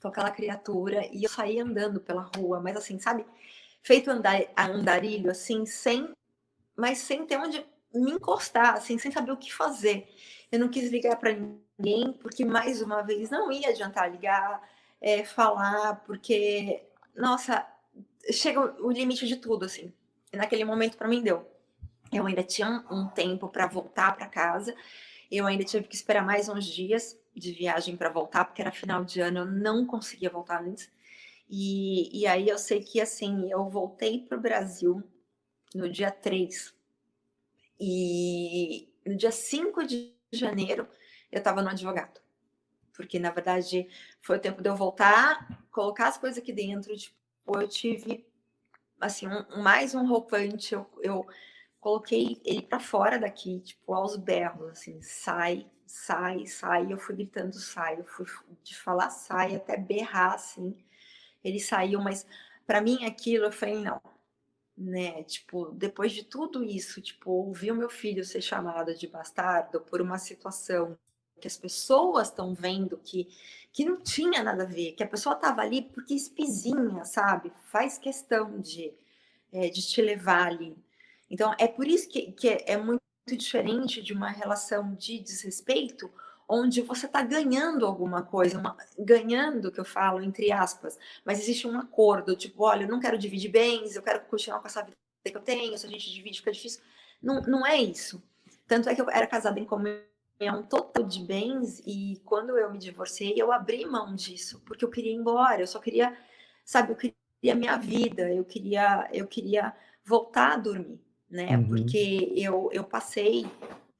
com 0.00 0.08
aquela 0.08 0.30
criatura 0.30 1.08
e 1.12 1.24
eu 1.24 1.30
saí 1.30 1.58
andando 1.58 2.00
pela 2.00 2.30
rua, 2.36 2.60
mas 2.60 2.76
assim, 2.76 2.98
sabe? 2.98 3.24
Feito 3.82 4.10
andar, 4.10 4.40
andarilho, 4.56 5.30
assim, 5.30 5.64
sem, 5.66 6.12
mas 6.76 6.98
sem 6.98 7.26
ter 7.26 7.38
onde 7.38 7.64
me 7.94 8.12
encostar, 8.12 8.74
assim, 8.74 8.98
sem 8.98 9.10
saber 9.10 9.32
o 9.32 9.36
que 9.36 9.52
fazer. 9.52 10.08
Eu 10.50 10.58
não 10.60 10.68
quis 10.68 10.90
ligar 10.90 11.16
para 11.16 11.32
ninguém, 11.32 12.12
porque 12.12 12.44
mais 12.44 12.82
uma 12.82 13.02
vez 13.02 13.30
não 13.30 13.50
ia 13.50 13.70
adiantar 13.70 14.10
ligar, 14.10 14.62
é, 15.00 15.24
falar, 15.24 15.96
porque, 16.06 16.82
nossa, 17.16 17.66
chega 18.32 18.60
o 18.82 18.90
limite 18.90 19.26
de 19.26 19.36
tudo, 19.36 19.64
assim. 19.64 19.92
E 20.32 20.36
naquele 20.36 20.64
momento, 20.64 20.96
para 20.96 21.08
mim, 21.08 21.22
deu. 21.22 21.46
Eu 22.12 22.26
ainda 22.26 22.42
tinha 22.42 22.84
um 22.90 23.06
tempo 23.08 23.48
para 23.48 23.66
voltar 23.66 24.16
para 24.16 24.26
casa, 24.26 24.74
eu 25.30 25.46
ainda 25.46 25.64
tive 25.64 25.86
que 25.86 25.94
esperar 25.94 26.24
mais 26.24 26.48
uns 26.48 26.64
dias 26.64 27.18
de 27.34 27.52
viagem 27.52 27.96
para 27.96 28.08
voltar, 28.08 28.44
porque 28.44 28.62
era 28.62 28.72
final 28.72 29.04
de 29.04 29.20
ano, 29.20 29.40
eu 29.40 29.46
não 29.46 29.86
conseguia 29.86 30.30
voltar 30.30 30.62
antes. 30.62 30.90
E, 31.48 32.20
e 32.20 32.26
aí 32.26 32.48
eu 32.48 32.58
sei 32.58 32.80
que, 32.80 33.00
assim, 33.00 33.50
eu 33.50 33.68
voltei 33.68 34.20
para 34.20 34.36
o 34.36 34.40
Brasil 34.40 35.02
no 35.74 35.88
dia 35.88 36.10
3. 36.10 36.74
E 37.80 38.88
no 39.06 39.16
dia 39.16 39.32
5 39.32 39.84
de 39.86 40.14
janeiro, 40.32 40.86
eu 41.32 41.38
estava 41.38 41.62
no 41.62 41.70
advogado. 41.70 42.20
Porque, 42.94 43.18
na 43.18 43.30
verdade, 43.30 43.88
foi 44.20 44.36
o 44.36 44.40
tempo 44.40 44.62
de 44.62 44.68
eu 44.68 44.76
voltar, 44.76 45.64
colocar 45.70 46.08
as 46.08 46.18
coisas 46.18 46.38
aqui 46.38 46.52
dentro. 46.52 46.96
Tipo, 46.96 47.60
eu 47.60 47.68
tive, 47.68 48.26
assim, 49.00 49.28
um, 49.28 49.62
mais 49.62 49.94
um 49.94 50.06
roupante. 50.06 50.74
Eu, 50.74 50.86
eu 51.02 51.26
coloquei 51.80 52.40
ele 52.44 52.62
para 52.62 52.80
fora 52.80 53.18
daqui, 53.18 53.60
tipo, 53.60 53.94
aos 53.94 54.16
berros, 54.16 54.70
assim, 54.70 55.00
sai, 55.02 55.66
sai, 55.86 56.46
sai. 56.46 56.92
Eu 56.92 56.98
fui 56.98 57.14
gritando 57.16 57.54
sai, 57.54 58.00
eu 58.00 58.04
fui 58.04 58.26
de 58.64 58.76
falar 58.76 59.10
sai 59.10 59.56
até 59.56 59.76
berrar, 59.76 60.34
assim. 60.34 60.76
Ele 61.42 61.60
saiu, 61.60 62.00
mas 62.00 62.26
para 62.66 62.80
mim 62.80 63.04
aquilo, 63.04 63.46
eu 63.46 63.52
falei, 63.52 63.76
não, 63.76 64.00
né? 64.76 65.22
Tipo, 65.24 65.70
depois 65.72 66.12
de 66.12 66.22
tudo 66.22 66.62
isso, 66.62 67.00
tipo, 67.00 67.30
ouvir 67.30 67.72
o 67.72 67.76
meu 67.76 67.90
filho 67.90 68.24
ser 68.24 68.40
chamado 68.40 68.94
de 68.94 69.06
bastardo 69.06 69.80
por 69.80 70.00
uma 70.00 70.18
situação 70.18 70.96
que 71.40 71.46
as 71.46 71.56
pessoas 71.56 72.28
estão 72.28 72.54
vendo 72.54 72.98
que, 72.98 73.28
que 73.72 73.84
não 73.84 74.00
tinha 74.00 74.42
nada 74.42 74.64
a 74.64 74.66
ver, 74.66 74.92
que 74.92 75.02
a 75.02 75.08
pessoa 75.08 75.34
estava 75.34 75.62
ali 75.62 75.82
porque 75.82 76.14
espizinha, 76.14 77.04
sabe? 77.04 77.52
Faz 77.66 77.98
questão 77.98 78.60
de, 78.60 78.92
é, 79.52 79.68
de 79.68 79.82
te 79.82 80.02
levar 80.02 80.48
ali. 80.48 80.76
Então, 81.30 81.54
é 81.58 81.66
por 81.66 81.86
isso 81.86 82.08
que, 82.08 82.32
que 82.32 82.48
é 82.66 82.76
muito 82.76 83.02
diferente 83.36 84.02
de 84.02 84.12
uma 84.12 84.30
relação 84.30 84.94
de 84.94 85.18
desrespeito, 85.18 86.10
onde 86.48 86.80
você 86.80 87.04
está 87.04 87.20
ganhando 87.22 87.84
alguma 87.84 88.22
coisa, 88.22 88.58
uma, 88.58 88.76
ganhando, 88.98 89.70
que 89.70 89.78
eu 89.78 89.84
falo, 89.84 90.22
entre 90.22 90.50
aspas, 90.50 90.98
mas 91.24 91.38
existe 91.40 91.68
um 91.68 91.78
acordo, 91.78 92.34
tipo, 92.34 92.64
olha, 92.64 92.84
eu 92.84 92.88
não 92.88 92.98
quero 92.98 93.18
dividir 93.18 93.50
bens, 93.50 93.94
eu 93.94 94.02
quero 94.02 94.20
continuar 94.22 94.60
com 94.60 94.66
essa 94.66 94.82
vida 94.82 94.96
que 95.24 95.36
eu 95.36 95.42
tenho, 95.42 95.76
se 95.76 95.86
a 95.86 95.90
gente 95.90 96.10
divide 96.10 96.38
fica 96.38 96.50
difícil. 96.50 96.80
Não, 97.22 97.42
não 97.42 97.66
é 97.66 97.76
isso. 97.76 98.22
Tanto 98.66 98.88
é 98.88 98.94
que 98.94 99.02
eu 99.02 99.10
era 99.10 99.26
casada 99.26 99.60
em 99.60 99.66
comunhão 99.66 100.62
total 100.68 101.04
de 101.04 101.22
bens 101.22 101.82
e 101.86 102.20
quando 102.24 102.56
eu 102.56 102.70
me 102.70 102.78
divorciei, 102.78 103.34
eu 103.36 103.52
abri 103.52 103.84
mão 103.84 104.14
disso, 104.14 104.62
porque 104.64 104.84
eu 104.84 104.90
queria 104.90 105.12
ir 105.12 105.16
embora, 105.16 105.60
eu 105.60 105.66
só 105.66 105.78
queria, 105.78 106.16
sabe, 106.64 106.92
eu 106.92 106.96
queria 106.96 107.54
minha 107.54 107.76
vida, 107.76 108.32
eu 108.32 108.44
queria, 108.44 109.08
eu 109.12 109.26
queria 109.26 109.74
voltar 110.02 110.52
a 110.54 110.56
dormir, 110.56 110.98
né? 111.28 111.56
Uhum. 111.58 111.68
Porque 111.68 112.32
eu, 112.36 112.70
eu 112.72 112.84
passei 112.84 113.46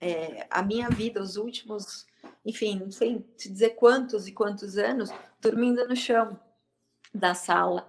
é, 0.00 0.46
a 0.50 0.62
minha 0.62 0.88
vida, 0.88 1.20
os 1.20 1.36
últimos 1.36 2.06
enfim, 2.48 2.78
não 2.78 2.90
sei 2.90 3.20
te 3.36 3.50
dizer 3.50 3.70
quantos 3.74 4.26
e 4.26 4.32
quantos 4.32 4.78
anos, 4.78 5.10
dormindo 5.38 5.86
no 5.86 5.94
chão 5.94 6.40
da 7.12 7.34
sala, 7.34 7.86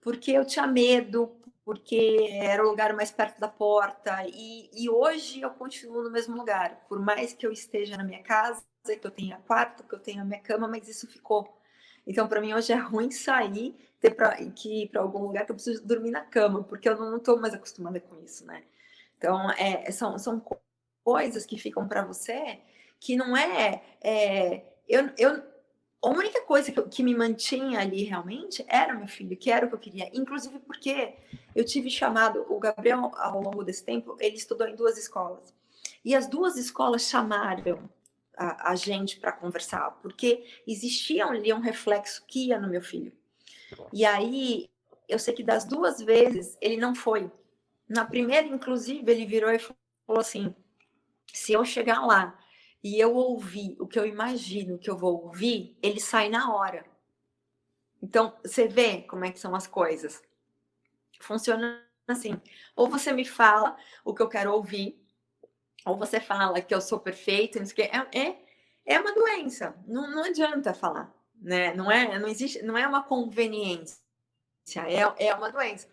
porque 0.00 0.30
eu 0.30 0.44
tinha 0.44 0.64
medo, 0.64 1.36
porque 1.64 2.28
era 2.30 2.64
o 2.64 2.70
lugar 2.70 2.94
mais 2.94 3.10
perto 3.10 3.40
da 3.40 3.48
porta, 3.48 4.24
e, 4.28 4.70
e 4.72 4.88
hoje 4.88 5.40
eu 5.40 5.50
continuo 5.50 6.04
no 6.04 6.10
mesmo 6.10 6.36
lugar, 6.36 6.86
por 6.88 7.00
mais 7.00 7.32
que 7.32 7.44
eu 7.44 7.50
esteja 7.50 7.96
na 7.96 8.04
minha 8.04 8.22
casa, 8.22 8.62
que 8.84 9.04
eu 9.04 9.10
tenha 9.10 9.38
quarto, 9.38 9.82
que 9.82 9.92
eu 9.92 9.98
tenha 9.98 10.24
minha 10.24 10.40
cama, 10.40 10.68
mas 10.68 10.88
isso 10.88 11.08
ficou. 11.08 11.60
Então, 12.06 12.28
para 12.28 12.40
mim, 12.40 12.54
hoje 12.54 12.72
é 12.72 12.76
ruim 12.76 13.10
sair, 13.10 13.74
ter 13.98 14.14
pra, 14.14 14.36
que 14.36 14.84
ir 14.84 14.88
para 14.88 15.00
algum 15.00 15.18
lugar 15.18 15.44
que 15.44 15.50
eu 15.50 15.56
preciso 15.56 15.84
dormir 15.84 16.12
na 16.12 16.20
cama, 16.20 16.62
porque 16.62 16.88
eu 16.88 16.96
não 16.96 17.16
estou 17.16 17.40
mais 17.40 17.52
acostumada 17.52 17.98
com 17.98 18.16
isso, 18.20 18.46
né? 18.46 18.62
Então, 19.18 19.50
é, 19.50 19.90
são, 19.90 20.16
são 20.16 20.40
coisas 21.02 21.44
que 21.44 21.58
ficam 21.58 21.88
para 21.88 22.04
você 22.04 22.60
que 23.00 23.16
não 23.16 23.36
é. 23.36 23.82
é 24.00 24.64
eu, 24.88 25.10
eu, 25.18 25.42
a 26.02 26.08
única 26.08 26.42
coisa 26.42 26.70
que, 26.70 26.80
que, 26.82 27.02
me 27.02 27.14
mantinha 27.14 27.80
ali 27.80 28.04
realmente 28.04 28.64
era 28.68 28.94
meu 28.94 29.08
filho, 29.08 29.36
que 29.36 29.50
era 29.50 29.66
o 29.66 29.68
que 29.68 29.74
eu 29.74 29.78
queria. 29.78 30.10
Inclusive 30.12 30.58
porque 30.60 31.14
eu 31.54 31.64
tive 31.64 31.90
chamado, 31.90 32.46
o 32.48 32.58
Gabriel, 32.58 33.12
ao 33.16 33.42
longo 33.42 33.64
desse 33.64 33.84
tempo, 33.84 34.16
ele 34.20 34.36
estudou 34.36 34.66
em 34.68 34.76
duas 34.76 34.96
escolas. 34.96 35.54
E 36.04 36.14
as 36.14 36.26
duas 36.26 36.56
escolas 36.56 37.02
chamaram 37.02 37.88
a, 38.36 38.70
a 38.70 38.74
gente 38.76 39.18
para 39.18 39.32
conversar, 39.32 39.90
porque 40.02 40.44
existia 40.66 41.26
ali 41.26 41.52
um 41.52 41.60
reflexo 41.60 42.24
que 42.26 42.48
ia 42.48 42.60
no 42.60 42.68
meu 42.68 42.82
filho. 42.82 43.12
E 43.92 44.04
aí, 44.04 44.68
eu 45.08 45.18
sei 45.18 45.34
que 45.34 45.42
das 45.42 45.64
duas 45.64 46.00
vezes 46.00 46.56
ele 46.60 46.76
não 46.76 46.94
foi. 46.94 47.30
Na 47.88 48.04
primeira, 48.04 48.46
inclusive, 48.46 49.10
ele 49.10 49.26
virou 49.26 49.50
e 49.50 49.58
falou 49.58 50.20
assim: 50.20 50.54
se 51.32 51.52
eu 51.52 51.64
chegar 51.64 52.04
lá 52.06 52.38
e 52.86 53.00
eu 53.00 53.16
ouvir 53.16 53.76
o 53.80 53.86
que 53.86 53.98
eu 53.98 54.06
imagino 54.06 54.78
que 54.78 54.88
eu 54.88 54.96
vou 54.96 55.24
ouvir, 55.24 55.76
ele 55.82 55.98
sai 55.98 56.28
na 56.28 56.54
hora. 56.54 56.86
Então, 58.00 58.36
você 58.44 58.68
vê 58.68 59.02
como 59.02 59.24
é 59.24 59.32
que 59.32 59.40
são 59.40 59.56
as 59.56 59.66
coisas. 59.66 60.22
Funciona 61.20 61.82
assim. 62.06 62.40
Ou 62.76 62.88
você 62.88 63.12
me 63.12 63.24
fala 63.24 63.76
o 64.04 64.14
que 64.14 64.22
eu 64.22 64.28
quero 64.28 64.52
ouvir, 64.52 65.04
ou 65.84 65.96
você 65.96 66.20
fala 66.20 66.60
que 66.60 66.72
eu 66.72 66.80
sou 66.80 67.00
perfeito, 67.00 67.58
não 67.58 67.66
sei 67.66 67.86
o 67.86 67.88
É, 67.88 68.08
é, 68.14 68.94
é 68.94 69.00
uma 69.00 69.12
doença. 69.12 69.74
Não, 69.88 70.08
não 70.08 70.22
adianta 70.22 70.72
falar. 70.72 71.12
Né? 71.42 71.74
Não, 71.74 71.90
é, 71.90 72.16
não 72.20 72.28
existe, 72.28 72.62
não 72.62 72.78
é 72.78 72.86
uma 72.86 73.02
conveniência. 73.02 73.98
É, 74.86 75.26
é 75.26 75.34
uma 75.34 75.50
doença. 75.50 75.88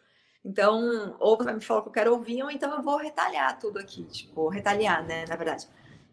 Então, 0.45 1.17
ou 1.19 1.37
você 1.37 1.45
vai 1.45 1.55
me 1.55 1.61
falar 1.61 1.79
o 1.79 1.83
que 1.83 1.89
eu 1.89 1.93
quero 1.93 2.13
ouvir, 2.13 2.43
ou 2.43 2.51
então 2.51 2.71
eu 2.75 2.83
vou 2.83 2.97
retalhar 2.97 3.57
tudo 3.57 3.79
aqui. 3.79 4.03
Tipo, 4.03 4.47
retalhar, 4.47 5.03
né? 5.03 5.25
Na 5.25 5.35
verdade. 5.35 5.67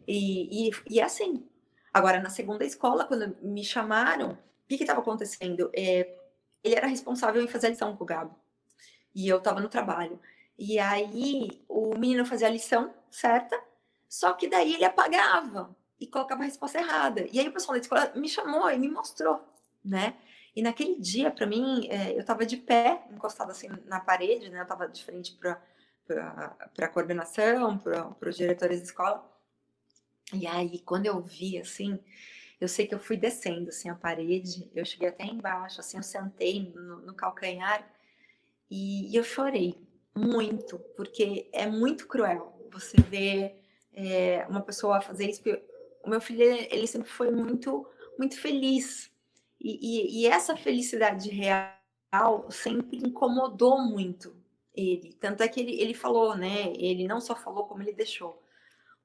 E, 0.07 0.69
e, 0.69 0.71
e 0.89 1.01
é 1.01 1.05
assim. 1.05 1.47
Agora, 1.93 2.21
na 2.21 2.31
segunda 2.31 2.65
escola, 2.65 3.05
quando 3.05 3.37
me 3.43 3.65
chamaram, 3.65 4.33
o 4.33 4.39
que 4.69 4.75
estava 4.75 5.01
acontecendo? 5.01 5.71
É, 5.75 6.17
ele 6.63 6.75
era 6.75 6.87
responsável 6.87 7.43
em 7.43 7.49
fazer 7.49 7.69
a 7.69 7.71
lição 7.71 7.97
com 7.97 8.05
o 8.05 8.07
Gabo. 8.07 8.35
E 9.15 9.29
eu 9.29 9.39
estava 9.39 9.61
no 9.61 9.69
trabalho. 9.69 10.21
E 10.59 10.79
aí, 10.79 11.63
o 11.69 11.97
menino 11.99 12.25
fazia 12.25 12.47
a 12.47 12.51
lição 12.51 12.95
certa, 13.11 13.61
só 14.09 14.33
que 14.35 14.47
daí 14.49 14.75
ele 14.75 14.85
apagava 14.85 15.75
e 15.99 16.07
colocava 16.07 16.43
a 16.43 16.45
resposta 16.45 16.79
errada. 16.79 17.27
E 17.33 17.41
aí, 17.41 17.49
o 17.49 17.53
pessoal 17.53 17.75
da 17.75 17.81
escola 17.81 18.13
me 18.15 18.29
chamou 18.29 18.71
e 18.71 18.79
me 18.79 18.89
mostrou, 18.89 19.41
né? 19.85 20.17
E 20.55 20.63
naquele 20.63 21.01
dia, 21.01 21.31
para 21.31 21.47
mim, 21.47 21.89
é, 21.89 22.13
eu 22.13 22.21
estava 22.21 22.45
de 22.45 22.57
pé, 22.57 23.05
encostada 23.11 23.53
assim 23.53 23.69
na 23.87 24.01
parede, 24.01 24.51
né? 24.51 24.59
Eu 24.59 24.65
estava 24.65 24.89
de 24.89 25.03
frente 25.05 25.37
para 25.37 25.61
a 26.79 26.89
coordenação, 26.89 27.79
para 27.79 28.29
os 28.29 28.37
diretores 28.37 28.79
da 28.79 28.85
escola. 28.85 29.31
E 30.33 30.47
aí, 30.47 30.79
quando 30.81 31.07
eu 31.07 31.21
vi, 31.21 31.59
assim, 31.59 31.99
eu 32.61 32.69
sei 32.69 32.87
que 32.87 32.95
eu 32.95 32.99
fui 32.99 33.17
descendo, 33.17 33.71
assim, 33.71 33.89
a 33.89 33.95
parede, 33.95 34.71
eu 34.75 34.85
cheguei 34.85 35.09
até 35.09 35.25
embaixo, 35.25 35.81
assim, 35.81 35.97
eu 35.97 36.03
sentei 36.03 36.73
no, 36.75 37.01
no 37.01 37.15
calcanhar 37.15 37.89
e, 38.71 39.11
e, 39.11 39.17
eu 39.17 39.25
chorei 39.25 39.75
muito, 40.15 40.79
porque 40.97 41.49
é 41.53 41.67
muito 41.67 42.07
cruel 42.07 42.69
você 42.71 43.01
ver 43.01 43.61
é, 43.93 44.47
uma 44.49 44.61
pessoa 44.61 45.01
fazer 45.01 45.29
isso. 45.29 45.43
O 46.05 46.11
meu 46.11 46.21
filho, 46.21 46.43
ele 46.43 46.87
sempre 46.87 47.09
foi 47.09 47.31
muito, 47.31 47.87
muito 48.19 48.39
feliz. 48.39 49.11
E, 49.61 50.21
e, 50.21 50.23
e 50.23 50.27
essa 50.27 50.57
felicidade 50.57 51.29
real 51.31 52.49
sempre 52.51 52.99
incomodou 52.99 53.81
muito 53.81 54.37
ele. 54.75 55.15
Tanto 55.15 55.43
é 55.43 55.49
que 55.49 55.61
ele, 55.61 55.81
ele 55.81 55.95
falou, 55.95 56.37
né? 56.37 56.73
Ele 56.77 57.09
não 57.09 57.21
só 57.21 57.35
falou, 57.35 57.67
como 57.67 57.83
ele 57.83 57.93
deixou 57.93 58.41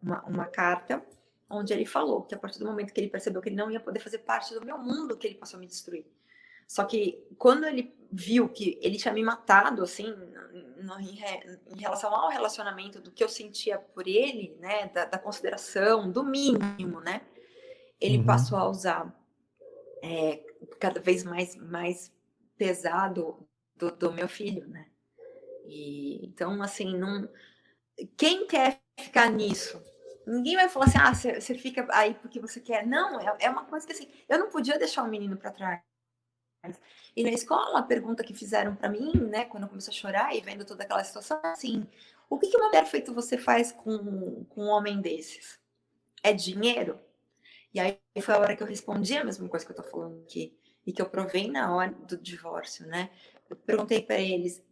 uma, 0.06 0.24
uma 0.26 0.46
carta 0.46 1.04
onde 1.50 1.74
ele 1.74 1.86
falou 1.86 2.24
que 2.24 2.36
a 2.36 2.38
partir 2.38 2.60
do 2.60 2.66
momento 2.66 2.94
que 2.94 3.00
ele 3.00 3.10
percebeu 3.10 3.42
que 3.42 3.50
ele 3.50 3.56
não 3.56 3.72
ia 3.72 3.80
poder 3.80 4.00
fazer 4.00 4.20
parte 4.20 4.54
do 4.54 4.66
meu 4.66 4.78
mundo, 4.78 5.18
que 5.18 5.28
ele 5.28 5.36
passou 5.36 5.58
a 5.58 5.60
me 5.60 5.68
destruir. 5.68 6.06
Só 6.68 6.84
que 6.86 7.24
quando 7.38 7.66
ele 7.66 7.96
viu 8.12 8.50
que 8.50 8.80
ele 8.82 8.98
tinha 8.98 9.14
me 9.14 9.24
matado, 9.24 9.84
assim, 9.84 10.14
no, 10.78 11.00
em, 11.00 11.20
em, 11.68 11.80
relação 11.80 12.14
ao 12.14 12.30
relacionamento, 12.30 13.00
do 13.02 13.12
que 13.12 13.24
eu 13.24 13.30
sentia 13.30 13.78
por 13.78 14.08
ele, 14.08 14.56
né, 14.60 14.88
da, 14.88 15.06
da 15.06 15.18
consideração, 15.18 16.12
do 16.12 16.24
mínimo, 16.24 17.02
né, 17.02 17.22
ele 18.00 18.18
uhum. 18.18 18.26
passou 18.26 18.58
a 18.58 18.68
usar 18.68 19.16
é, 20.02 20.44
cada 20.80 21.00
vez 21.00 21.24
mais, 21.24 21.56
mais 21.56 22.12
pesado 22.58 23.48
do, 23.76 23.92
do 23.92 24.12
meu 24.12 24.28
filho, 24.28 24.68
né. 24.68 24.88
E, 25.68 26.26
então, 26.26 26.62
assim, 26.64 26.98
não, 26.98 27.30
quem 28.18 28.48
quer 28.48 28.82
ficar 29.00 29.30
nisso, 29.30 29.82
Ninguém 30.26 30.56
vai 30.56 30.70
falar 30.70 30.86
assim, 30.86 30.98
ah, 30.98 31.14
você 31.14 31.56
fica 31.56 31.88
aí 31.92 32.14
porque 32.16 32.40
você 32.40 32.60
quer. 32.60 32.86
Não, 32.86 33.20
é, 33.20 33.38
é 33.42 33.50
uma 33.50 33.66
coisa 33.66 33.86
que 33.86 33.94
assim, 33.94 34.10
eu 34.28 34.40
não 34.40 34.50
podia 34.50 34.78
deixar 34.80 35.04
o 35.04 35.08
menino 35.08 35.38
para 35.38 35.52
trás. 35.52 35.82
E 37.16 37.24
na 37.24 37.30
escola, 37.30 37.80
a 37.80 37.84
pergunta 37.84 38.24
que 38.24 38.34
fizeram 38.34 38.76
para 38.76 38.90
mim, 38.90 39.12
né, 39.30 39.46
quando 39.46 39.64
eu 39.64 39.70
comecei 39.70 39.94
a 39.94 39.96
chorar 39.96 40.36
e 40.36 40.42
vendo 40.42 40.66
toda 40.66 40.84
aquela 40.84 41.04
situação, 41.04 41.40
assim, 41.44 41.88
o 42.28 42.40
que, 42.40 42.48
que 42.48 42.58
uma 42.58 42.68
mulher 42.68 42.86
feito 42.88 43.14
você 43.14 43.38
faz 43.38 43.72
com, 43.72 44.44
com 44.46 44.64
um 44.64 44.70
homem 44.70 45.00
desses? 45.00 45.60
é 46.26 46.34
dinheiro? 46.34 47.00
E 47.72 47.80
aí 47.80 48.00
foi 48.20 48.34
a 48.34 48.40
hora 48.40 48.56
que 48.56 48.64
eu 48.64 48.68
respondi 48.68 49.16
a 49.16 49.24
mesma 49.24 49.48
coisa 49.48 49.64
que 49.64 49.72
eu 49.72 49.76
tô 49.76 49.84
falando 49.84 50.24
aqui, 50.24 50.58
e 50.86 50.92
que 50.92 51.02
eu 51.02 51.10
provei 51.10 51.50
na 51.50 51.76
hora 51.76 51.92
do 51.92 52.18
divórcio, 52.18 52.88
né? 52.88 53.12
Eu 53.48 53.56
perguntei 53.56 54.02
para 54.02 54.20
eles: 54.20 54.64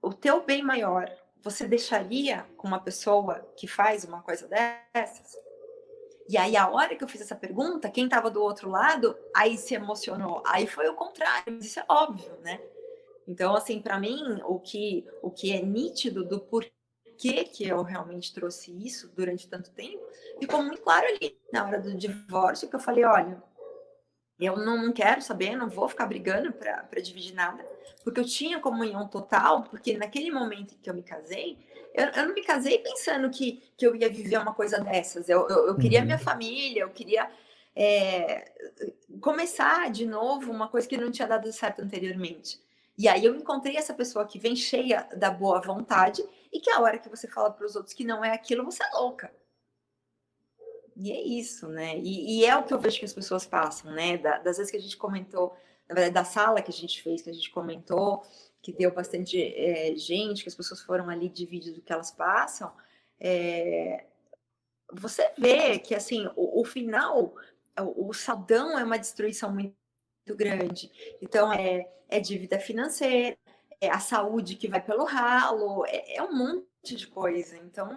o 0.00 0.14
teu 0.14 0.44
bem 0.44 0.62
maior, 0.62 1.10
você 1.46 1.64
deixaria 1.64 2.44
com 2.56 2.66
uma 2.66 2.80
pessoa 2.80 3.38
que 3.56 3.68
faz 3.68 4.04
uma 4.04 4.20
coisa 4.20 4.48
dessas? 4.48 5.36
E 6.28 6.36
aí, 6.36 6.56
a 6.56 6.68
hora 6.68 6.96
que 6.96 7.04
eu 7.04 7.08
fiz 7.08 7.20
essa 7.20 7.36
pergunta, 7.36 7.88
quem 7.88 8.06
estava 8.06 8.28
do 8.28 8.42
outro 8.42 8.68
lado, 8.68 9.16
aí 9.34 9.56
se 9.56 9.74
emocionou. 9.74 10.42
Aí 10.44 10.66
foi 10.66 10.88
o 10.88 10.94
contrário, 10.94 11.56
isso 11.60 11.78
é 11.78 11.84
óbvio, 11.88 12.36
né? 12.42 12.60
Então, 13.28 13.54
assim, 13.54 13.80
para 13.80 13.98
mim, 14.00 14.40
o 14.44 14.58
que, 14.58 15.06
o 15.22 15.30
que 15.30 15.52
é 15.52 15.62
nítido 15.62 16.24
do 16.24 16.40
porquê 16.40 17.44
que 17.44 17.68
eu 17.68 17.80
realmente 17.84 18.34
trouxe 18.34 18.72
isso 18.84 19.08
durante 19.14 19.48
tanto 19.48 19.70
tempo, 19.70 20.04
ficou 20.40 20.60
muito 20.64 20.82
claro 20.82 21.06
ali 21.06 21.38
na 21.52 21.64
hora 21.64 21.80
do 21.80 21.94
divórcio, 21.96 22.68
que 22.68 22.74
eu 22.74 22.80
falei, 22.80 23.04
olha, 23.04 23.40
eu 24.38 24.56
não 24.56 24.92
quero 24.92 25.22
saber, 25.22 25.56
não 25.56 25.68
vou 25.68 25.88
ficar 25.88 26.06
brigando 26.06 26.52
para 26.52 27.00
dividir 27.00 27.34
nada, 27.34 27.64
porque 28.04 28.20
eu 28.20 28.24
tinha 28.24 28.60
comunhão 28.60 29.08
total, 29.08 29.62
porque 29.62 29.96
naquele 29.96 30.30
momento 30.30 30.76
que 30.82 30.90
eu 30.90 30.94
me 30.94 31.02
casei, 31.02 31.58
eu, 31.94 32.06
eu 32.08 32.26
não 32.28 32.34
me 32.34 32.42
casei 32.42 32.78
pensando 32.78 33.30
que, 33.30 33.62
que 33.76 33.86
eu 33.86 33.96
ia 33.96 34.08
viver 34.10 34.38
uma 34.38 34.52
coisa 34.52 34.78
dessas. 34.78 35.28
Eu, 35.28 35.48
eu, 35.48 35.68
eu 35.68 35.76
queria 35.76 36.00
uhum. 36.00 36.04
minha 36.04 36.18
família, 36.18 36.82
eu 36.82 36.90
queria 36.90 37.30
é, 37.74 38.52
começar 39.20 39.90
de 39.90 40.06
novo 40.06 40.52
uma 40.52 40.68
coisa 40.68 40.86
que 40.86 40.96
não 40.96 41.10
tinha 41.10 41.26
dado 41.26 41.50
certo 41.52 41.80
anteriormente. 41.80 42.60
E 42.98 43.08
aí 43.08 43.24
eu 43.24 43.34
encontrei 43.34 43.76
essa 43.76 43.92
pessoa 43.92 44.26
que 44.26 44.38
vem 44.38 44.54
cheia 44.54 45.08
da 45.16 45.30
boa 45.30 45.60
vontade 45.60 46.24
e 46.52 46.60
que 46.60 46.70
a 46.70 46.80
hora 46.80 46.98
que 46.98 47.08
você 47.08 47.26
fala 47.26 47.50
para 47.50 47.66
os 47.66 47.76
outros 47.76 47.94
que 47.94 48.04
não 48.04 48.24
é 48.24 48.32
aquilo, 48.32 48.64
você 48.64 48.82
é 48.82 48.90
louca. 48.94 49.30
E 50.96 51.12
é 51.12 51.20
isso, 51.20 51.68
né? 51.68 51.98
E, 51.98 52.40
e, 52.40 52.44
é 52.46 52.56
o 52.56 52.64
que 52.64 52.72
eu 52.72 52.78
vejo 52.78 52.98
que 52.98 53.04
as 53.04 53.12
pessoas 53.12 53.46
passam, 53.46 53.92
né? 53.92 54.16
Da, 54.16 54.38
das 54.38 54.56
vezes 54.56 54.70
que 54.70 54.78
a 54.78 54.80
gente 54.80 54.96
comentou, 54.96 55.54
na 55.88 55.94
verdade, 55.94 56.14
da 56.14 56.24
sala 56.24 56.62
que 56.62 56.70
a 56.70 56.74
gente 56.74 57.02
fez, 57.02 57.20
que 57.20 57.28
a 57.28 57.34
gente 57.34 57.50
comentou, 57.50 58.22
que 58.62 58.72
deu 58.72 58.92
bastante 58.92 59.40
é, 59.40 59.94
gente, 59.94 60.42
que 60.42 60.48
as 60.48 60.54
pessoas 60.54 60.80
foram 60.80 61.10
ali 61.10 61.28
dividir 61.28 61.74
do 61.74 61.82
que 61.82 61.92
elas 61.92 62.10
passam, 62.10 62.72
é, 63.20 64.06
você 64.92 65.30
vê 65.38 65.78
que, 65.78 65.94
assim, 65.94 66.28
o, 66.34 66.60
o 66.60 66.64
final, 66.64 67.34
o, 67.78 68.08
o 68.08 68.12
saldão 68.14 68.78
é 68.78 68.84
uma 68.84 68.98
destruição 68.98 69.52
muito 69.52 69.74
grande. 70.30 70.90
Então, 71.20 71.52
é, 71.52 71.88
é 72.08 72.20
dívida 72.20 72.58
financeira, 72.58 73.36
é 73.80 73.90
a 73.90 73.98
saúde 73.98 74.56
que 74.56 74.68
vai 74.68 74.80
pelo 74.80 75.04
ralo, 75.04 75.84
é, 75.86 76.16
é 76.16 76.22
um 76.22 76.34
monte 76.34 76.96
de 76.96 77.06
coisa. 77.06 77.56
Então, 77.58 77.88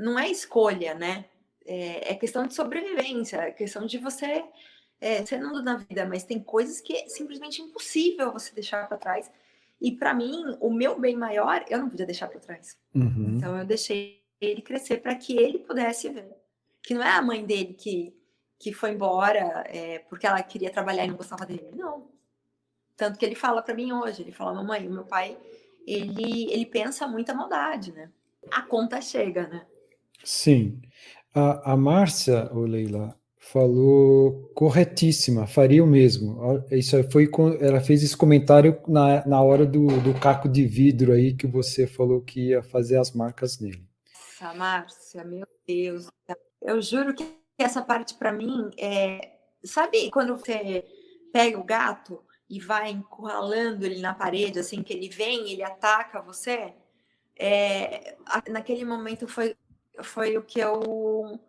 não 0.00 0.18
é 0.18 0.28
escolha, 0.28 0.94
né? 0.94 1.26
É, 1.64 2.12
é 2.12 2.14
questão 2.14 2.46
de 2.46 2.54
sobrevivência, 2.54 3.36
é 3.36 3.50
questão 3.50 3.86
de 3.86 3.98
você 3.98 4.44
é, 5.00 5.24
ser 5.24 5.40
mundo 5.40 5.62
na 5.62 5.76
vida, 5.76 6.06
mas 6.06 6.24
tem 6.24 6.40
coisas 6.40 6.80
que 6.80 6.94
é 6.94 7.08
simplesmente 7.08 7.62
impossível 7.62 8.32
você 8.32 8.52
deixar 8.54 8.88
para 8.88 8.96
trás. 8.96 9.30
E 9.80 9.92
para 9.92 10.12
mim, 10.12 10.56
o 10.60 10.70
meu 10.70 10.98
bem 10.98 11.16
maior, 11.16 11.64
eu 11.68 11.78
não 11.78 11.88
podia 11.88 12.04
deixar 12.04 12.28
para 12.28 12.40
trás. 12.40 12.76
Uhum. 12.94 13.36
Então 13.36 13.56
eu 13.58 13.64
deixei 13.64 14.22
ele 14.40 14.60
crescer 14.60 14.98
para 14.98 15.14
que 15.14 15.36
ele 15.36 15.58
pudesse 15.58 16.08
ver. 16.08 16.30
Que 16.82 16.94
não 16.94 17.02
é 17.02 17.10
a 17.10 17.22
mãe 17.22 17.44
dele 17.44 17.74
que, 17.74 18.14
que 18.58 18.72
foi 18.72 18.90
embora 18.90 19.64
é, 19.68 20.00
porque 20.00 20.26
ela 20.26 20.42
queria 20.42 20.70
trabalhar 20.70 21.04
e 21.04 21.08
não 21.08 21.16
gostava 21.16 21.46
dele. 21.46 21.70
Não. 21.74 22.08
Tanto 22.96 23.18
que 23.18 23.24
ele 23.24 23.34
fala 23.34 23.62
para 23.62 23.74
mim 23.74 23.92
hoje, 23.92 24.22
ele 24.22 24.32
fala, 24.32 24.52
mamãe, 24.52 24.86
o 24.86 24.90
meu 24.90 25.04
pai, 25.04 25.38
ele, 25.86 26.52
ele 26.52 26.66
pensa 26.66 27.06
muita 27.06 27.32
maldade, 27.32 27.92
né? 27.92 28.10
A 28.50 28.60
conta 28.62 29.00
chega, 29.00 29.46
né? 29.48 29.66
Sim. 30.24 30.80
A, 31.34 31.72
a 31.72 31.76
Márcia, 31.76 32.50
ô 32.52 32.60
Leila, 32.60 33.16
falou 33.38 34.50
corretíssima, 34.54 35.46
faria 35.46 35.82
o 35.82 35.86
mesmo. 35.86 36.64
Isso 36.70 36.96
foi 37.10 37.28
ela 37.60 37.80
fez 37.80 38.02
esse 38.02 38.16
comentário 38.16 38.80
na, 38.86 39.26
na 39.26 39.42
hora 39.42 39.66
do, 39.66 39.86
do 40.00 40.14
caco 40.18 40.48
de 40.48 40.64
vidro 40.64 41.12
aí 41.12 41.34
que 41.34 41.46
você 41.46 41.86
falou 41.86 42.20
que 42.20 42.48
ia 42.48 42.62
fazer 42.62 42.98
as 42.98 43.12
marcas 43.12 43.58
nele. 43.58 43.84
Nossa, 44.40 44.54
Márcia, 44.54 45.24
meu 45.24 45.46
Deus. 45.66 46.06
Eu 46.62 46.80
juro 46.80 47.14
que 47.14 47.26
essa 47.58 47.82
parte 47.82 48.14
para 48.14 48.32
mim 48.32 48.70
é, 48.78 49.32
sabe 49.64 50.10
quando 50.10 50.36
você 50.36 50.84
pega 51.32 51.58
o 51.58 51.64
gato 51.64 52.22
e 52.48 52.58
vai 52.58 52.90
encurralando 52.90 53.86
ele 53.86 54.00
na 54.00 54.14
parede, 54.14 54.58
assim 54.58 54.82
que 54.82 54.92
ele 54.92 55.08
vem, 55.08 55.52
ele 55.52 55.62
ataca 55.62 56.20
você? 56.20 56.74
É, 57.38 58.16
naquele 58.48 58.84
momento 58.84 59.26
foi 59.26 59.56
foi 60.02 60.36
o 60.36 60.42
que 60.42 60.60
eu 60.60 61.40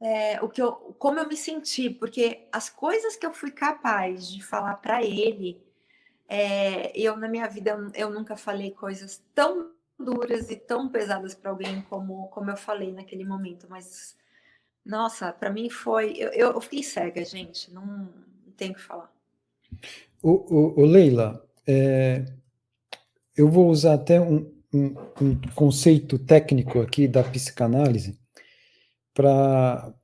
é, 0.00 0.40
o 0.42 0.48
que 0.48 0.60
eu, 0.60 0.72
como 0.98 1.18
eu 1.18 1.28
me 1.28 1.36
senti, 1.36 1.88
porque 1.88 2.46
as 2.52 2.68
coisas 2.68 3.16
que 3.16 3.24
eu 3.24 3.32
fui 3.32 3.50
capaz 3.50 4.28
de 4.28 4.44
falar 4.44 4.74
para 4.76 5.02
ele, 5.02 5.60
é, 6.28 6.96
eu 6.98 7.16
na 7.16 7.28
minha 7.28 7.48
vida 7.48 7.78
eu, 7.94 8.10
nunca 8.10 8.36
falei 8.36 8.72
coisas 8.72 9.22
tão 9.34 9.72
duras 9.98 10.50
e 10.50 10.56
tão 10.56 10.88
pesadas 10.88 11.34
para 11.34 11.50
alguém 11.50 11.80
como, 11.82 12.28
como 12.28 12.50
eu 12.50 12.56
falei 12.56 12.92
naquele 12.92 13.24
momento, 13.24 13.66
mas 13.70 14.16
nossa, 14.84 15.32
para 15.32 15.50
mim 15.50 15.68
foi, 15.70 16.12
eu, 16.12 16.30
eu, 16.30 16.60
fiquei 16.60 16.82
cega, 16.82 17.24
gente, 17.24 17.72
não, 17.72 17.84
não 17.84 18.52
tenho 18.56 18.72
o 18.72 18.74
que 18.76 18.82
falar. 18.82 19.12
O, 20.22 20.30
o, 20.30 20.80
o 20.80 20.84
Leila, 20.84 21.44
é, 21.66 22.24
eu 23.36 23.50
vou 23.50 23.68
usar 23.68 23.94
até 23.94 24.20
um, 24.20 24.55
um, 24.72 24.94
um 25.20 25.40
conceito 25.54 26.18
técnico 26.18 26.80
aqui 26.80 27.08
da 27.08 27.22
psicanálise 27.22 28.18
para 29.14 29.94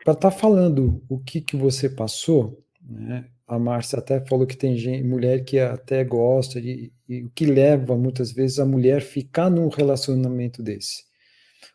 estar 0.00 0.14
tá 0.14 0.30
falando 0.30 1.04
o 1.08 1.18
que, 1.18 1.40
que 1.40 1.56
você 1.56 1.88
passou. 1.88 2.64
Né? 2.82 3.26
A 3.46 3.58
Márcia 3.58 3.98
até 3.98 4.24
falou 4.24 4.46
que 4.46 4.56
tem 4.56 4.76
gente, 4.76 5.06
mulher 5.06 5.44
que 5.44 5.58
até 5.58 6.04
gosta, 6.04 6.60
de, 6.60 6.92
e 7.08 7.24
o 7.24 7.30
que 7.30 7.44
leva 7.44 7.96
muitas 7.96 8.32
vezes 8.32 8.58
a 8.58 8.64
mulher 8.64 9.02
ficar 9.02 9.50
num 9.50 9.68
relacionamento 9.68 10.62
desse. 10.62 11.04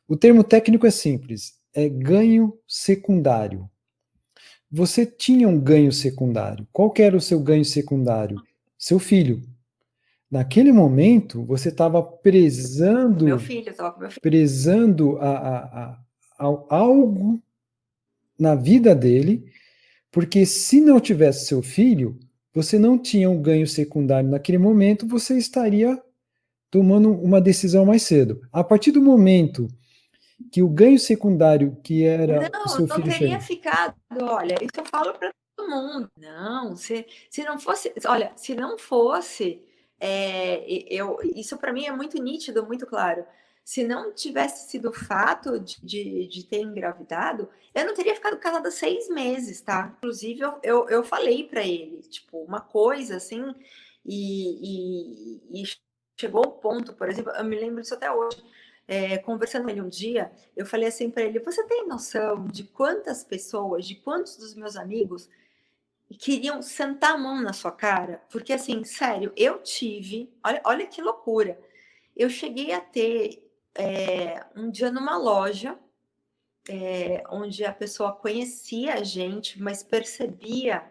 O 0.07 0.15
termo 0.15 0.43
técnico 0.43 0.87
é 0.87 0.91
simples, 0.91 1.53
é 1.73 1.89
ganho 1.89 2.57
secundário. 2.67 3.69
Você 4.71 5.05
tinha 5.05 5.47
um 5.47 5.59
ganho 5.59 5.91
secundário. 5.91 6.67
Qual 6.71 6.93
era 6.97 7.15
o 7.15 7.21
seu 7.21 7.39
ganho 7.39 7.65
secundário? 7.65 8.41
Seu 8.77 8.99
filho. 8.99 9.41
Naquele 10.29 10.71
momento, 10.71 11.43
você 11.45 11.69
estava 11.69 12.01
prezando. 12.01 13.25
Meu 13.25 13.39
filho, 13.39 13.69
estava 13.69 13.91
com 13.91 13.99
meu 13.99 14.09
filho. 14.09 14.21
Prezando 14.21 15.17
a, 15.19 15.29
a, 15.29 15.99
a, 16.39 16.65
algo 16.69 17.41
na 18.37 18.55
vida 18.55 18.93
dele, 18.93 19.45
porque 20.11 20.45
se 20.45 20.81
não 20.81 20.99
tivesse 20.99 21.45
seu 21.45 21.61
filho, 21.61 22.19
você 22.53 22.79
não 22.79 22.97
tinha 22.97 23.29
um 23.29 23.41
ganho 23.41 23.67
secundário 23.67 24.29
naquele 24.29 24.57
momento, 24.57 25.07
você 25.07 25.37
estaria 25.37 26.01
tomando 26.71 27.11
uma 27.11 27.39
decisão 27.39 27.85
mais 27.85 28.03
cedo. 28.03 28.41
A 28.51 28.63
partir 28.63 28.91
do 28.91 29.01
momento 29.01 29.67
que 30.51 30.61
o 30.61 30.67
ganho 30.67 30.99
secundário 30.99 31.77
que 31.83 32.03
era 32.03 32.49
não, 32.49 32.63
o 32.63 32.67
seu 32.67 32.87
filho... 32.87 33.07
Não, 33.07 33.13
eu 33.13 33.19
teria 33.19 33.39
ficado, 33.39 33.95
olha, 34.21 34.55
isso 34.55 34.71
eu 34.77 34.85
falo 34.85 35.13
para 35.13 35.31
todo 35.55 35.69
mundo. 35.69 36.09
Não, 36.17 36.75
se, 36.75 37.05
se 37.29 37.43
não 37.43 37.59
fosse... 37.59 37.93
Olha, 38.05 38.31
se 38.35 38.55
não 38.55 38.77
fosse 38.77 39.61
é, 39.99 40.63
eu, 40.89 41.17
isso 41.35 41.57
para 41.57 41.73
mim 41.73 41.85
é 41.85 41.91
muito 41.91 42.21
nítido, 42.21 42.65
muito 42.65 42.85
claro. 42.85 43.25
Se 43.63 43.83
não 43.83 44.13
tivesse 44.13 44.69
sido 44.69 44.89
o 44.89 44.93
fato 44.93 45.59
de, 45.59 45.83
de, 45.83 46.27
de, 46.27 46.43
ter 46.43 46.61
engravidado, 46.61 47.49
eu 47.73 47.85
não 47.85 47.95
teria 47.95 48.13
ficado 48.13 48.37
casada 48.37 48.69
seis 48.69 49.09
meses, 49.09 49.59
tá? 49.61 49.95
Inclusive, 49.97 50.41
eu, 50.41 50.59
eu, 50.61 50.89
eu 50.89 51.03
falei 51.03 51.43
para 51.47 51.63
ele, 51.63 52.01
tipo, 52.03 52.37
uma 52.43 52.61
coisa 52.61 53.15
assim, 53.17 53.55
e, 54.05 55.39
e, 55.51 55.63
e 55.63 55.63
chegou 56.19 56.43
o 56.45 56.51
ponto, 56.51 56.93
por 56.93 57.09
exemplo, 57.09 57.31
eu 57.31 57.43
me 57.43 57.55
lembro 57.55 57.81
disso 57.81 57.95
até 57.95 58.11
hoje. 58.11 58.43
É, 58.87 59.17
conversando 59.17 59.63
com 59.63 59.69
ele 59.71 59.81
um 59.81 59.89
dia, 59.89 60.31
eu 60.55 60.63
falei 60.63 60.87
assim 60.87 61.09
para 61.09 61.23
ele: 61.23 61.39
Você 61.39 61.63
tem 61.63 61.87
noção 61.87 62.45
de 62.45 62.63
quantas 62.65 63.23
pessoas, 63.23 63.87
de 63.87 63.95
quantos 63.95 64.37
dos 64.37 64.53
meus 64.53 64.75
amigos 64.75 65.27
queriam 66.13 66.61
sentar 66.61 67.13
a 67.13 67.17
mão 67.17 67.41
na 67.41 67.53
sua 67.53 67.71
cara, 67.71 68.21
porque 68.29 68.53
assim, 68.53 68.83
sério, 68.83 69.33
eu 69.35 69.61
tive, 69.61 70.31
olha, 70.43 70.61
olha 70.63 70.87
que 70.87 71.01
loucura. 71.01 71.59
Eu 72.15 72.29
cheguei 72.29 72.71
a 72.71 72.79
ter 72.79 73.49
é, 73.73 74.45
um 74.55 74.69
dia 74.69 74.91
numa 74.91 75.17
loja 75.17 75.77
é, 76.69 77.23
onde 77.29 77.65
a 77.65 77.73
pessoa 77.73 78.13
conhecia 78.13 78.95
a 78.95 79.03
gente, 79.03 79.61
mas 79.61 79.83
percebia 79.83 80.83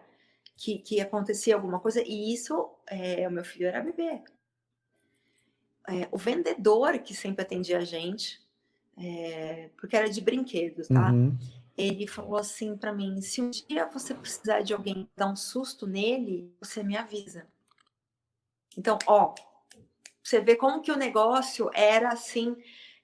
que, 0.57 0.79
que 0.79 1.01
acontecia 1.01 1.55
alguma 1.55 1.79
coisa, 1.79 2.01
e 2.05 2.33
isso, 2.33 2.69
é, 2.87 3.27
o 3.27 3.31
meu 3.31 3.43
filho 3.43 3.67
era 3.67 3.81
bebê. 3.81 4.21
O 6.11 6.17
vendedor 6.17 6.97
que 6.99 7.13
sempre 7.13 7.43
atendia 7.43 7.77
a 7.77 7.85
gente, 7.85 8.41
porque 9.77 9.95
era 9.95 10.09
de 10.09 10.19
brinquedos, 10.19 10.87
tá? 10.87 11.11
Uhum 11.11 11.37
ele 11.77 12.07
falou 12.07 12.37
assim 12.37 12.77
para 12.77 12.93
mim: 12.93 13.21
se 13.21 13.41
um 13.41 13.49
dia 13.49 13.85
você 13.87 14.13
precisar 14.13 14.61
de 14.61 14.73
alguém 14.73 15.07
dar 15.15 15.27
um 15.27 15.35
susto 15.35 15.85
nele, 15.87 16.53
você 16.61 16.83
me 16.83 16.97
avisa. 16.97 17.45
Então, 18.77 18.97
ó, 19.07 19.33
você 20.23 20.41
vê 20.41 20.55
como 20.55 20.81
que 20.81 20.91
o 20.91 20.97
negócio 20.97 21.69
era 21.73 22.09
assim, 22.09 22.55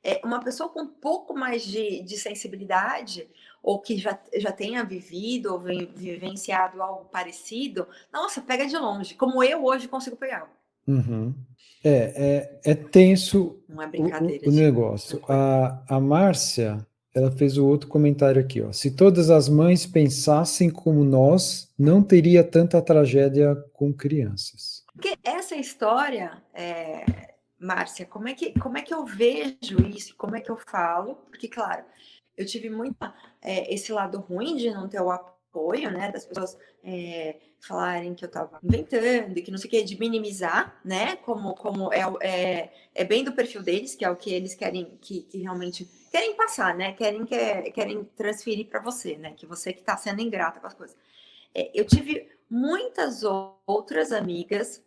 É, 0.03 0.19
uma 0.25 0.39
pessoa 0.39 0.67
com 0.67 0.81
um 0.81 0.87
pouco 0.87 1.31
mais 1.35 1.63
de, 1.63 2.01
de 2.01 2.17
sensibilidade, 2.17 3.29
ou 3.61 3.79
que 3.79 3.97
já, 3.99 4.19
já 4.35 4.51
tenha 4.51 4.83
vivido 4.83 5.53
ou 5.53 5.59
vivenciado 5.59 6.81
algo 6.81 7.05
parecido, 7.05 7.87
nossa, 8.11 8.41
pega 8.41 8.65
de 8.65 8.75
longe, 8.77 9.13
como 9.15 9.43
eu 9.43 9.63
hoje 9.63 9.87
consigo 9.87 10.17
pegar. 10.17 10.49
Uhum. 10.87 11.35
É, 11.83 12.59
é, 12.65 12.71
é 12.71 12.75
tenso 12.75 13.61
é 13.69 14.47
o, 14.47 14.49
o 14.49 14.51
negócio. 14.51 15.21
A, 15.29 15.83
a 15.87 15.99
Márcia, 15.99 16.83
ela 17.13 17.31
fez 17.31 17.57
o 17.57 17.67
outro 17.67 17.89
comentário 17.89 18.41
aqui, 18.41 18.61
ó. 18.61 18.71
Se 18.71 18.91
todas 18.91 19.29
as 19.29 19.49
mães 19.49 19.85
pensassem 19.85 20.69
como 20.69 21.03
nós, 21.03 21.69
não 21.77 22.01
teria 22.01 22.43
tanta 22.43 22.81
tragédia 22.81 23.55
com 23.73 23.93
crianças. 23.93 24.83
Porque 24.93 25.17
essa 25.23 25.55
história, 25.55 26.41
é, 26.53 27.33
Márcia, 27.59 28.05
como 28.05 28.27
é, 28.27 28.33
que, 28.33 28.57
como 28.59 28.77
é 28.77 28.81
que 28.81 28.93
eu 28.93 29.05
vejo 29.05 29.81
isso? 29.93 30.15
Como 30.15 30.35
é 30.35 30.41
que 30.41 30.49
eu 30.49 30.57
falo? 30.57 31.15
Porque, 31.29 31.47
claro, 31.47 31.83
eu 32.37 32.45
tive 32.45 32.69
muito 32.69 32.95
é, 33.41 33.73
esse 33.73 33.91
lado 33.91 34.19
ruim 34.19 34.55
de 34.55 34.71
não 34.71 34.87
ter 34.87 35.01
o 35.01 35.11
apoio, 35.11 35.91
né? 35.91 36.11
Das 36.11 36.25
pessoas 36.25 36.57
é, 36.83 37.35
falarem 37.61 38.15
que 38.15 38.25
eu 38.25 38.27
estava 38.27 38.59
inventando, 38.63 39.35
que 39.41 39.51
não 39.51 39.57
sei 39.57 39.67
o 39.67 39.71
que, 39.71 39.83
de 39.83 39.99
minimizar, 39.99 40.79
né? 40.83 41.15
Como, 41.17 41.53
como 41.55 41.93
é, 41.93 42.01
é, 42.21 42.73
é 42.95 43.03
bem 43.03 43.23
do 43.23 43.33
perfil 43.33 43.61
deles, 43.61 43.95
que 43.95 44.03
é 44.03 44.09
o 44.09 44.15
que 44.15 44.33
eles 44.33 44.55
querem, 44.55 44.97
que, 44.99 45.21
que 45.21 45.37
realmente 45.37 45.87
querem 46.11 46.35
passar, 46.35 46.75
né? 46.75 46.93
Querem, 46.93 47.23
quer, 47.23 47.71
querem 47.71 48.03
transferir 48.15 48.67
para 48.67 48.79
você, 48.81 49.15
né? 49.15 49.33
Que 49.37 49.45
você 49.45 49.71
que 49.71 49.81
está 49.81 49.95
sendo 49.95 50.21
ingrata 50.21 50.59
com 50.59 50.67
as 50.67 50.73
coisas. 50.73 50.97
É, 51.53 51.69
eu 51.73 51.85
tive 51.85 52.27
muitas 52.49 53.23
outras 53.65 54.11
amigas 54.11 54.83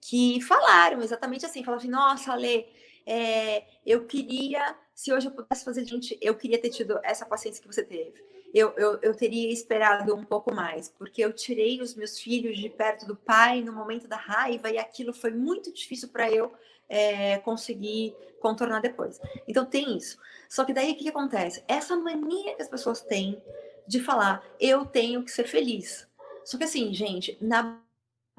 que 0.00 0.40
falaram 0.42 1.00
exatamente 1.02 1.46
assim, 1.46 1.64
falaram 1.64 1.80
assim, 1.80 1.90
nossa, 1.90 2.32
Ale, 2.32 2.66
é, 3.06 3.64
eu 3.84 4.04
queria, 4.04 4.76
se 4.94 5.12
hoje 5.12 5.28
eu 5.28 5.32
pudesse 5.32 5.64
fazer 5.64 5.84
gente, 5.84 6.18
eu 6.20 6.34
queria 6.34 6.60
ter 6.60 6.70
tido 6.70 6.98
essa 7.02 7.24
paciência 7.24 7.62
que 7.62 7.72
você 7.72 7.84
teve. 7.84 8.35
Eu, 8.54 8.72
eu, 8.76 8.98
eu 9.02 9.14
teria 9.14 9.52
esperado 9.52 10.14
um 10.14 10.24
pouco 10.24 10.54
mais, 10.54 10.88
porque 10.88 11.22
eu 11.22 11.32
tirei 11.32 11.80
os 11.80 11.94
meus 11.94 12.18
filhos 12.18 12.58
de 12.58 12.68
perto 12.70 13.06
do 13.06 13.14
pai 13.14 13.62
no 13.62 13.72
momento 13.72 14.08
da 14.08 14.16
raiva 14.16 14.70
e 14.70 14.78
aquilo 14.78 15.12
foi 15.12 15.30
muito 15.30 15.72
difícil 15.72 16.08
para 16.08 16.30
eu 16.30 16.52
é, 16.88 17.38
conseguir 17.38 18.14
contornar 18.40 18.80
depois. 18.80 19.20
Então 19.46 19.64
tem 19.64 19.96
isso. 19.96 20.18
Só 20.48 20.64
que 20.64 20.72
daí 20.72 20.92
o 20.92 20.96
que, 20.96 21.08
acontece? 21.08 21.62
Essa 21.66 21.96
mania 21.96 22.54
que 22.54 22.62
as 22.62 22.68
pessoas 22.68 23.00
têm 23.00 23.42
de 23.86 24.00
falar, 24.00 24.44
eu 24.60 24.84
tenho 24.84 25.24
que 25.24 25.30
ser 25.30 25.46
feliz. 25.46 26.08
Só 26.44 26.56
que 26.56 26.64
assim, 26.64 26.92
gente, 26.94 27.36
na 27.40 27.80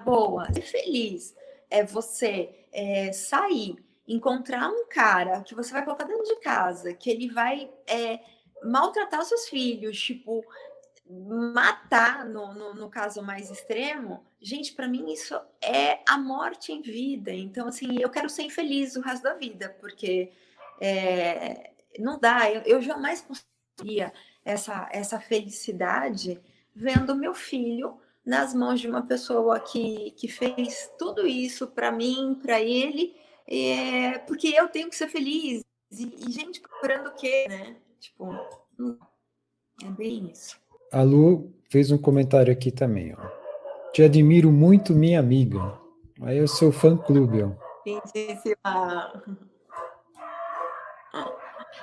boa, 0.04 0.52
ser 0.54 0.62
feliz 0.62 1.36
é 1.70 1.84
você 1.84 2.68
é, 2.72 3.12
sair, 3.12 3.76
encontrar 4.08 4.70
um 4.70 4.88
cara 4.88 5.42
que 5.42 5.54
você 5.54 5.72
vai 5.74 5.84
colocar 5.84 6.06
dentro 6.06 6.24
de 6.24 6.40
casa, 6.40 6.94
que 6.94 7.10
ele 7.10 7.30
vai 7.30 7.70
é, 7.86 8.20
maltratar 8.64 9.24
seus 9.24 9.48
filhos, 9.48 10.00
tipo, 10.00 10.44
matar, 11.10 12.26
no, 12.26 12.54
no, 12.54 12.74
no 12.74 12.90
caso 12.90 13.22
mais 13.22 13.50
extremo, 13.50 14.26
gente, 14.42 14.74
para 14.74 14.88
mim 14.88 15.12
isso 15.12 15.40
é 15.62 16.00
a 16.08 16.18
morte 16.18 16.72
em 16.72 16.82
vida. 16.82 17.32
Então, 17.32 17.68
assim, 17.68 17.98
eu 18.00 18.10
quero 18.10 18.30
ser 18.30 18.44
infeliz 18.44 18.96
o 18.96 19.02
resto 19.02 19.24
da 19.24 19.34
vida, 19.34 19.76
porque 19.80 20.32
é, 20.82 21.72
não 22.00 22.20
dá, 22.20 22.52
eu, 22.52 22.62
eu 22.64 22.82
jamais 22.82 23.22
conseguiria 23.22 24.12
essa, 24.44 24.90
essa 24.92 25.20
felicidade 25.20 26.40
vendo 26.76 27.16
meu 27.16 27.34
filho 27.34 28.00
nas 28.26 28.54
mãos 28.54 28.80
de 28.80 28.88
uma 28.88 29.02
pessoa 29.02 29.60
que, 29.60 30.12
que 30.12 30.28
fez 30.28 30.92
tudo 31.00 31.26
isso 31.26 31.68
para 31.68 31.92
mim, 31.92 32.38
para 32.42 32.60
ele, 32.60 33.16
é, 33.48 34.18
porque 34.20 34.50
eu 34.50 34.68
tenho 34.68 34.90
que 34.90 34.96
ser 34.96 35.08
feliz. 35.08 35.64
E, 35.90 36.28
e 36.28 36.32
gente 36.32 36.60
procurando 36.60 37.08
o 37.08 37.16
quê, 37.16 37.46
né? 37.48 37.78
Tipo, 38.00 38.32
é 39.84 39.90
bem 39.90 40.32
isso. 40.32 40.60
A 40.92 41.02
Lu 41.02 41.54
fez 41.70 41.92
um 41.92 41.98
comentário 41.98 42.52
aqui 42.52 42.72
também, 42.72 43.16
ó. 43.18 43.92
Te 43.92 44.04
admiro 44.04 44.52
muito, 44.52 44.94
minha 44.94 45.20
amiga. 45.20 45.60
Aí 46.22 46.38
eu 46.38 46.48
sou 46.48 46.72
fã 46.72 46.96
clube, 46.98 47.44
ó. 47.44 47.52
Lindíssima. 47.86 49.24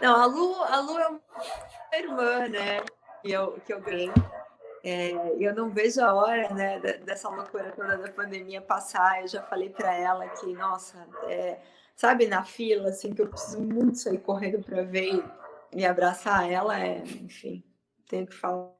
Não, 0.01 0.17
a 0.17 0.27
Lu, 0.27 0.55
a 0.63 0.81
Lu 0.81 0.99
é 0.99 1.09
uma 1.09 1.21
irmã, 1.95 2.49
né? 2.49 2.81
Que 3.23 3.33
eu, 3.33 3.53
que 3.65 3.73
eu 3.73 3.81
ganhei. 3.81 4.13
É, 4.83 5.13
eu 5.39 5.55
não 5.55 5.71
vejo 5.71 6.03
a 6.03 6.13
hora 6.13 6.53
né, 6.53 6.79
dessa 6.79 7.29
loucura 7.31 7.73
toda 7.75 7.97
da 7.97 8.09
pandemia 8.11 8.61
passar. 8.61 9.23
Eu 9.23 9.29
já 9.29 9.43
falei 9.43 9.71
para 9.71 9.95
ela 9.95 10.29
que, 10.29 10.53
nossa, 10.53 11.07
é, 11.27 11.59
sabe, 11.97 12.27
na 12.27 12.45
fila, 12.45 12.89
assim, 12.91 13.15
que 13.15 13.23
eu 13.23 13.29
preciso 13.29 13.63
muito 13.63 13.97
sair 13.99 14.19
correndo 14.19 14.63
para 14.63 14.83
ver 14.83 15.25
e 15.75 15.85
abraçar 15.85 16.51
ela, 16.51 16.79
é, 16.79 16.99
enfim, 17.23 17.63
tenho 18.09 18.27
que 18.27 18.35
falar. 18.35 18.73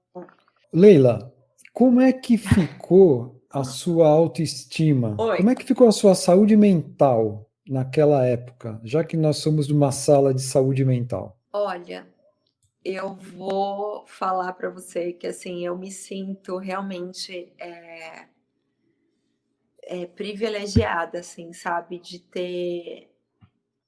Leila, 0.73 1.33
como 1.73 2.01
é 2.01 2.13
que 2.13 2.37
ficou 2.37 3.43
a 3.51 3.65
sua 3.65 4.09
autoestima? 4.09 5.17
Oi. 5.19 5.37
Como 5.39 5.51
é 5.51 5.55
que 5.55 5.65
ficou 5.65 5.89
a 5.89 5.93
sua 5.93 6.15
saúde 6.15 6.57
mental 6.57 7.51
naquela 7.69 8.27
época, 8.27 8.81
já 8.85 9.03
que 9.03 9.17
nós 9.17 9.39
somos 9.39 9.71
uma 9.71 9.91
sala 9.91 10.35
de 10.35 10.43
saúde 10.43 10.85
mental? 10.85 11.39
Olha, 11.53 12.07
eu 12.85 13.15
vou 13.15 14.07
falar 14.07 14.53
para 14.53 14.69
você 14.69 15.13
que 15.13 15.27
assim 15.27 15.65
eu 15.65 15.77
me 15.77 15.91
sinto 15.91 16.59
realmente 16.59 17.53
é, 17.59 18.27
é, 19.85 20.07
privilegiada, 20.07 21.21
assim, 21.21 21.53
sabe, 21.53 21.99
de 21.99 22.19
ter 22.19 23.11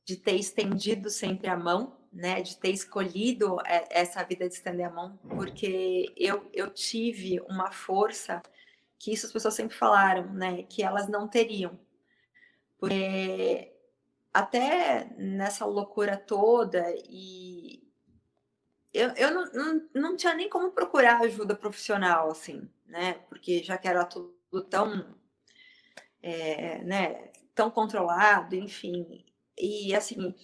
de 0.04 0.16
ter 0.16 0.36
estendido 0.36 1.10
sempre 1.10 1.48
a 1.48 1.56
mão, 1.56 1.96
né, 2.16 2.40
de 2.40 2.56
ter 2.56 2.70
escolhido 2.70 3.58
é, 3.66 3.86
essa 3.90 4.24
vida 4.24 4.48
de 4.48 4.54
estender 4.54 4.86
a 4.86 4.90
mão, 4.90 5.18
porque 5.28 6.12
eu, 6.16 6.48
eu 6.52 6.70
tive 6.70 7.40
uma 7.42 7.70
força 7.70 8.42
que 8.98 9.12
isso 9.12 9.26
as 9.26 9.32
pessoas 9.32 9.52
sempre 9.52 9.76
falaram, 9.76 10.32
né, 10.32 10.62
que 10.62 10.82
elas 10.82 11.08
não 11.08 11.28
teriam, 11.28 11.78
porque 12.78 13.70
até 14.32 15.10
nessa 15.18 15.66
loucura 15.66 16.16
toda 16.16 16.82
e 17.06 17.82
eu, 18.94 19.10
eu 19.10 19.30
não, 19.30 19.44
não, 19.52 19.88
não 19.94 20.16
tinha 20.16 20.32
nem 20.32 20.48
como 20.48 20.70
procurar 20.70 21.20
ajuda 21.20 21.54
profissional, 21.54 22.30
assim, 22.30 22.66
né? 22.86 23.14
Porque 23.28 23.62
já 23.62 23.76
que 23.76 23.86
era 23.86 24.06
tudo 24.06 24.34
tão, 24.70 25.14
é, 26.22 26.78
né, 26.78 27.30
tão 27.54 27.70
controlado, 27.70 28.56
enfim. 28.56 29.22
E, 29.58 29.94
assim, 29.94 30.34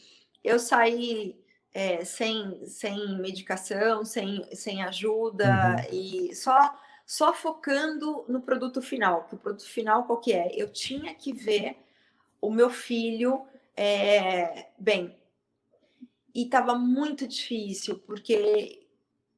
eu 0.45 0.59
saí 0.59 1.42
é, 1.75 2.05
sem, 2.05 2.67
sem 2.67 3.19
medicação, 3.19 4.05
sem, 4.05 4.45
sem 4.55 4.83
ajuda, 4.83 5.77
uhum. 5.91 5.99
e 5.99 6.35
só, 6.35 6.79
só 7.07 7.33
focando 7.33 8.25
no 8.29 8.41
produto 8.41 8.83
final. 8.83 9.25
Que 9.25 9.35
o 9.35 9.39
produto 9.39 9.69
final 9.69 10.05
qual 10.05 10.21
que 10.21 10.33
é? 10.33 10.51
Eu 10.55 10.71
tinha 10.71 11.15
que 11.15 11.33
ver 11.33 11.77
o 12.41 12.51
meu 12.51 12.69
filho 12.69 13.47
é, 13.77 14.69
bem, 14.79 15.17
e 16.35 16.45
estava 16.45 16.75
muito 16.75 17.27
difícil, 17.27 17.99
porque 17.99 18.87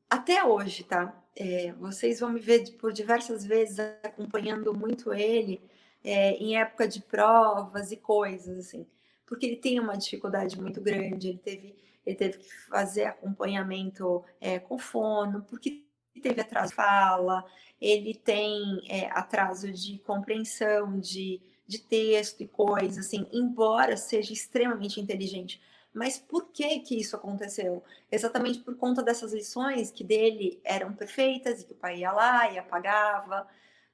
até 0.08 0.44
hoje, 0.44 0.84
tá? 0.84 1.20
É, 1.36 1.72
vocês 1.72 2.20
vão 2.20 2.30
me 2.30 2.40
ver 2.40 2.70
por 2.78 2.92
diversas 2.92 3.44
vezes 3.44 3.80
acompanhando 4.02 4.72
muito 4.72 5.12
ele 5.12 5.60
é, 6.04 6.32
em 6.36 6.56
época 6.56 6.86
de 6.86 7.00
provas 7.00 7.90
e 7.90 7.96
coisas, 7.96 8.58
assim, 8.58 8.86
porque 9.26 9.46
ele 9.46 9.56
tem 9.56 9.80
uma 9.80 9.96
dificuldade 9.96 10.60
muito 10.60 10.80
grande, 10.80 11.30
ele 11.30 11.38
teve, 11.38 11.74
ele 12.04 12.16
teve 12.16 12.38
que 12.38 12.50
fazer 12.68 13.04
acompanhamento 13.04 14.24
é, 14.40 14.58
com 14.58 14.78
fono, 14.78 15.42
porque 15.42 15.84
teve 16.22 16.40
atraso 16.40 16.70
de 16.70 16.76
fala, 16.76 17.44
ele 17.80 18.14
tem 18.14 18.80
é, 18.88 19.06
atraso 19.10 19.70
de 19.72 19.98
compreensão 19.98 20.98
de, 20.98 21.40
de 21.66 21.78
texto 21.78 22.42
e 22.42 22.48
coisas, 22.48 23.06
assim, 23.06 23.26
embora 23.32 23.96
seja 23.96 24.32
extremamente 24.32 25.00
inteligente, 25.00 25.60
mas 25.92 26.18
por 26.18 26.48
que 26.50 26.80
que 26.80 26.98
isso 26.98 27.14
aconteceu? 27.14 27.82
Exatamente 28.10 28.60
por 28.60 28.76
conta 28.76 29.02
dessas 29.02 29.32
lições 29.32 29.90
que 29.90 30.02
dele 30.02 30.60
eram 30.64 30.92
perfeitas 30.92 31.62
e 31.62 31.66
que 31.66 31.72
o 31.72 31.76
pai 31.76 31.98
ia 31.98 32.10
lá 32.10 32.50
e 32.50 32.58
apagava, 32.58 33.46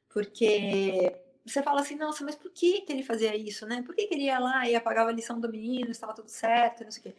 porque 0.08 1.20
você 1.44 1.62
fala 1.62 1.80
assim, 1.80 1.96
nossa, 1.96 2.24
mas 2.24 2.36
por 2.36 2.50
que 2.50 2.82
que 2.82 2.92
ele 2.92 3.02
fazia 3.02 3.36
isso, 3.36 3.66
né? 3.66 3.82
Por 3.82 3.94
que, 3.94 4.06
que 4.06 4.14
ele 4.14 4.24
ia 4.24 4.38
lá 4.38 4.68
e 4.68 4.74
apagava 4.74 5.10
a 5.10 5.12
lição 5.12 5.40
do 5.40 5.50
menino, 5.50 5.90
estava 5.90 6.14
tudo 6.14 6.28
certo, 6.28 6.84
não 6.84 6.90
sei 6.90 7.00
o 7.00 7.02
quê. 7.04 7.14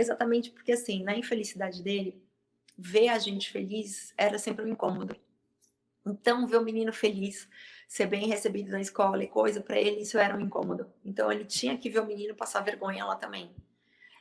Exatamente 0.00 0.50
porque, 0.50 0.72
assim, 0.72 1.02
na 1.02 1.14
infelicidade 1.14 1.82
dele, 1.82 2.22
ver 2.76 3.08
a 3.08 3.18
gente 3.18 3.50
feliz 3.50 4.14
era 4.16 4.38
sempre 4.38 4.64
um 4.64 4.68
incômodo. 4.68 5.14
Então, 6.06 6.46
ver 6.46 6.56
o 6.56 6.64
menino 6.64 6.90
feliz, 6.90 7.46
ser 7.86 8.06
bem 8.06 8.26
recebido 8.26 8.70
na 8.70 8.80
escola 8.80 9.22
e 9.22 9.28
coisa, 9.28 9.60
para 9.60 9.78
ele 9.78 10.00
isso 10.00 10.16
era 10.16 10.34
um 10.34 10.40
incômodo. 10.40 10.90
Então, 11.04 11.30
ele 11.30 11.44
tinha 11.44 11.76
que 11.76 11.90
ver 11.90 12.00
o 12.00 12.06
menino 12.06 12.34
passar 12.34 12.62
vergonha 12.62 13.04
lá 13.04 13.14
também. 13.14 13.54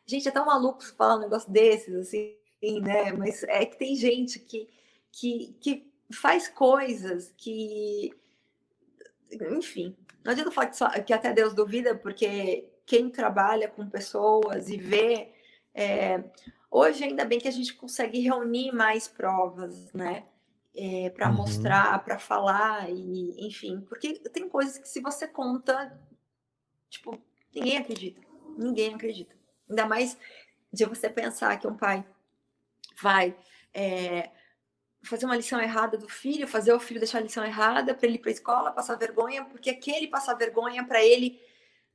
Gente, 0.06 0.28
é 0.28 0.32
tão 0.32 0.46
maluco 0.46 0.84
falar 0.98 1.16
um 1.16 1.22
negócio 1.22 1.50
desses, 1.50 1.96
assim, 1.96 2.36
né? 2.82 3.14
Mas 3.14 3.44
é 3.44 3.66
que 3.66 3.78
tem 3.78 3.96
gente 3.96 4.38
que, 4.40 4.68
que, 5.14 5.56
que 5.62 5.94
faz 6.12 6.50
coisas 6.50 7.34
que. 7.38 8.14
Enfim, 9.32 9.96
não 10.26 10.34
adianta 10.34 10.52
falar 10.52 10.68
que, 10.68 10.76
só, 10.76 10.90
que 10.90 11.14
até 11.14 11.32
Deus 11.32 11.54
duvida, 11.54 11.96
porque 11.96 12.70
quem 12.86 13.10
trabalha 13.10 13.70
com 13.70 13.88
pessoas 13.88 14.68
e 14.68 14.76
vê 14.76 15.32
É, 15.80 16.22
hoje, 16.70 17.06
ainda 17.06 17.24
bem 17.24 17.40
que 17.40 17.48
a 17.48 17.52
gente 17.52 17.74
consegue 17.74 18.20
reunir 18.20 18.74
mais 18.74 19.08
provas, 19.08 19.94
né? 19.94 20.26
É, 20.76 21.10
para 21.10 21.30
uhum. 21.30 21.38
mostrar, 21.38 22.04
para 22.04 22.20
falar, 22.20 22.90
e 22.90 23.48
enfim, 23.48 23.80
porque 23.88 24.20
tem 24.30 24.50
coisas 24.50 24.78
que 24.78 24.88
se 24.88 25.00
você 25.00 25.26
conta, 25.26 25.98
tipo, 26.90 27.18
ninguém 27.56 27.78
acredita. 27.78 28.22
Ninguém 28.58 28.94
acredita. 28.94 29.34
Ainda 29.70 29.86
mais 29.86 30.18
de 30.72 30.84
você 30.84 31.10
pensar 31.10 31.58
que 31.58 31.68
um 31.68 31.78
pai 31.78 32.06
vai 33.02 33.36
é, 33.74 34.32
fazer 35.02 35.26
uma 35.26 35.38
lição 35.38 35.62
errada 35.62 35.98
do 35.98 36.10
filho, 36.10 36.46
fazer 36.46 36.74
o 36.74 36.80
filho 36.80 37.00
deixar 37.00 37.20
a 37.20 37.22
lição 37.22 37.46
errada 37.46 37.96
para 37.96 38.06
ele 38.06 38.18
ir 38.18 38.20
para 38.20 38.32
a 38.32 38.34
escola, 38.34 38.72
passar 38.72 38.96
vergonha, 38.96 39.46
porque 39.46 39.70
aquele 39.70 40.08
passar 40.08 40.34
vergonha 40.34 40.86
para 40.86 41.02
ele, 41.02 41.40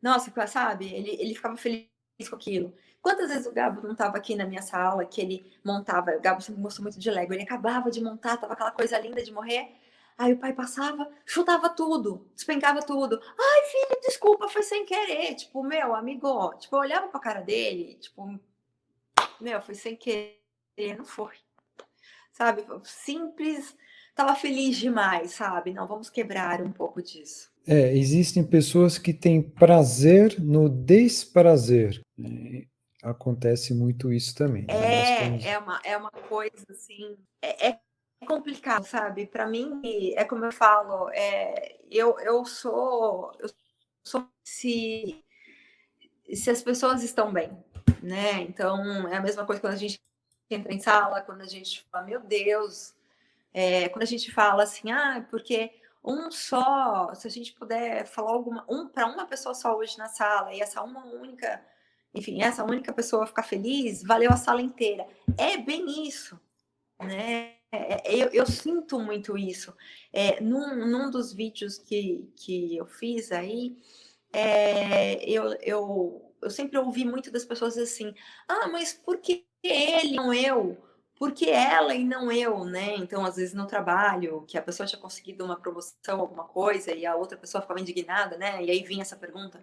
nossa, 0.01 0.33
sabe? 0.47 0.87
Ele, 0.87 1.11
ele 1.21 1.35
ficava 1.35 1.57
feliz 1.57 1.94
com 2.29 2.37
aquilo. 2.37 2.75
Quantas 3.03 3.29
vezes 3.29 3.47
o 3.47 3.53
Gabo 3.53 3.83
não 3.83 3.93
estava 3.93 4.17
aqui 4.17 4.35
na 4.35 4.47
minha 4.47 4.63
sala, 4.63 5.05
que 5.05 5.21
ele 5.21 5.53
montava, 5.65 6.17
o 6.17 6.21
Gabo 6.21 6.41
sempre 6.41 6.63
gostou 6.63 6.83
muito 6.83 6.99
de 6.99 7.11
Lego, 7.11 7.35
ele 7.35 7.43
acabava 7.43 7.91
de 7.91 8.03
montar, 8.03 8.37
tava 8.37 8.55
aquela 8.55 8.71
coisa 8.71 8.99
linda 8.99 9.23
de 9.23 9.33
morrer, 9.33 9.75
aí 10.17 10.33
o 10.33 10.39
pai 10.39 10.53
passava, 10.53 11.11
chutava 11.27 11.69
tudo, 11.69 12.27
despencava 12.35 12.81
tudo. 12.81 13.21
Ai, 13.39 13.63
filho, 13.71 14.01
desculpa, 14.03 14.49
foi 14.49 14.63
sem 14.63 14.87
querer. 14.87 15.35
Tipo, 15.35 15.63
meu, 15.63 15.95
amigo, 15.95 16.55
tipo, 16.55 16.77
eu 16.77 16.81
olhava 16.81 17.09
pra 17.09 17.21
cara 17.21 17.41
dele, 17.41 17.97
tipo, 17.97 18.41
meu, 19.41 19.61
foi 19.61 19.75
sem 19.75 19.97
querer, 19.97 20.97
não 20.97 21.05
foi 21.05 21.35
sabe? 22.35 22.67
Simples, 22.83 23.77
estava 24.11 24.35
feliz 24.35 24.77
demais, 24.77 25.33
sabe? 25.33 25.73
Não, 25.73 25.87
vamos 25.87 26.11
quebrar 26.11 26.61
um 26.61 26.73
pouco 26.73 27.01
disso. 27.01 27.51
É, 27.67 27.97
existem 27.97 28.45
pessoas 28.45 28.99
que 28.99 29.15
têm 29.15 29.43
prazer 29.43 30.39
no 30.41 30.69
desprazer. 30.69 32.03
É, 32.19 32.67
acontece 33.03 33.75
muito 33.75 34.13
isso 34.13 34.35
também. 34.35 34.65
Né? 34.65 34.75
É, 34.75 35.51
é, 35.51 35.59
uma, 35.59 35.81
é 35.85 35.97
uma 35.97 36.11
coisa 36.11 36.65
assim. 36.71 37.17
É, 37.43 37.69
é 37.69 37.79
complicado, 38.27 38.85
sabe? 38.85 39.27
Para 39.27 39.47
mim, 39.47 39.81
é 40.15 40.25
como 40.25 40.45
eu 40.45 40.53
falo, 40.53 41.11
é, 41.11 41.77
eu, 41.91 42.19
eu 42.21 42.45
sou. 42.45 43.33
Eu 43.39 43.49
sou 44.07 44.29
se, 44.43 45.25
se 46.33 46.51
as 46.51 46.63
pessoas 46.63 47.03
estão 47.03 47.33
bem, 47.33 47.51
né? 48.03 48.41
Então, 48.43 49.09
é 49.09 49.17
a 49.17 49.23
mesma 49.23 49.47
coisa 49.47 49.61
quando 49.61 49.75
a 49.75 49.79
gente 49.79 49.99
entra 50.51 50.73
em 50.73 50.81
sala, 50.81 51.23
quando 51.23 51.41
a 51.41 51.47
gente 51.47 51.87
fala, 51.91 52.05
meu 52.05 52.21
Deus, 52.21 52.95
é, 53.53 53.89
quando 53.89 54.03
a 54.03 54.07
gente 54.07 54.31
fala 54.31 54.65
assim, 54.65 54.91
ah, 54.91 55.27
porque 55.31 55.73
um 56.05 56.31
só, 56.31 57.15
se 57.15 57.27
a 57.27 57.31
gente 57.31 57.53
puder 57.55 58.07
falar 58.07 58.33
alguma, 58.33 58.65
um 58.69 58.87
para 58.87 59.07
uma 59.07 59.27
pessoa 59.27 59.55
só 59.55 59.75
hoje 59.77 59.97
na 59.97 60.09
sala 60.09 60.53
e 60.53 60.61
essa 60.61 60.83
uma 60.83 61.05
única, 61.07 61.65
enfim, 62.15 62.43
essa 62.43 62.63
única 62.63 62.93
pessoa 62.93 63.27
ficar 63.27 63.43
feliz, 63.43 64.03
valeu 64.03 64.31
a 64.31 64.37
sala 64.37 64.61
inteira. 64.61 65.07
É 65.39 65.57
bem 65.57 66.07
isso, 66.07 66.39
né? 67.01 67.55
É, 67.73 68.13
é, 68.13 68.15
eu, 68.15 68.29
eu 68.29 68.47
sinto 68.47 69.01
muito 69.01 69.37
isso. 69.37 69.75
É, 70.13 70.41
num, 70.41 70.77
num 70.87 71.11
dos 71.11 71.33
vídeos 71.33 71.79
que, 71.79 72.31
que 72.37 72.77
eu 72.77 72.87
fiz 72.87 73.33
aí, 73.33 73.77
é, 74.33 75.25
eu, 75.29 75.57
eu, 75.63 76.35
eu 76.43 76.51
sempre 76.51 76.79
ouvi 76.79 77.05
muito 77.05 77.31
das 77.31 77.45
pessoas 77.45 77.77
assim: 77.79 78.15
ah, 78.47 78.69
mas 78.69 78.93
por 78.93 79.19
que 79.19 79.45
ele, 79.63 80.15
não 80.15 80.33
eu? 80.33 80.77
Por 81.19 81.33
que 81.33 81.49
ela 81.49 81.95
e 81.95 82.05
não 82.05 82.31
eu, 82.31 82.65
né? 82.65 82.97
Então, 82.97 83.25
às 83.25 83.37
vezes 83.37 83.55
no 83.55 83.67
trabalho, 83.67 84.45
que 84.49 84.59
a 84.59 84.63
pessoa 84.63 84.87
tinha 84.87 85.01
conseguido 85.01 85.45
uma 85.45 85.57
promoção, 85.57 86.21
alguma 86.21 86.45
coisa, 86.45 86.93
e 86.93 87.07
a 87.07 87.15
outra 87.15 87.39
pessoa 87.39 87.63
ficava 87.63 87.81
indignada, 87.81 88.37
né? 88.37 88.63
E 88.65 88.71
aí 88.71 88.83
vinha 88.83 89.03
essa 89.03 89.17
pergunta. 89.17 89.63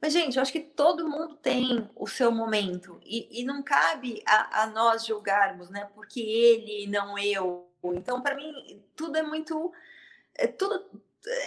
Mas, 0.00 0.12
gente, 0.12 0.36
eu 0.36 0.42
acho 0.42 0.52
que 0.52 0.60
todo 0.60 1.08
mundo 1.08 1.36
tem 1.36 1.88
o 1.96 2.06
seu 2.06 2.30
momento, 2.30 3.00
e, 3.04 3.40
e 3.40 3.44
não 3.44 3.62
cabe 3.62 4.22
a, 4.26 4.62
a, 4.62 4.66
nós 4.66 5.06
julgarmos, 5.06 5.70
né? 5.70 5.88
Porque 5.94 6.20
ele 6.20 6.84
e 6.84 6.86
não 6.86 7.18
eu. 7.18 7.66
Então, 7.94 8.20
para 8.20 8.34
mim, 8.34 8.82
tudo 8.94 9.16
é 9.16 9.22
muito. 9.22 9.72
É 10.34 10.46
tudo, 10.46 10.84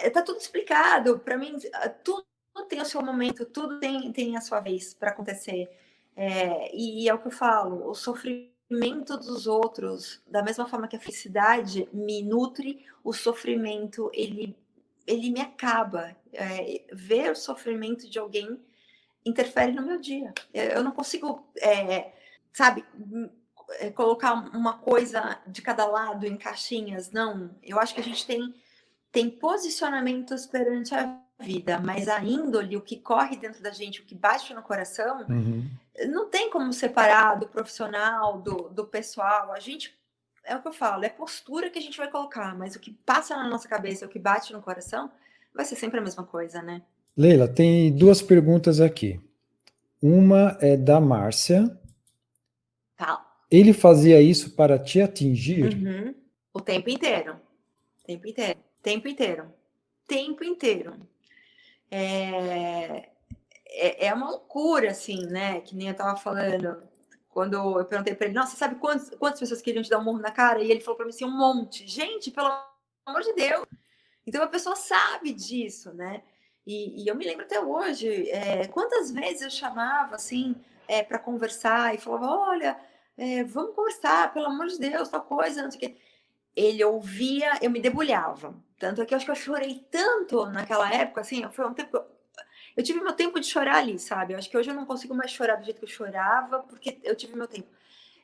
é, 0.02 0.10
tá 0.10 0.22
tudo 0.22 0.40
explicado. 0.40 1.18
Para 1.20 1.36
mim, 1.38 1.56
tudo 2.02 2.26
tem 2.68 2.80
o 2.80 2.84
seu 2.84 3.02
momento, 3.02 3.44
tudo 3.46 3.78
tem, 3.80 4.12
tem 4.12 4.36
a 4.36 4.40
sua 4.40 4.60
vez 4.60 4.92
para 4.94 5.10
acontecer. 5.10 5.70
É, 6.16 6.74
e 6.74 7.08
é 7.08 7.14
o 7.14 7.18
que 7.18 7.28
eu 7.28 7.32
falo, 7.32 7.88
o 7.88 7.94
sofrimento 7.94 8.59
dos 8.70 9.46
outros, 9.46 10.22
da 10.26 10.42
mesma 10.42 10.66
forma 10.68 10.86
que 10.86 10.96
a 10.96 11.00
felicidade 11.00 11.88
me 11.92 12.22
nutre, 12.22 12.86
o 13.02 13.12
sofrimento 13.12 14.10
ele, 14.14 14.56
ele 15.06 15.30
me 15.30 15.40
acaba. 15.40 16.16
É, 16.32 16.84
ver 16.92 17.32
o 17.32 17.34
sofrimento 17.34 18.08
de 18.08 18.16
alguém 18.16 18.60
interfere 19.26 19.72
no 19.72 19.84
meu 19.84 20.00
dia. 20.00 20.32
Eu 20.54 20.84
não 20.84 20.92
consigo, 20.92 21.44
é, 21.60 22.12
sabe, 22.52 22.84
é, 23.78 23.90
colocar 23.90 24.34
uma 24.34 24.78
coisa 24.78 25.40
de 25.46 25.62
cada 25.62 25.86
lado 25.86 26.26
em 26.26 26.36
caixinhas, 26.36 27.10
não. 27.10 27.50
Eu 27.62 27.78
acho 27.78 27.94
que 27.94 28.00
a 28.00 28.04
gente 28.04 28.26
tem, 28.26 28.54
tem 29.10 29.30
posicionamentos 29.30 30.46
perante 30.46 30.94
a 30.94 31.18
vida, 31.38 31.80
mas 31.80 32.08
a 32.08 32.22
índole, 32.22 32.76
o 32.76 32.80
que 32.80 32.96
corre 32.96 33.36
dentro 33.36 33.62
da 33.62 33.70
gente, 33.70 34.00
o 34.00 34.04
que 34.04 34.14
bate 34.14 34.52
no 34.54 34.62
coração, 34.62 35.26
uhum. 35.28 35.68
Não 36.08 36.28
tem 36.28 36.50
como 36.50 36.72
separar 36.72 37.38
do 37.38 37.48
profissional, 37.48 38.40
do, 38.40 38.68
do 38.70 38.86
pessoal. 38.86 39.52
A 39.52 39.60
gente, 39.60 39.94
é 40.44 40.56
o 40.56 40.62
que 40.62 40.68
eu 40.68 40.72
falo, 40.72 41.04
é 41.04 41.08
postura 41.08 41.70
que 41.70 41.78
a 41.78 41.82
gente 41.82 41.98
vai 41.98 42.10
colocar, 42.10 42.56
mas 42.56 42.74
o 42.74 42.80
que 42.80 42.92
passa 43.04 43.36
na 43.36 43.48
nossa 43.48 43.68
cabeça, 43.68 44.06
o 44.06 44.08
que 44.08 44.18
bate 44.18 44.52
no 44.52 44.62
coração, 44.62 45.10
vai 45.54 45.64
ser 45.64 45.76
sempre 45.76 45.98
a 45.98 46.02
mesma 46.02 46.24
coisa, 46.24 46.62
né? 46.62 46.82
Leila, 47.16 47.48
tem 47.48 47.94
duas 47.94 48.22
perguntas 48.22 48.80
aqui. 48.80 49.20
Uma 50.02 50.56
é 50.60 50.76
da 50.76 51.00
Márcia. 51.00 51.78
Tá. 52.96 53.26
Ele 53.50 53.72
fazia 53.72 54.20
isso 54.22 54.54
para 54.54 54.78
te 54.78 55.00
atingir? 55.00 55.74
Uhum. 55.74 56.14
O 56.54 56.60
tempo 56.60 56.88
inteiro. 56.88 57.34
O 58.02 58.06
tempo 58.06 58.26
inteiro. 58.26 58.60
Tempo 58.82 59.08
inteiro. 59.08 59.54
Tempo 60.06 60.44
inteiro 60.44 60.94
é, 61.90 63.08
é, 63.70 64.06
é, 64.06 64.14
uma 64.14 64.30
loucura, 64.30 64.90
assim, 64.90 65.26
né? 65.26 65.60
Que 65.60 65.76
nem 65.76 65.88
eu 65.88 65.94
tava 65.94 66.16
falando. 66.16 66.82
Quando 67.28 67.54
eu 67.54 67.84
perguntei 67.84 68.14
para 68.14 68.26
ele, 68.26 68.34
nossa, 68.34 68.56
sabe 68.56 68.76
quantas, 68.76 69.10
quantas 69.10 69.40
pessoas 69.40 69.62
queriam 69.62 69.82
te 69.82 69.90
dar 69.90 69.98
um 69.98 70.04
murro 70.04 70.18
na 70.18 70.32
cara? 70.32 70.60
E 70.60 70.70
ele 70.70 70.80
falou 70.80 70.96
para 70.96 71.06
mim 71.06 71.12
assim, 71.12 71.24
um 71.24 71.36
monte. 71.36 71.86
Gente, 71.86 72.30
pelo 72.30 72.48
amor 73.06 73.22
de 73.22 73.32
Deus. 73.34 73.66
Então 74.26 74.42
a 74.42 74.48
pessoa 74.48 74.76
sabe 74.76 75.32
disso, 75.32 75.92
né? 75.94 76.22
E, 76.66 77.02
e 77.04 77.08
eu 77.08 77.14
me 77.14 77.24
lembro 77.24 77.44
até 77.44 77.60
hoje, 77.60 78.30
é, 78.30 78.66
quantas 78.68 79.10
vezes 79.10 79.42
eu 79.42 79.50
chamava, 79.50 80.16
assim, 80.16 80.54
é, 80.86 81.02
para 81.02 81.18
conversar 81.18 81.94
e 81.94 81.98
falava, 81.98 82.26
olha, 82.26 82.76
é, 83.16 83.44
vamos 83.44 83.74
conversar, 83.74 84.32
pelo 84.32 84.46
amor 84.46 84.66
de 84.66 84.78
Deus, 84.78 85.08
tal 85.08 85.22
coisa, 85.22 85.62
não 85.62 85.70
sei 85.70 85.78
o 85.78 85.80
quê. 85.80 85.96
Ele 86.54 86.84
ouvia, 86.84 87.58
eu 87.62 87.70
me 87.70 87.80
debulhava. 87.80 88.54
Tanto 88.78 89.02
é 89.02 89.06
que 89.06 89.14
eu 89.14 89.16
acho 89.16 89.24
que 89.26 89.30
eu 89.30 89.36
chorei 89.36 89.86
tanto 89.90 90.46
naquela 90.46 90.92
época, 90.92 91.20
assim, 91.20 91.48
foi 91.50 91.66
um 91.66 91.74
tempo. 91.74 92.00
Tive 92.82 93.00
meu 93.00 93.12
tempo 93.12 93.40
de 93.40 93.46
chorar 93.46 93.76
ali, 93.76 93.98
sabe? 93.98 94.34
Eu 94.34 94.38
acho 94.38 94.48
que 94.48 94.56
hoje 94.56 94.70
eu 94.70 94.74
não 94.74 94.86
consigo 94.86 95.14
mais 95.14 95.30
chorar 95.30 95.56
do 95.56 95.64
jeito 95.64 95.78
que 95.78 95.84
eu 95.84 95.88
chorava, 95.88 96.60
porque 96.60 97.00
eu 97.02 97.16
tive 97.16 97.36
meu 97.36 97.48
tempo. 97.48 97.68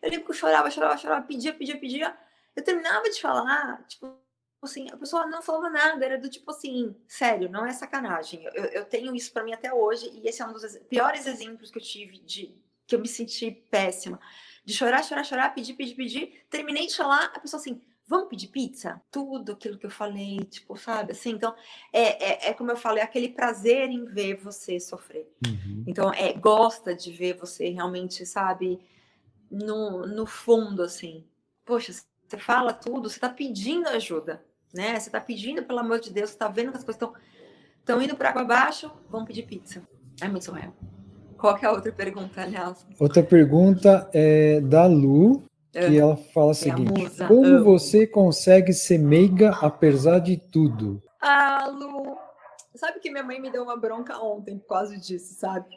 Eu 0.03 0.11
lembro 0.11 0.25
que 0.25 0.31
eu 0.31 0.37
chorava, 0.37 0.71
chorava, 0.71 0.97
chorava, 0.97 1.27
pedia, 1.27 1.53
pedia, 1.53 1.79
pedia. 1.79 2.17
Eu 2.55 2.63
terminava 2.63 3.09
de 3.11 3.21
falar, 3.21 3.85
tipo, 3.89 4.15
assim, 4.63 4.89
a 4.91 4.97
pessoa 4.97 5.27
não 5.27 5.43
falava 5.43 5.71
nada, 5.71 6.05
era 6.05 6.19
do 6.19 6.29
tipo 6.29 6.51
assim, 6.51 6.95
sério, 7.09 7.49
não 7.49 7.67
é 7.67 7.73
sacanagem. 7.73 8.45
Eu, 8.55 8.65
eu 8.67 8.85
tenho 8.85 9.15
isso 9.15 9.33
para 9.33 9.45
mim 9.45 9.53
até 9.53 9.73
hoje, 9.73 10.11
e 10.15 10.29
esse 10.29 10.43
é 10.43 10.47
um 10.47 10.53
dos 10.53 10.77
piores 10.89 11.27
exemplos 11.27 11.71
que 11.71 11.79
eu 11.79 11.83
tive 11.83 12.19
de 12.19 12.55
que 12.87 12.95
eu 12.95 13.01
me 13.01 13.09
senti 13.09 13.51
péssima. 13.51 14.21
De 14.65 14.73
chorar, 14.73 15.03
chorar, 15.03 15.25
chorar, 15.25 15.55
pedir, 15.55 15.75
pedir, 15.75 15.95
pedir. 15.95 16.47
Terminei 16.49 16.87
de 16.87 16.97
falar, 16.97 17.25
a 17.35 17.41
pessoa 17.41 17.61
assim, 17.61 17.81
vamos 18.07 18.29
pedir 18.29 18.49
pizza? 18.49 19.01
Tudo 19.11 19.53
aquilo 19.53 19.79
que 19.79 19.87
eu 19.87 19.91
falei, 19.91 20.39
tipo, 20.41 20.77
sabe? 20.77 21.13
Assim, 21.13 21.31
então, 21.31 21.55
é, 21.93 22.47
é, 22.47 22.51
é 22.51 22.55
como 22.55 22.71
eu 22.71 22.77
falo, 22.77 22.99
é 22.99 23.03
aquele 23.03 23.29
prazer 23.29 23.89
em 23.89 24.05
ver 24.05 24.37
você 24.37 24.79
sofrer. 24.79 25.29
Uhum. 25.47 25.85
Então, 25.87 26.13
é, 26.13 26.33
gosta 26.33 26.95
de 26.95 27.13
ver 27.13 27.37
você 27.37 27.69
realmente, 27.71 28.25
sabe, 28.25 28.79
no, 29.51 30.07
no 30.07 30.27
fundo, 30.27 30.83
assim. 30.83 31.25
Poxa, 31.65 31.93
você 31.93 32.37
fala 32.37 32.73
tudo, 32.73 33.11
você 33.11 33.19
tá 33.19 33.29
pedindo 33.29 33.89
ajuda, 33.89 34.45
né? 34.73 34.99
Você 34.99 35.11
tá 35.11 35.21
pedindo, 35.21 35.65
pelo 35.65 35.81
amor 35.81 36.01
de 36.01 36.13
Deus, 36.13 36.31
você 36.31 36.37
tá 36.37 36.49
vendo 36.49 36.71
que 36.71 36.79
as 36.79 36.85
coisas 36.85 37.03
estão 37.03 37.15
estão 37.87 38.03
indo 38.03 38.17
para 38.17 38.31
água 38.31 38.43
abaixo, 38.43 38.91
vamos 39.09 39.29
pedir 39.29 39.45
pizza. 39.45 39.81
É 40.21 40.27
muito 40.27 40.45
surreal. 40.45 40.75
Qual 41.39 41.57
é 41.57 41.67
a 41.67 41.71
outra 41.71 41.93
pergunta, 41.93 42.45
Nelson? 42.45 42.89
Outra 42.99 43.23
pergunta 43.23 44.11
é 44.13 44.61
da 44.61 44.87
Lu 44.87 45.45
que 45.77 45.99
ela 45.99 46.17
fala 46.17 46.51
o 46.51 46.55
seguinte: 46.55 47.11
Como 47.29 47.63
você 47.63 48.07
consegue 48.07 48.73
ser 48.73 48.99
meiga 48.99 49.51
apesar 49.61 50.19
de 50.19 50.37
tudo? 50.37 51.03
Ah, 51.21 51.69
Lu, 51.69 52.17
sabe 52.75 53.01
que 53.01 53.11
minha 53.11 53.23
mãe 53.23 53.41
me 53.41 53.51
deu 53.51 53.63
uma 53.63 53.77
bronca 53.77 54.19
ontem 54.19 54.59
por 54.59 54.69
causa 54.69 54.97
disso, 54.97 55.35
sabe? 55.35 55.69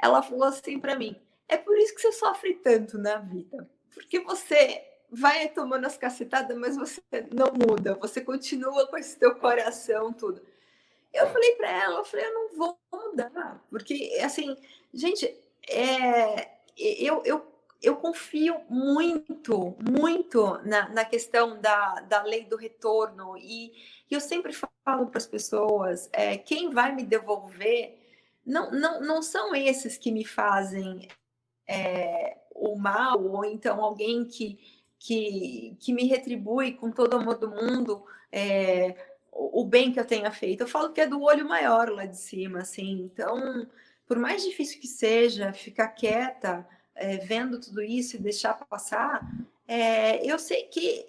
Ela 0.00 0.22
falou 0.22 0.44
assim 0.44 0.78
para 0.78 0.96
mim: 0.96 1.16
É 1.48 1.56
por 1.56 1.76
isso 1.78 1.94
que 1.94 2.00
você 2.00 2.12
sofre 2.12 2.54
tanto 2.54 2.96
na 2.98 3.16
vida, 3.16 3.68
porque 3.94 4.20
você 4.20 4.82
vai 5.10 5.48
tomando 5.50 5.86
as 5.86 5.98
cacetadas, 5.98 6.56
mas 6.56 6.74
você 6.74 7.02
não 7.30 7.52
muda, 7.52 7.94
você 7.94 8.22
continua 8.22 8.86
com 8.86 8.96
esse 8.96 9.18
teu 9.18 9.34
coração, 9.34 10.10
tudo. 10.10 10.40
Eu 11.12 11.28
falei 11.28 11.54
para 11.56 11.70
ela, 11.70 11.98
eu 11.98 12.04
falei, 12.06 12.24
eu 12.24 12.32
não 12.32 12.56
vou 12.56 12.78
mudar, 12.90 13.62
porque 13.68 14.18
assim, 14.24 14.56
gente, 14.94 15.26
é, 15.68 16.48
eu, 16.78 17.22
eu, 17.26 17.51
eu 17.82 17.96
confio 17.96 18.60
muito, 18.68 19.76
muito 19.80 20.58
na, 20.64 20.88
na 20.90 21.04
questão 21.04 21.60
da, 21.60 21.94
da 22.02 22.22
lei 22.22 22.44
do 22.44 22.56
retorno. 22.56 23.36
E, 23.36 23.72
e 24.10 24.14
eu 24.14 24.20
sempre 24.20 24.52
falo 24.52 25.06
para 25.06 25.18
as 25.18 25.26
pessoas: 25.26 26.08
é, 26.12 26.38
quem 26.38 26.70
vai 26.70 26.94
me 26.94 27.02
devolver 27.02 27.98
não, 28.46 28.70
não, 28.70 29.00
não 29.00 29.22
são 29.22 29.54
esses 29.54 29.98
que 29.98 30.12
me 30.12 30.24
fazem 30.24 31.08
é, 31.66 32.38
o 32.54 32.76
mal, 32.76 33.22
ou 33.24 33.44
então 33.44 33.82
alguém 33.82 34.24
que, 34.24 34.58
que, 34.98 35.76
que 35.80 35.92
me 35.92 36.06
retribui 36.06 36.74
com 36.74 36.90
todo 36.90 37.14
o 37.14 37.16
amor 37.16 37.36
do 37.36 37.50
mundo. 37.50 38.04
É, 38.30 38.94
o 39.32 39.64
bem 39.64 39.92
que 39.92 39.98
eu 39.98 40.04
tenha 40.04 40.30
feito. 40.30 40.62
Eu 40.62 40.68
falo 40.68 40.92
que 40.92 41.00
é 41.00 41.06
do 41.06 41.22
olho 41.22 41.48
maior 41.48 41.88
lá 41.88 42.04
de 42.04 42.18
cima, 42.18 42.60
assim. 42.60 43.10
Então, 43.12 43.66
por 44.06 44.18
mais 44.18 44.44
difícil 44.44 44.78
que 44.78 44.86
seja, 44.86 45.52
ficar 45.54 45.88
quieta, 45.88 46.66
é, 46.94 47.18
vendo 47.18 47.60
tudo 47.60 47.82
isso 47.82 48.16
e 48.16 48.20
deixar 48.20 48.54
passar, 48.66 49.26
é, 49.66 50.24
eu 50.24 50.38
sei 50.38 50.64
que, 50.64 51.06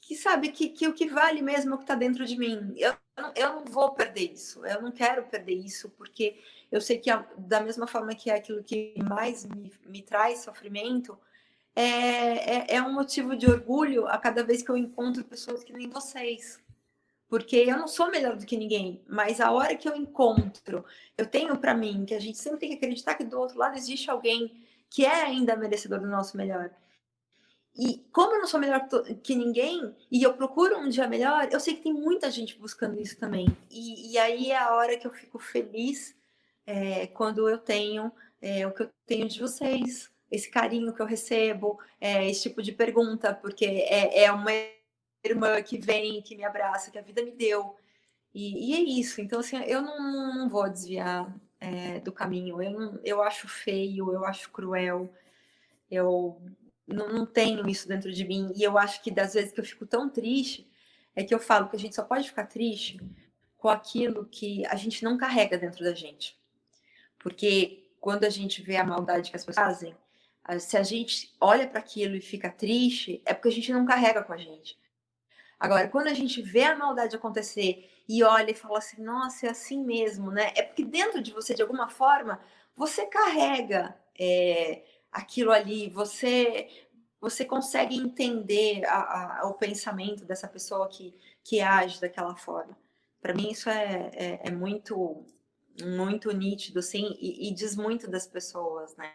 que 0.00 0.16
sabe, 0.16 0.50
que, 0.50 0.68
que 0.68 0.88
o 0.88 0.92
que 0.92 1.08
vale 1.08 1.42
mesmo 1.42 1.72
é 1.72 1.74
o 1.74 1.78
que 1.78 1.84
está 1.84 1.94
dentro 1.94 2.24
de 2.24 2.36
mim. 2.36 2.74
Eu, 2.76 2.94
eu 3.36 3.54
não 3.54 3.64
vou 3.64 3.92
perder 3.92 4.32
isso, 4.32 4.64
eu 4.66 4.82
não 4.82 4.92
quero 4.92 5.24
perder 5.24 5.54
isso, 5.54 5.88
porque 5.90 6.40
eu 6.70 6.80
sei 6.80 6.98
que 6.98 7.10
da 7.38 7.60
mesma 7.60 7.86
forma 7.86 8.14
que 8.14 8.30
é 8.30 8.34
aquilo 8.34 8.62
que 8.62 8.94
mais 9.08 9.44
me, 9.44 9.72
me 9.86 10.02
traz 10.02 10.40
sofrimento, 10.40 11.18
é, 11.74 12.74
é, 12.74 12.76
é 12.76 12.82
um 12.82 12.92
motivo 12.92 13.36
de 13.36 13.46
orgulho 13.46 14.06
a 14.06 14.18
cada 14.18 14.44
vez 14.44 14.62
que 14.62 14.70
eu 14.70 14.76
encontro 14.76 15.24
pessoas 15.24 15.64
que 15.64 15.72
nem 15.72 15.88
vocês 15.88 16.62
porque 17.32 17.56
eu 17.56 17.78
não 17.78 17.88
sou 17.88 18.10
melhor 18.10 18.36
do 18.36 18.44
que 18.44 18.58
ninguém, 18.58 19.02
mas 19.08 19.40
a 19.40 19.50
hora 19.50 19.74
que 19.74 19.88
eu 19.88 19.96
encontro, 19.96 20.84
eu 21.16 21.24
tenho 21.24 21.56
para 21.56 21.72
mim 21.72 22.04
que 22.04 22.14
a 22.14 22.20
gente 22.20 22.36
sempre 22.36 22.58
tem 22.58 22.68
que 22.68 22.74
acreditar 22.74 23.14
que 23.14 23.24
do 23.24 23.40
outro 23.40 23.56
lado 23.56 23.74
existe 23.74 24.10
alguém 24.10 24.52
que 24.92 25.06
é 25.06 25.22
ainda 25.22 25.56
merecedor 25.56 26.00
do 26.00 26.06
nosso 26.06 26.36
melhor. 26.36 26.70
E 27.74 28.04
como 28.12 28.34
eu 28.34 28.40
não 28.40 28.46
sou 28.46 28.60
melhor 28.60 28.86
que 29.22 29.34
ninguém 29.34 29.94
e 30.10 30.22
eu 30.22 30.34
procuro 30.34 30.76
um 30.76 30.90
dia 30.90 31.08
melhor, 31.08 31.48
eu 31.50 31.58
sei 31.58 31.74
que 31.74 31.84
tem 31.84 31.94
muita 31.94 32.30
gente 32.30 32.58
buscando 32.58 33.00
isso 33.00 33.18
também. 33.18 33.46
E, 33.70 34.12
e 34.12 34.18
aí 34.18 34.50
é 34.50 34.58
a 34.58 34.74
hora 34.74 34.98
que 34.98 35.06
eu 35.06 35.10
fico 35.10 35.38
feliz 35.38 36.14
é, 36.66 37.06
quando 37.06 37.48
eu 37.48 37.56
tenho 37.56 38.12
é, 38.42 38.66
o 38.66 38.72
que 38.74 38.82
eu 38.82 38.90
tenho 39.06 39.26
de 39.26 39.40
vocês, 39.40 40.10
esse 40.30 40.50
carinho 40.50 40.92
que 40.92 41.00
eu 41.00 41.06
recebo, 41.06 41.78
é, 41.98 42.28
esse 42.28 42.42
tipo 42.42 42.62
de 42.62 42.72
pergunta, 42.72 43.32
porque 43.32 43.64
é, 43.64 44.24
é 44.24 44.30
uma 44.30 44.50
irmã 45.24 45.62
que 45.62 45.78
vem, 45.78 46.20
que 46.20 46.36
me 46.36 46.44
abraça, 46.44 46.90
que 46.90 46.98
a 46.98 47.02
vida 47.02 47.22
me 47.22 47.30
deu. 47.32 47.76
E, 48.34 48.72
e 48.72 48.74
é 48.74 48.80
isso. 48.80 49.22
Então, 49.22 49.40
assim, 49.40 49.56
eu 49.64 49.80
não, 49.80 50.34
não 50.34 50.48
vou 50.50 50.68
desviar 50.68 51.34
é, 51.62 52.00
do 52.00 52.10
caminho. 52.10 52.60
Eu, 52.60 53.00
eu 53.04 53.22
acho 53.22 53.46
feio, 53.46 54.12
eu 54.12 54.24
acho 54.24 54.50
cruel. 54.50 55.12
Eu 55.88 56.42
não, 56.86 57.08
não 57.08 57.26
tenho 57.26 57.68
isso 57.68 57.86
dentro 57.86 58.12
de 58.12 58.24
mim. 58.24 58.52
E 58.56 58.62
eu 58.62 58.76
acho 58.76 59.00
que 59.02 59.10
das 59.10 59.34
vezes 59.34 59.52
que 59.52 59.60
eu 59.60 59.64
fico 59.64 59.86
tão 59.86 60.10
triste, 60.10 60.68
é 61.14 61.22
que 61.22 61.32
eu 61.32 61.38
falo 61.38 61.68
que 61.68 61.76
a 61.76 61.78
gente 61.78 61.94
só 61.94 62.02
pode 62.02 62.28
ficar 62.28 62.46
triste 62.46 63.00
com 63.56 63.68
aquilo 63.68 64.26
que 64.26 64.66
a 64.66 64.74
gente 64.74 65.04
não 65.04 65.16
carrega 65.16 65.56
dentro 65.56 65.84
da 65.84 65.94
gente. 65.94 66.36
Porque 67.18 67.94
quando 68.00 68.24
a 68.24 68.30
gente 68.30 68.60
vê 68.60 68.76
a 68.76 68.84
maldade 68.84 69.30
que 69.30 69.36
as 69.36 69.44
pessoas 69.44 69.64
fazem, 69.68 69.96
se 70.58 70.76
a 70.76 70.82
gente 70.82 71.32
olha 71.40 71.68
para 71.68 71.78
aquilo 71.78 72.16
e 72.16 72.20
fica 72.20 72.50
triste, 72.50 73.22
é 73.24 73.32
porque 73.32 73.48
a 73.48 73.52
gente 73.52 73.72
não 73.72 73.86
carrega 73.86 74.24
com 74.24 74.32
a 74.32 74.36
gente. 74.36 74.76
Agora, 75.62 75.86
quando 75.86 76.08
a 76.08 76.12
gente 76.12 76.42
vê 76.42 76.64
a 76.64 76.76
maldade 76.76 77.14
acontecer 77.14 77.88
e 78.08 78.24
olha 78.24 78.50
e 78.50 78.54
fala 78.54 78.78
assim, 78.78 79.00
nossa, 79.00 79.46
é 79.46 79.50
assim 79.50 79.84
mesmo, 79.84 80.28
né? 80.28 80.52
É 80.56 80.62
porque 80.62 80.84
dentro 80.84 81.22
de 81.22 81.30
você, 81.30 81.54
de 81.54 81.62
alguma 81.62 81.88
forma, 81.88 82.40
você 82.74 83.06
carrega 83.06 83.96
é, 84.18 84.82
aquilo 85.12 85.52
ali, 85.52 85.88
você 85.88 86.68
você 87.20 87.44
consegue 87.44 87.96
entender 87.96 88.84
a, 88.86 89.42
a, 89.42 89.46
o 89.46 89.54
pensamento 89.54 90.24
dessa 90.24 90.48
pessoa 90.48 90.88
que, 90.88 91.14
que 91.44 91.60
age 91.60 92.00
daquela 92.00 92.34
forma. 92.34 92.76
Para 93.20 93.32
mim, 93.32 93.48
isso 93.52 93.70
é, 93.70 94.10
é, 94.14 94.40
é, 94.48 94.50
muito 94.50 95.24
muito 95.80 96.32
nítido, 96.32 96.80
assim, 96.80 97.16
e, 97.20 97.48
e, 97.48 97.54
diz 97.54 97.76
muito 97.76 98.10
das 98.10 98.26
pessoas, 98.26 98.96
né? 98.96 99.12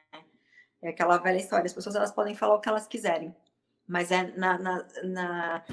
É 0.82 0.90
aquela 0.90 1.18
velha 1.18 1.38
história, 1.38 1.66
as 1.66 1.74
pessoas 1.74 1.96
elas 1.96 2.14
podem 2.14 2.34
falar 2.34 2.56
o 2.56 2.62
que 2.62 2.70
elas 2.70 2.88
quiserem, 2.88 3.36
mas 3.86 4.12
é 4.12 4.32
na, 4.38 4.58
na, 4.58 4.88
na 5.04 5.66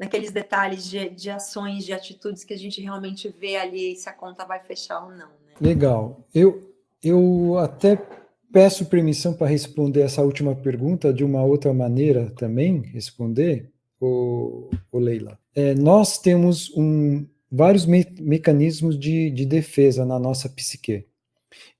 naqueles 0.00 0.30
detalhes 0.30 0.88
de, 0.88 1.10
de 1.10 1.28
ações, 1.28 1.84
de 1.84 1.92
atitudes 1.92 2.42
que 2.42 2.54
a 2.54 2.58
gente 2.58 2.80
realmente 2.80 3.28
vê 3.28 3.56
ali 3.56 3.94
se 3.94 4.08
a 4.08 4.12
conta 4.14 4.46
vai 4.46 4.58
fechar 4.58 5.04
ou 5.04 5.10
não. 5.10 5.28
Né? 5.28 5.52
Legal. 5.60 6.26
Eu, 6.34 6.72
eu 7.04 7.58
até 7.58 8.02
peço 8.50 8.86
permissão 8.86 9.34
para 9.34 9.46
responder 9.46 10.00
essa 10.00 10.22
última 10.22 10.56
pergunta 10.56 11.12
de 11.12 11.22
uma 11.22 11.44
outra 11.44 11.74
maneira 11.74 12.30
também, 12.30 12.80
responder, 12.80 13.70
o, 14.00 14.70
o 14.90 14.98
Leila. 14.98 15.38
É, 15.54 15.74
nós 15.74 16.16
temos 16.16 16.74
um, 16.74 17.26
vários 17.52 17.84
me 17.84 18.06
mecanismos 18.18 18.98
de, 18.98 19.30
de 19.30 19.44
defesa 19.44 20.06
na 20.06 20.18
nossa 20.18 20.48
psique. 20.48 21.04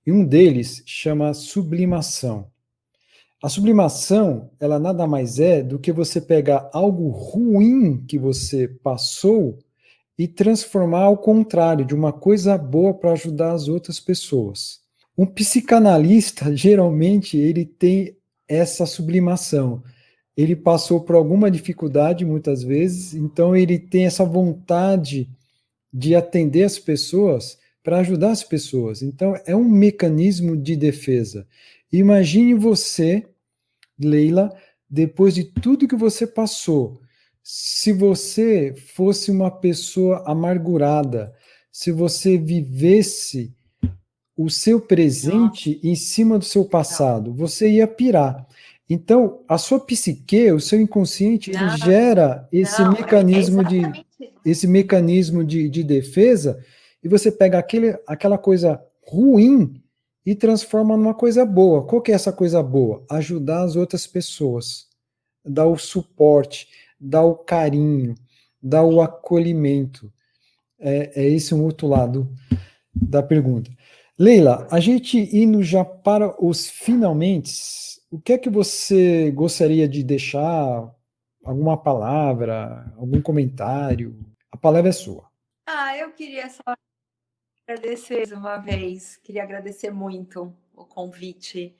E 0.06 0.12
um 0.12 0.26
deles 0.26 0.82
chama 0.84 1.32
sublimação. 1.32 2.49
A 3.42 3.48
sublimação, 3.48 4.50
ela 4.60 4.78
nada 4.78 5.06
mais 5.06 5.40
é 5.40 5.62
do 5.62 5.78
que 5.78 5.90
você 5.92 6.20
pegar 6.20 6.68
algo 6.74 7.08
ruim 7.08 8.04
que 8.06 8.18
você 8.18 8.68
passou 8.68 9.58
e 10.18 10.28
transformar 10.28 11.04
ao 11.04 11.16
contrário, 11.16 11.82
de 11.82 11.94
uma 11.94 12.12
coisa 12.12 12.58
boa 12.58 12.92
para 12.92 13.12
ajudar 13.12 13.52
as 13.52 13.66
outras 13.66 13.98
pessoas. 13.98 14.80
Um 15.16 15.24
psicanalista, 15.24 16.52
geralmente, 16.54 17.38
ele 17.38 17.64
tem 17.64 18.14
essa 18.46 18.84
sublimação. 18.84 19.82
Ele 20.36 20.54
passou 20.54 21.00
por 21.00 21.14
alguma 21.14 21.50
dificuldade 21.50 22.26
muitas 22.26 22.62
vezes, 22.62 23.14
então 23.14 23.56
ele 23.56 23.78
tem 23.78 24.04
essa 24.04 24.24
vontade 24.24 25.30
de 25.90 26.14
atender 26.14 26.64
as 26.64 26.78
pessoas 26.78 27.58
para 27.82 28.00
ajudar 28.00 28.32
as 28.32 28.44
pessoas. 28.44 29.00
Então 29.00 29.34
é 29.46 29.56
um 29.56 29.64
mecanismo 29.64 30.56
de 30.56 30.76
defesa. 30.76 31.46
Imagine 31.92 32.54
você 32.54 33.26
Leila, 34.00 34.50
depois 34.88 35.34
de 35.34 35.44
tudo 35.44 35.86
que 35.86 35.96
você 35.96 36.26
passou, 36.26 37.00
se 37.42 37.92
você 37.92 38.74
fosse 38.94 39.30
uma 39.30 39.50
pessoa 39.50 40.24
amargurada, 40.26 41.34
se 41.70 41.92
você 41.92 42.38
vivesse 42.38 43.54
o 44.36 44.48
seu 44.48 44.80
presente 44.80 45.74
Nossa. 45.74 45.86
em 45.86 45.94
cima 45.94 46.38
do 46.38 46.44
seu 46.44 46.64
passado, 46.64 47.32
você 47.34 47.70
ia 47.70 47.86
pirar. 47.86 48.46
Então, 48.88 49.44
a 49.46 49.56
sua 49.56 49.78
psique, 49.78 50.50
o 50.50 50.60
seu 50.60 50.80
inconsciente, 50.80 51.50
ele 51.50 51.76
gera 51.76 52.48
esse 52.50 52.80
não, 52.82 52.92
mecanismo 52.92 53.60
é 53.60 53.64
de 53.64 54.06
esse 54.44 54.66
mecanismo 54.66 55.44
de, 55.44 55.68
de 55.68 55.84
defesa 55.84 56.58
e 57.04 57.08
você 57.08 57.30
pega 57.30 57.58
aquele, 57.58 57.96
aquela 58.06 58.38
coisa 58.38 58.82
ruim 59.06 59.82
e 60.24 60.34
transforma 60.34 60.96
numa 60.96 61.14
coisa 61.14 61.44
boa. 61.44 61.86
Qual 61.86 62.02
que 62.02 62.12
é 62.12 62.14
essa 62.14 62.32
coisa 62.32 62.62
boa? 62.62 63.04
Ajudar 63.10 63.62
as 63.62 63.76
outras 63.76 64.06
pessoas, 64.06 64.88
dar 65.44 65.66
o 65.66 65.78
suporte, 65.78 66.68
dar 67.00 67.24
o 67.24 67.34
carinho, 67.34 68.14
dar 68.62 68.84
o 68.84 69.00
acolhimento. 69.00 70.12
É, 70.78 71.22
é 71.22 71.28
esse 71.28 71.54
um 71.54 71.64
outro 71.64 71.86
lado 71.86 72.32
da 72.94 73.22
pergunta. 73.22 73.70
Leila, 74.18 74.66
a 74.70 74.80
gente 74.80 75.18
indo 75.34 75.62
já 75.62 75.84
para 75.84 76.34
os 76.44 76.68
finalmente, 76.68 77.52
o 78.10 78.20
que 78.20 78.34
é 78.34 78.38
que 78.38 78.50
você 78.50 79.30
gostaria 79.30 79.88
de 79.88 80.02
deixar? 80.02 80.94
Alguma 81.42 81.76
palavra, 81.76 82.92
algum 82.98 83.22
comentário? 83.22 84.18
A 84.52 84.58
palavra 84.58 84.90
é 84.90 84.92
sua. 84.92 85.30
Ah, 85.66 85.96
eu 85.96 86.10
queria 86.12 86.50
só 86.50 86.74
agradecer 87.70 88.32
uma 88.34 88.56
vez, 88.56 89.16
queria 89.16 89.44
agradecer 89.44 89.90
muito 89.90 90.52
o 90.74 90.84
convite. 90.84 91.76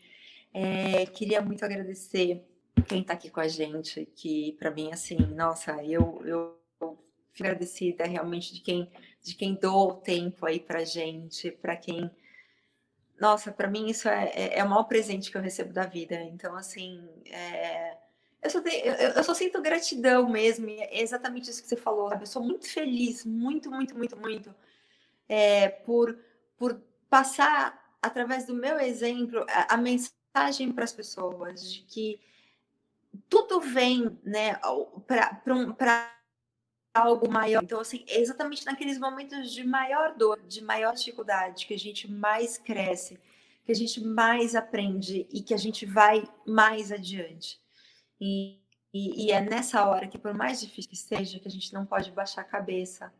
É, 0.55 1.07
queria 1.07 1.41
muito 1.41 1.65
agradecer 1.65 2.45
quem 2.87 3.01
está 3.01 3.15
aqui 3.15 3.31
com 3.31 3.41
a 3.41 3.49
gente, 3.49 4.07
que 4.15 4.53
para 4.59 4.71
mim, 4.71 4.93
assim, 4.93 5.17
nossa, 5.17 5.83
eu, 5.85 6.23
eu 6.25 6.61
fico 6.79 6.99
agradecida 7.41 8.05
realmente 8.05 8.55
de 8.55 8.61
quem, 8.61 8.91
de 9.23 9.35
quem 9.35 9.55
doou 9.55 9.95
tempo 9.95 10.47
aí 10.47 10.61
para 10.61 10.85
gente, 10.85 11.51
para 11.51 11.77
quem. 11.77 12.11
Nossa, 13.21 13.53
para 13.53 13.69
mim 13.69 13.89
isso 13.89 14.09
é, 14.09 14.31
é, 14.35 14.59
é, 14.59 14.65
o 14.65 14.69
maior 14.69 14.85
presente 14.85 15.31
que 15.31 15.37
eu 15.37 15.43
recebo 15.43 15.73
da 15.73 15.87
vida. 15.87 16.15
Então, 16.23 16.57
assim, 16.57 17.07
é, 17.27 17.97
eu, 18.43 18.51
só 18.51 18.61
tenho, 18.63 18.87
eu, 18.87 19.11
eu, 19.11 19.25
só 19.25 19.35
sinto 19.35 19.61
gratidão 19.61 20.29
mesmo, 20.29 20.69
é 20.71 21.01
exatamente 21.01 21.51
isso 21.51 21.63
que 21.63 21.69
você 21.69 21.77
falou, 21.77 22.09
sabe? 22.09 22.23
Eu 22.23 22.27
sou 22.27 22.43
muito 22.43 22.67
feliz, 22.69 23.25
muito, 23.25 23.71
muito, 23.71 23.97
muito, 23.97 24.17
muito 24.17 24.55
é, 25.31 25.69
por, 25.69 26.19
por 26.59 26.83
passar, 27.09 27.97
através 28.03 28.47
do 28.47 28.55
meu 28.55 28.81
exemplo, 28.81 29.47
a, 29.49 29.75
a 29.75 29.77
mensagem 29.77 30.73
para 30.75 30.83
as 30.83 30.93
pessoas 30.93 31.73
de 31.73 31.83
que 31.83 32.21
tudo 33.29 33.61
vem 33.61 34.19
né, 34.25 34.59
para 35.79 36.13
algo 36.93 37.31
maior. 37.31 37.63
Então, 37.63 37.79
assim, 37.79 38.05
é 38.09 38.21
exatamente 38.21 38.67
naqueles 38.67 38.99
momentos 38.99 39.53
de 39.53 39.63
maior 39.63 40.17
dor, 40.17 40.41
de 40.49 40.61
maior 40.65 40.95
dificuldade, 40.95 41.65
que 41.65 41.75
a 41.75 41.79
gente 41.79 42.11
mais 42.11 42.59
cresce, 42.59 43.17
que 43.65 43.71
a 43.71 43.75
gente 43.75 44.05
mais 44.05 44.57
aprende 44.57 45.29
e 45.31 45.43
que 45.43 45.55
a 45.55 45.57
gente 45.57 45.87
vai 45.87 46.29
mais 46.45 46.91
adiante. 46.91 47.61
E, 48.21 48.59
e, 48.93 49.27
e, 49.27 49.31
é 49.31 49.41
nessa 49.41 49.87
hora 49.87 50.09
que, 50.09 50.19
por 50.19 50.35
mais 50.35 50.61
difícil 50.61 50.91
que 50.91 50.97
seja, 50.97 51.39
que 51.39 51.47
a 51.47 51.51
gente 51.51 51.73
não 51.73 51.87
pode 51.87 52.11
baixar 52.11 52.41
a 52.41 52.45
cabeça, 52.45 53.13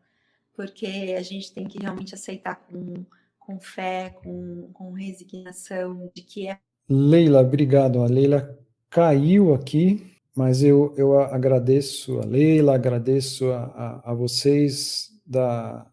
porque 0.53 1.15
a 1.17 1.21
gente 1.21 1.53
tem 1.53 1.65
que 1.65 1.79
realmente 1.79 2.13
aceitar 2.13 2.55
com, 2.55 3.05
com 3.39 3.59
fé, 3.59 4.09
com, 4.23 4.69
com 4.73 4.91
resignação, 4.91 6.09
de 6.13 6.21
que 6.21 6.47
é. 6.47 6.59
Leila, 6.89 7.41
obrigado. 7.41 8.01
A 8.01 8.07
Leila 8.07 8.57
caiu 8.89 9.53
aqui, 9.53 10.05
mas 10.35 10.61
eu, 10.61 10.93
eu 10.97 11.19
agradeço 11.19 12.19
a 12.19 12.25
Leila, 12.25 12.75
agradeço 12.75 13.49
a, 13.51 13.63
a, 13.63 14.11
a 14.11 14.13
vocês 14.13 15.09
da 15.25 15.85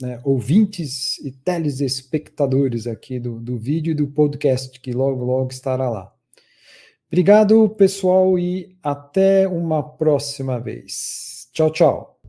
né, 0.00 0.18
ouvintes 0.24 1.18
e 1.18 1.30
telespectadores 1.30 2.86
aqui 2.86 3.18
do, 3.18 3.38
do 3.38 3.58
vídeo 3.58 3.90
e 3.90 3.94
do 3.94 4.08
podcast, 4.08 4.80
que 4.80 4.92
logo, 4.92 5.24
logo 5.24 5.50
estará 5.50 5.90
lá. 5.90 6.12
Obrigado, 7.08 7.68
pessoal, 7.70 8.38
e 8.38 8.76
até 8.82 9.46
uma 9.46 9.82
próxima 9.82 10.58
vez. 10.58 11.48
Tchau, 11.52 11.70
tchau. 11.70 12.19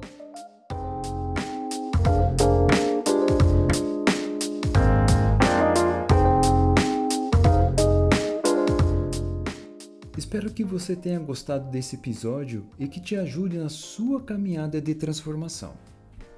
Espero 10.31 10.53
que 10.53 10.63
você 10.63 10.95
tenha 10.95 11.19
gostado 11.19 11.69
desse 11.69 11.97
episódio 11.97 12.65
e 12.79 12.87
que 12.87 13.01
te 13.01 13.17
ajude 13.17 13.57
na 13.57 13.67
sua 13.67 14.21
caminhada 14.21 14.79
de 14.79 14.95
transformação. 14.95 15.73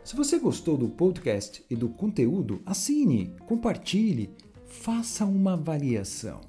Se 0.03 0.15
você 0.15 0.39
gostou 0.39 0.75
do 0.75 0.89
podcast 0.89 1.63
e 1.69 1.75
do 1.75 1.87
conteúdo, 1.87 2.59
assine, 2.65 3.35
compartilhe, 3.45 4.31
faça 4.65 5.27
uma 5.27 5.53
avaliação. 5.53 6.41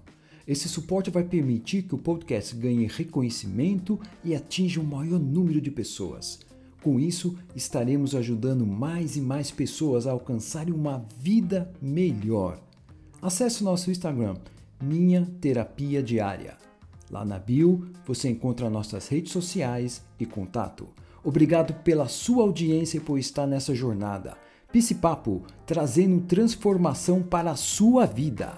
Esse 0.48 0.70
suporte 0.70 1.10
vai 1.10 1.22
permitir 1.22 1.82
que 1.82 1.94
o 1.94 1.98
podcast 1.98 2.56
ganhe 2.56 2.86
reconhecimento 2.86 4.00
e 4.24 4.34
atinja 4.34 4.80
um 4.80 4.84
maior 4.84 5.20
número 5.20 5.60
de 5.60 5.70
pessoas. 5.70 6.40
Com 6.82 6.98
isso, 6.98 7.36
estaremos 7.54 8.14
ajudando 8.14 8.64
mais 8.66 9.18
e 9.18 9.20
mais 9.20 9.50
pessoas 9.50 10.06
a 10.06 10.12
alcançarem 10.12 10.72
uma 10.72 11.06
vida 11.20 11.70
melhor. 11.78 12.58
Acesse 13.20 13.62
nosso 13.62 13.90
Instagram, 13.90 14.36
Minha 14.82 15.26
Terapia 15.42 16.02
Diária. 16.02 16.63
Lá 17.10 17.24
na 17.24 17.38
bio 17.38 17.86
você 18.06 18.28
encontra 18.28 18.70
nossas 18.70 19.08
redes 19.08 19.32
sociais 19.32 20.02
e 20.18 20.26
contato. 20.26 20.88
Obrigado 21.22 21.72
pela 21.82 22.08
sua 22.08 22.42
audiência 22.42 22.98
e 22.98 23.00
por 23.00 23.18
estar 23.18 23.46
nessa 23.46 23.74
jornada. 23.74 24.36
Pisse 24.70 24.96
Papo, 24.96 25.42
trazendo 25.64 26.20
transformação 26.22 27.22
para 27.22 27.52
a 27.52 27.56
sua 27.56 28.06
vida. 28.06 28.52